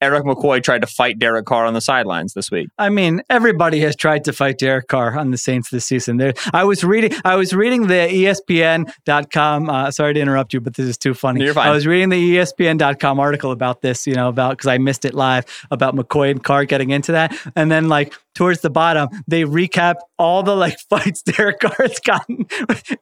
[0.02, 2.68] Erik McCoy tried to fight Derek Carr on the sidelines this week.
[2.78, 6.18] I mean, everybody has tried to fight Derek Carr on the Saints this season.
[6.18, 9.70] There, I was reading, I was reading the ESPN.com.
[9.70, 11.42] Uh, sorry to interrupt you, but this is too funny.
[11.42, 11.68] You're fine.
[11.68, 15.14] I was reading the ESPN.com article about this, you know, about because I missed it
[15.14, 19.42] live about McCoy and Carr getting into that, and then like towards the bottom, they
[19.42, 22.46] recap all the like fights Derek Carr has gotten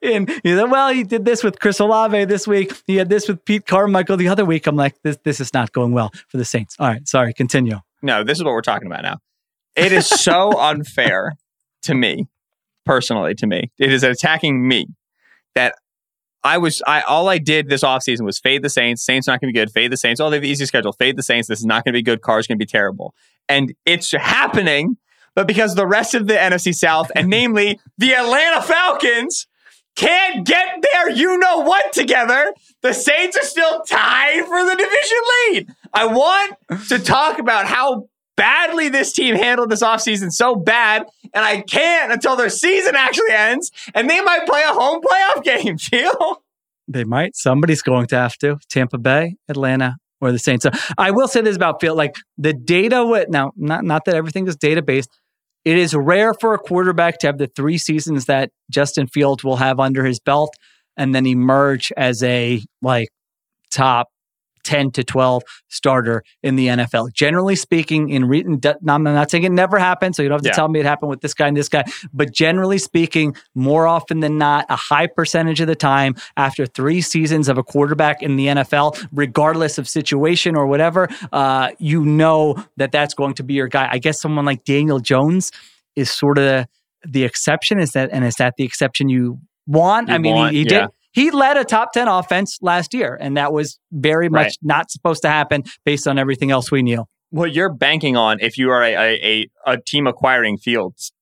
[0.01, 0.27] in.
[0.43, 2.73] You know, well, he did this with Chris Olave this week.
[2.87, 4.65] He had this with Pete Carmichael the other week.
[4.65, 6.75] I'm like, this this is not going well for the Saints.
[6.79, 7.79] All right, sorry, continue.
[8.01, 9.17] No, this is what we're talking about now.
[9.75, 11.33] It is so unfair
[11.83, 12.27] to me,
[12.85, 13.71] personally, to me.
[13.77, 14.87] It is attacking me
[15.53, 15.75] that
[16.43, 19.03] I was I all I did this offseason was fade the Saints.
[19.03, 19.69] Saints not gonna be good.
[19.71, 20.21] Fade the Saints.
[20.21, 20.93] Oh, they have the easy schedule.
[20.93, 21.49] Fade the Saints.
[21.49, 22.21] This is not gonna be good.
[22.21, 23.13] Carr's gonna be terrible.
[23.49, 24.97] And it's happening
[25.35, 29.47] but because the rest of the NFC South, and namely the Atlanta Falcons,
[29.95, 32.53] can't get there, you know what, together.
[32.81, 35.17] The Saints are still tied for the division
[35.49, 35.75] lead.
[35.93, 36.57] I want
[36.89, 42.11] to talk about how badly this team handled this offseason so bad, and I can't
[42.11, 46.37] until their season actually ends, and they might play a home playoff game, Gio.
[46.87, 47.35] They might.
[47.35, 48.57] Somebody's going to have to.
[48.69, 50.63] Tampa Bay, Atlanta, or the Saints.
[50.63, 54.15] So I will say this about Field, like the data with now, not not that
[54.15, 55.09] everything is data based,
[55.65, 59.57] it is rare for a quarterback to have the three seasons that Justin Fields will
[59.57, 60.53] have under his belt
[60.95, 63.09] and then emerge as a like
[63.71, 64.07] top
[64.65, 67.13] 10 to 12 starter in the NFL.
[67.13, 68.43] Generally speaking, in re-
[68.87, 70.53] I'm not saying it never happened, so you don't have to yeah.
[70.53, 71.83] tell me it happened with this guy and this guy,
[72.13, 77.01] but generally speaking, more often than not, a high percentage of the time after three
[77.01, 82.63] seasons of a quarterback in the NFL, regardless of situation or whatever, uh, you know
[82.77, 83.87] that that's going to be your guy.
[83.91, 85.51] I guess someone like Daniel Jones
[85.95, 86.65] is sort of
[87.05, 87.79] the exception.
[87.79, 90.09] Is that, and is that the exception you want?
[90.09, 90.81] You I mean, want, he, he yeah.
[90.81, 94.57] did he led a top 10 offense last year, and that was very much right.
[94.61, 97.05] not supposed to happen based on everything else we knew.
[97.29, 101.13] What you're banking on if you are a, a, a team acquiring fields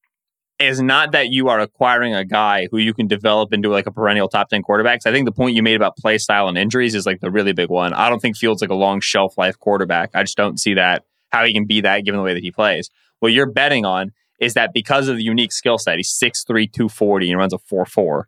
[0.57, 3.91] is not that you are acquiring a guy who you can develop into like a
[3.91, 5.05] perennial top 10 quarterbacks.
[5.05, 7.53] I think the point you made about play style and injuries is like the really
[7.53, 7.93] big one.
[7.93, 10.09] I don't think Fields like a long shelf life quarterback.
[10.15, 12.51] I just don't see that how he can be that given the way that he
[12.51, 12.89] plays.
[13.19, 17.29] What you're betting on is that because of the unique skill set, he's 6'3, 240
[17.29, 18.27] and runs a 4 4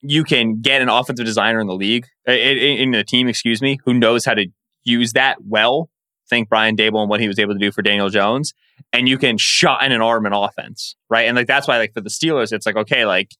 [0.00, 3.78] you can get an offensive designer in the league, in, in the team, excuse me,
[3.84, 4.46] who knows how to
[4.84, 5.90] use that well.
[6.28, 8.52] Think Brian Daboll and what he was able to do for Daniel Jones,
[8.92, 11.26] and you can shut in an arm an offense, right?
[11.26, 13.30] And like that's why, like for the Steelers, it's like okay, like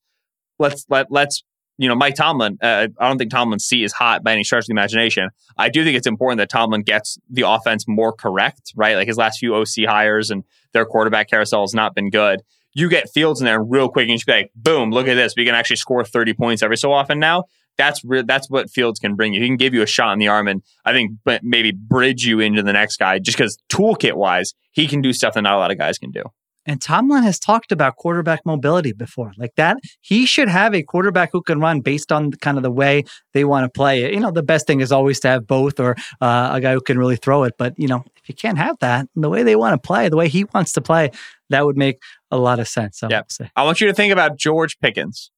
[0.59, 1.45] let's let let's
[1.77, 2.57] you know Mike Tomlin.
[2.63, 5.29] Uh, I don't think Tomlin's seat is hot by any stretch of the imagination.
[5.59, 8.97] I do think it's important that Tomlin gets the offense more correct, right?
[8.97, 12.43] Like his last few OC hires and their quarterback carousel has not been good
[12.79, 15.15] you get Fields in there real quick and you just be like, boom, look at
[15.15, 15.35] this.
[15.37, 17.45] We can actually score 30 points every so often now.
[17.77, 19.41] That's re- that's what Fields can bring you.
[19.41, 22.41] He can give you a shot in the arm and I think maybe bridge you
[22.41, 25.59] into the next guy just because toolkit wise, he can do stuff that not a
[25.59, 26.23] lot of guys can do.
[26.69, 29.33] And Tomlin has talked about quarterback mobility before.
[29.39, 32.71] Like that, he should have a quarterback who can run based on kind of the
[32.71, 34.13] way they want to play it.
[34.13, 36.83] You know, the best thing is always to have both or uh, a guy who
[36.83, 37.55] can really throw it.
[37.57, 40.19] But, you know, if you can't have that, the way they want to play, the
[40.19, 41.11] way he wants to play,
[41.49, 43.03] that would make a lot of sense.
[43.03, 43.29] I, yep.
[43.57, 45.31] I want you to think about George Pickens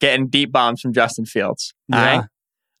[0.00, 1.74] getting deep bombs from Justin Fields.
[1.88, 2.18] Yeah.
[2.18, 2.24] Right?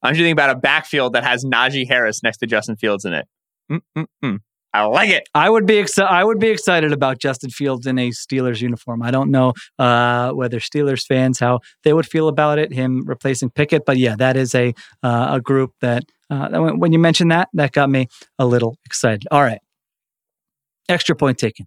[0.02, 2.76] I want you to think about a backfield that has Najee Harris next to Justin
[2.76, 3.26] Fields in it.
[3.70, 4.38] Mm-mm-mm.
[4.72, 5.26] I like it.
[5.34, 6.12] I would be excited.
[6.12, 9.02] I would be excited about Justin Fields in a Steelers uniform.
[9.02, 13.50] I don't know uh, whether Steelers fans how they would feel about it, him replacing
[13.50, 17.48] Pickett, but yeah, that is a uh, a group that uh, when you mentioned that,
[17.54, 18.08] that got me
[18.38, 19.26] a little excited.
[19.30, 19.60] All right,
[20.90, 21.66] extra point taken.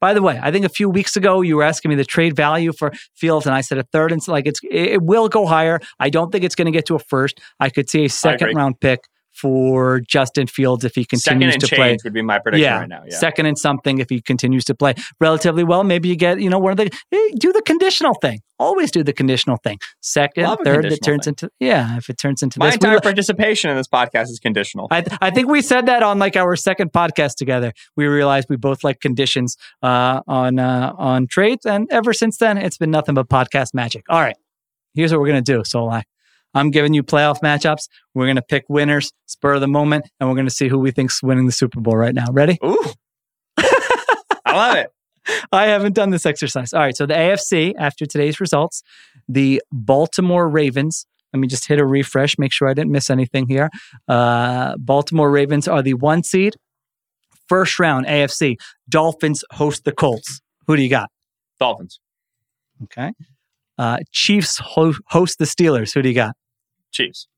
[0.00, 2.34] By the way, I think a few weeks ago you were asking me the trade
[2.34, 5.46] value for Fields, and I said a third, and so like it's it will go
[5.46, 5.80] higher.
[5.98, 7.40] I don't think it's going to get to a first.
[7.60, 9.00] I could see a second round pick
[9.36, 11.96] for Justin Fields if he continues to play.
[12.02, 13.02] would be my prediction right now.
[13.06, 13.16] Yeah.
[13.16, 15.84] second and something if he continues to play relatively well.
[15.84, 18.40] Maybe you get, you know, one of the eh, do the conditional thing.
[18.58, 19.78] Always do the conditional thing.
[20.00, 21.32] Second, Love third, it turns thing.
[21.32, 21.98] into yeah.
[21.98, 24.88] If it turns into my this, entire lo- participation in this podcast is conditional.
[24.90, 27.74] I, th- I think we said that on like our second podcast together.
[27.96, 32.56] We realized we both like conditions uh, on uh, on trades, and ever since then,
[32.56, 34.04] it's been nothing but podcast magic.
[34.08, 34.36] All right,
[34.94, 36.04] here's what we're gonna do, Solak.
[36.56, 37.88] I'm giving you playoff matchups.
[38.14, 41.22] We're gonna pick winners, spur of the moment, and we're gonna see who we think's
[41.22, 42.26] winning the Super Bowl right now.
[42.32, 42.58] Ready?
[42.64, 42.92] Ooh.
[43.58, 44.90] I love it.
[45.52, 46.72] I haven't done this exercise.
[46.72, 46.96] All right.
[46.96, 48.82] So the AFC, after today's results,
[49.28, 51.06] the Baltimore Ravens.
[51.32, 53.68] Let me just hit a refresh, make sure I didn't miss anything here.
[54.08, 56.54] Uh, Baltimore Ravens are the one seed.
[57.48, 58.56] First round AFC,
[58.88, 60.40] Dolphins host the Colts.
[60.66, 61.10] Who do you got?
[61.60, 62.00] Dolphins.
[62.84, 63.12] Okay.
[63.76, 65.92] Uh, Chiefs ho- host the Steelers.
[65.92, 66.34] Who do you got?
[66.96, 67.28] Chiefs.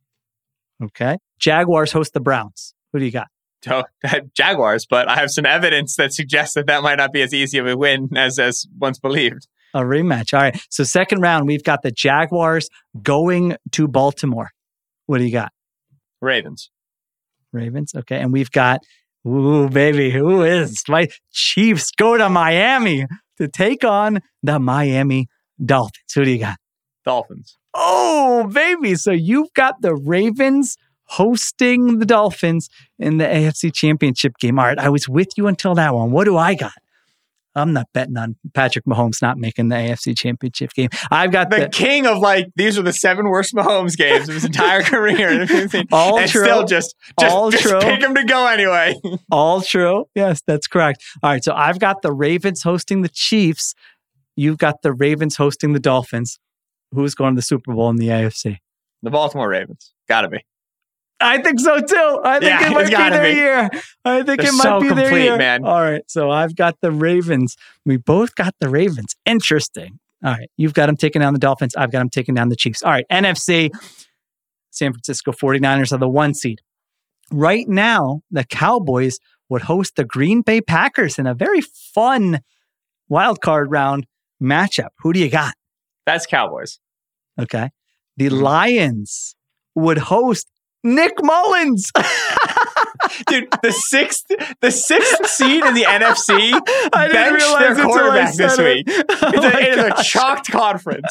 [0.82, 1.16] Okay.
[1.38, 2.74] Jaguars host the Browns.
[2.92, 3.26] Who do you got?
[3.68, 3.84] Oh,
[4.36, 7.58] Jaguars, but I have some evidence that suggests that that might not be as easy
[7.58, 9.48] of a win as as once believed.
[9.74, 10.32] A rematch.
[10.32, 10.58] All right.
[10.70, 12.68] So second round, we've got the Jaguars
[13.02, 14.50] going to Baltimore.
[15.06, 15.52] What do you got?
[16.20, 16.70] Ravens.
[17.52, 17.94] Ravens.
[17.94, 18.18] Okay.
[18.18, 18.80] And we've got,
[19.26, 23.06] ooh, baby, who is my Chiefs go to Miami
[23.38, 25.26] to take on the Miami
[25.62, 26.12] Dolphins.
[26.14, 26.56] Who do you got?
[27.04, 27.56] Dolphins.
[27.80, 28.94] Oh, baby.
[28.96, 32.68] So you've got the Ravens hosting the Dolphins
[32.98, 34.58] in the AFC Championship game.
[34.58, 34.78] All right.
[34.78, 36.10] I was with you until that one.
[36.10, 36.72] What do I got?
[37.54, 40.90] I'm not betting on Patrick Mahomes not making the AFC Championship game.
[41.10, 44.34] I've got The the, king of like these are the seven worst Mahomes games of
[44.34, 45.46] his entire career.
[45.92, 46.44] All and true.
[46.44, 47.80] still just just, All just true.
[47.80, 48.94] pick him to go anyway.
[49.30, 50.04] All true.
[50.14, 51.02] Yes, that's correct.
[51.22, 51.42] All right.
[51.42, 53.74] So I've got the Ravens hosting the Chiefs.
[54.36, 56.38] You've got the Ravens hosting the Dolphins.
[56.92, 58.58] Who's going to the Super Bowl in the AFC?
[59.02, 59.92] The Baltimore Ravens.
[60.08, 60.38] Gotta be.
[61.20, 62.20] I think so too.
[62.24, 63.36] I think Yeah, it might be their be.
[63.36, 63.70] year.
[64.04, 65.36] I think They're it might so be their complete, year.
[65.36, 65.64] man.
[65.64, 66.02] All right.
[66.08, 67.56] So I've got the Ravens.
[67.84, 69.16] We both got the Ravens.
[69.26, 69.98] Interesting.
[70.24, 70.48] All right.
[70.56, 71.74] You've got them taking down the Dolphins.
[71.76, 72.82] I've got them taking down the Chiefs.
[72.84, 73.04] All right.
[73.10, 73.70] NFC,
[74.70, 76.60] San Francisco 49ers are the one seed.
[77.32, 82.40] Right now, the Cowboys would host the Green Bay Packers in a very fun
[83.08, 84.06] wild card round
[84.42, 84.90] matchup.
[85.00, 85.54] Who do you got?
[86.08, 86.78] That's Cowboys.
[87.38, 87.70] Okay.
[88.16, 88.40] The Mhm.
[88.40, 89.36] Lions
[89.74, 90.48] would host
[90.82, 91.90] Nick Mullens.
[93.26, 94.24] Dude, the sixth
[94.60, 96.30] the sixth seed in the NFC
[96.92, 98.86] I didn't realize their quarterback this week.
[99.20, 101.08] Oh It's, my a, it is a chalked conference.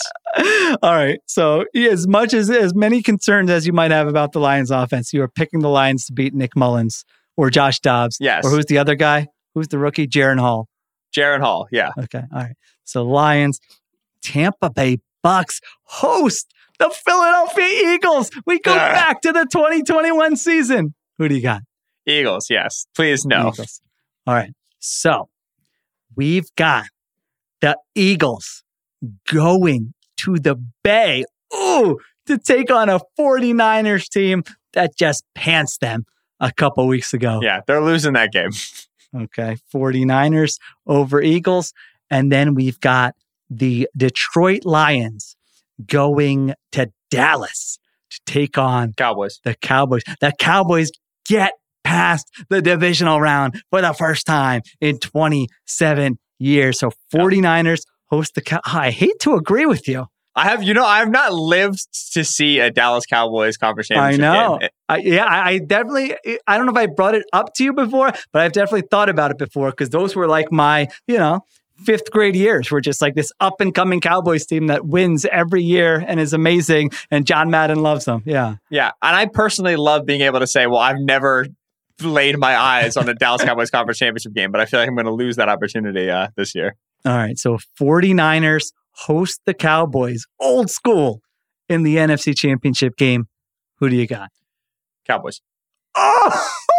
[0.81, 1.19] All right.
[1.27, 5.13] So, as much as as many concerns as you might have about the Lions offense,
[5.13, 7.03] you are picking the Lions to beat Nick Mullens
[7.35, 8.17] or Josh Dobbs.
[8.19, 8.45] Yes.
[8.45, 9.27] Or who's the other guy?
[9.55, 10.07] Who's the rookie?
[10.07, 10.67] Jaren Hall.
[11.15, 11.91] Jaren Hall, yeah.
[11.97, 12.23] Okay.
[12.33, 12.55] All right.
[12.83, 13.59] So Lions,
[14.21, 18.29] Tampa Bay Bucs host the Philadelphia Eagles.
[18.45, 18.77] We go Ugh.
[18.77, 20.93] back to the 2021 season.
[21.17, 21.61] Who do you got?
[22.05, 22.87] Eagles, yes.
[22.95, 23.49] Please no.
[23.49, 23.81] Eagles.
[24.25, 24.53] All right.
[24.79, 25.29] So
[26.15, 26.85] we've got
[27.61, 28.63] the Eagles
[29.31, 31.23] going to the Bay.
[31.53, 36.05] Ooh, to take on a 49ers team that just pants them
[36.39, 37.39] a couple weeks ago.
[37.41, 38.51] Yeah, they're losing that game.
[39.15, 39.57] Okay.
[39.73, 41.73] 49ers over Eagles.
[42.09, 43.15] And then we've got
[43.49, 45.35] the Detroit Lions
[45.85, 47.79] going to Dallas
[48.09, 49.39] to take on Cowboys.
[49.43, 50.03] the Cowboys.
[50.19, 50.91] The Cowboys
[51.27, 51.53] get
[51.83, 56.79] past the divisional round for the first time in 27 years.
[56.79, 60.07] So 49ers host the Cow- I hate to agree with you.
[60.35, 61.79] I have, you know, I have not lived
[62.13, 64.59] to see a Dallas Cowboys conference I know.
[64.59, 64.69] game.
[64.87, 66.15] I, yeah, I, I definitely,
[66.45, 69.09] I don't know if I brought it up to you before, but I've definitely thought
[69.09, 71.41] about it before because those were like my, you know,
[71.77, 75.63] fifth grade years were just like this up and coming Cowboys team that wins every
[75.63, 76.91] year and is amazing.
[77.11, 78.23] And John Madden loves them.
[78.25, 78.55] Yeah.
[78.69, 81.47] Yeah, and I personally love being able to say, well, I've never
[82.01, 84.95] laid my eyes on the Dallas Cowboys conference championship game, but I feel like I'm
[84.95, 86.75] going to lose that opportunity uh, this year.
[87.05, 87.37] All right.
[87.37, 91.21] So 49ers host the Cowboys old school
[91.69, 93.27] in the NFC championship game.
[93.77, 94.29] Who do you got?
[95.05, 95.41] Cowboys.
[95.95, 96.49] Oh,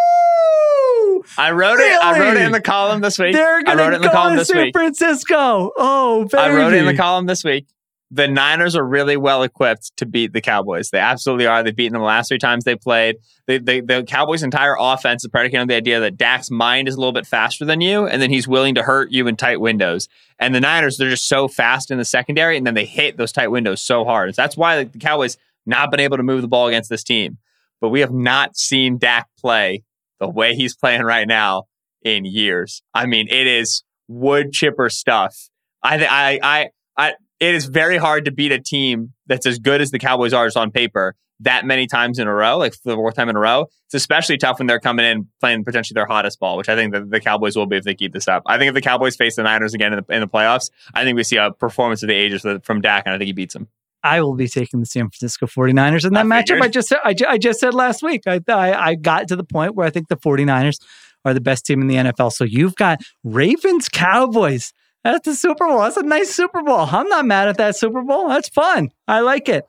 [1.37, 2.03] I wrote it.
[2.03, 3.35] I wrote it in the column this week.
[3.35, 4.75] they're I going wrote it in the column this San week.
[4.75, 5.73] Francisco.
[5.77, 6.37] Oh, baby.
[6.37, 7.67] I wrote it in the column this week.
[8.11, 10.89] The Niners are really well equipped to beat the Cowboys.
[10.89, 11.63] They absolutely are.
[11.63, 13.17] They've beaten them the last three times they played.
[13.47, 16.95] They, they, the Cowboys' entire offense is predicated on the idea that Dak's mind is
[16.95, 19.61] a little bit faster than you, and then he's willing to hurt you in tight
[19.61, 20.09] windows.
[20.39, 23.31] And the Niners, they're just so fast in the secondary, and then they hit those
[23.31, 24.35] tight windows so hard.
[24.35, 25.37] That's why the Cowboys
[25.67, 27.37] not been able to move the ball against this team.
[27.81, 29.85] But we have not seen Dak play
[30.21, 31.65] the way he's playing right now
[32.03, 32.83] in years.
[32.95, 35.35] I mean, it is wood chipper stuff.
[35.83, 39.81] I, I, I, I, it is very hard to beat a team that's as good
[39.81, 42.95] as the Cowboys are just on paper that many times in a row, like the
[42.95, 46.07] fourth time in a row, it's especially tough when they're coming in playing potentially their
[46.07, 48.43] hottest ball, which I think the, the Cowboys will be if they keep this up.
[48.47, 51.05] I think if the Cowboys face the Niners again in the, in the playoffs, I
[51.05, 53.55] think we see a performance of the ages from Dak, and I think he beats
[53.55, 53.69] them.
[54.03, 56.63] I will be taking the San Francisco 49ers in that I matchup.
[56.63, 58.23] I just, I, I just said last week.
[58.27, 60.79] I, I, I got to the point where I think the 49ers
[61.25, 62.33] are the best team in the NFL.
[62.33, 64.73] So you've got Ravens Cowboys.
[65.05, 65.81] That's the Super Bowl.
[65.81, 66.81] That's a nice Super Bowl.
[66.81, 68.29] I'm not mad at that Super Bowl.
[68.29, 68.91] That's fun.
[69.07, 69.65] I like it.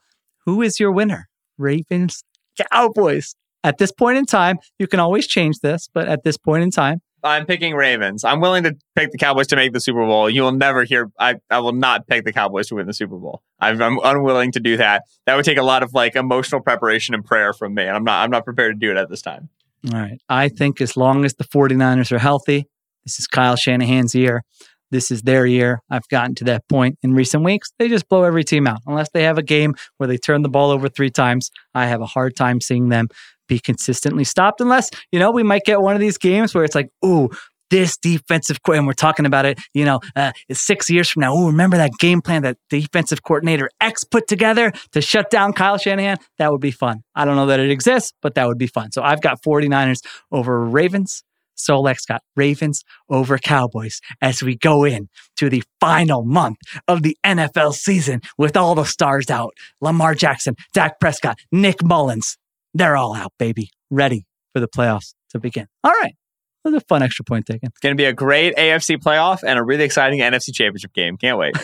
[0.46, 1.30] Who is your winner?
[1.58, 2.24] Ravens
[2.72, 3.36] Cowboys.
[3.64, 6.72] At this point in time, you can always change this, but at this point in
[6.72, 8.24] time, I'm picking Ravens.
[8.24, 10.30] I'm willing to pick the Cowboys to make the Super Bowl.
[10.30, 11.12] You will never hear.
[11.20, 13.42] I, I will not pick the Cowboys to win the Super Bowl.
[13.60, 15.04] I'm, I'm unwilling to do that.
[15.26, 18.04] That would take a lot of like emotional preparation and prayer from me, and I'm
[18.04, 18.24] not.
[18.24, 19.50] I'm not prepared to do it at this time.
[19.94, 20.20] All right.
[20.28, 22.68] I think as long as the 49ers are healthy,
[23.06, 24.44] this is Kyle Shanahan's year.
[24.92, 25.82] This is their year.
[25.90, 27.72] I've gotten to that point in recent weeks.
[27.78, 28.80] They just blow every team out.
[28.88, 32.02] Unless they have a game where they turn the ball over three times, I have
[32.02, 33.08] a hard time seeing them
[33.50, 34.62] be consistently stopped.
[34.62, 37.30] Unless, you know, we might get one of these games where it's like, ooh,
[37.70, 41.34] this defensive and we're talking about it, you know, uh, six years from now.
[41.34, 45.78] Oh, remember that game plan that defensive coordinator X put together to shut down Kyle
[45.78, 46.18] Shanahan?
[46.38, 47.04] That would be fun.
[47.16, 48.92] I don't know that it exists, but that would be fun.
[48.92, 50.02] So I've got 49ers
[50.32, 51.24] over Ravens.
[51.56, 56.58] Solak's got Ravens over Cowboys as we go in to the final month
[56.88, 59.54] of the NFL season with all the stars out.
[59.82, 62.38] Lamar Jackson, Dak Prescott, Nick Mullens.
[62.74, 63.70] They're all out, baby.
[63.90, 65.68] Ready for the playoffs to begin.
[65.84, 66.16] All right.
[66.64, 67.70] That was a fun extra point taken.
[67.70, 71.16] It's going to be a great AFC playoff and a really exciting NFC championship game.
[71.16, 71.56] Can't wait.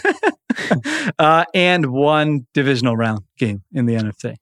[1.19, 4.36] uh, and one divisional round game in the NFC.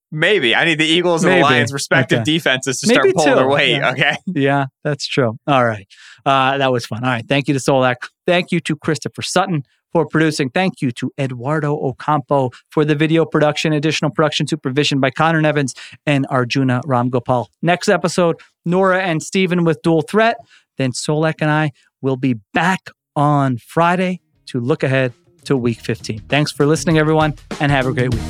[0.10, 0.54] Maybe.
[0.54, 1.36] I need the Eagles Maybe.
[1.36, 2.24] and the Lions' respective okay.
[2.24, 3.34] defenses to Maybe start pulling two.
[3.36, 3.76] their weight.
[3.76, 3.90] Yeah.
[3.92, 4.16] Okay.
[4.26, 5.38] Yeah, that's true.
[5.46, 5.86] All right.
[6.26, 7.02] Uh, that was fun.
[7.04, 7.24] All right.
[7.26, 8.08] Thank you to Solak.
[8.26, 10.50] Thank you to Christopher Sutton for producing.
[10.50, 15.74] Thank you to Eduardo Ocampo for the video production, additional production supervision by Conor Nevins
[16.06, 17.46] and Arjuna Ramgopal.
[17.60, 20.36] Next episode, Nora and Steven with Dual Threat.
[20.78, 25.12] Then Solak and I will be back on Friday to look ahead
[25.44, 26.20] to week 15.
[26.28, 28.22] Thanks for listening, everyone, and have a great week.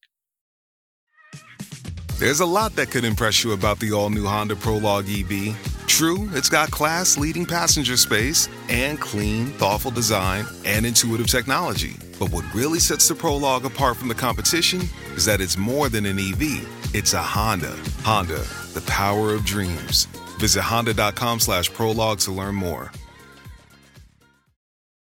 [2.21, 5.57] There's a lot that could impress you about the all new Honda Prologue EV.
[5.87, 11.95] True, it's got class leading passenger space and clean, thoughtful design and intuitive technology.
[12.19, 14.81] But what really sets the Prologue apart from the competition
[15.15, 17.75] is that it's more than an EV, it's a Honda.
[18.03, 18.45] Honda,
[18.75, 20.05] the power of dreams.
[20.37, 22.91] Visit honda.com slash prologue to learn more.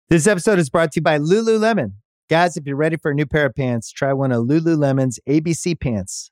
[0.10, 1.94] This episode is brought to you by Lululemon.
[2.28, 5.80] Guys, if you're ready for a new pair of pants, try one of Lululemon's ABC
[5.80, 6.32] pants.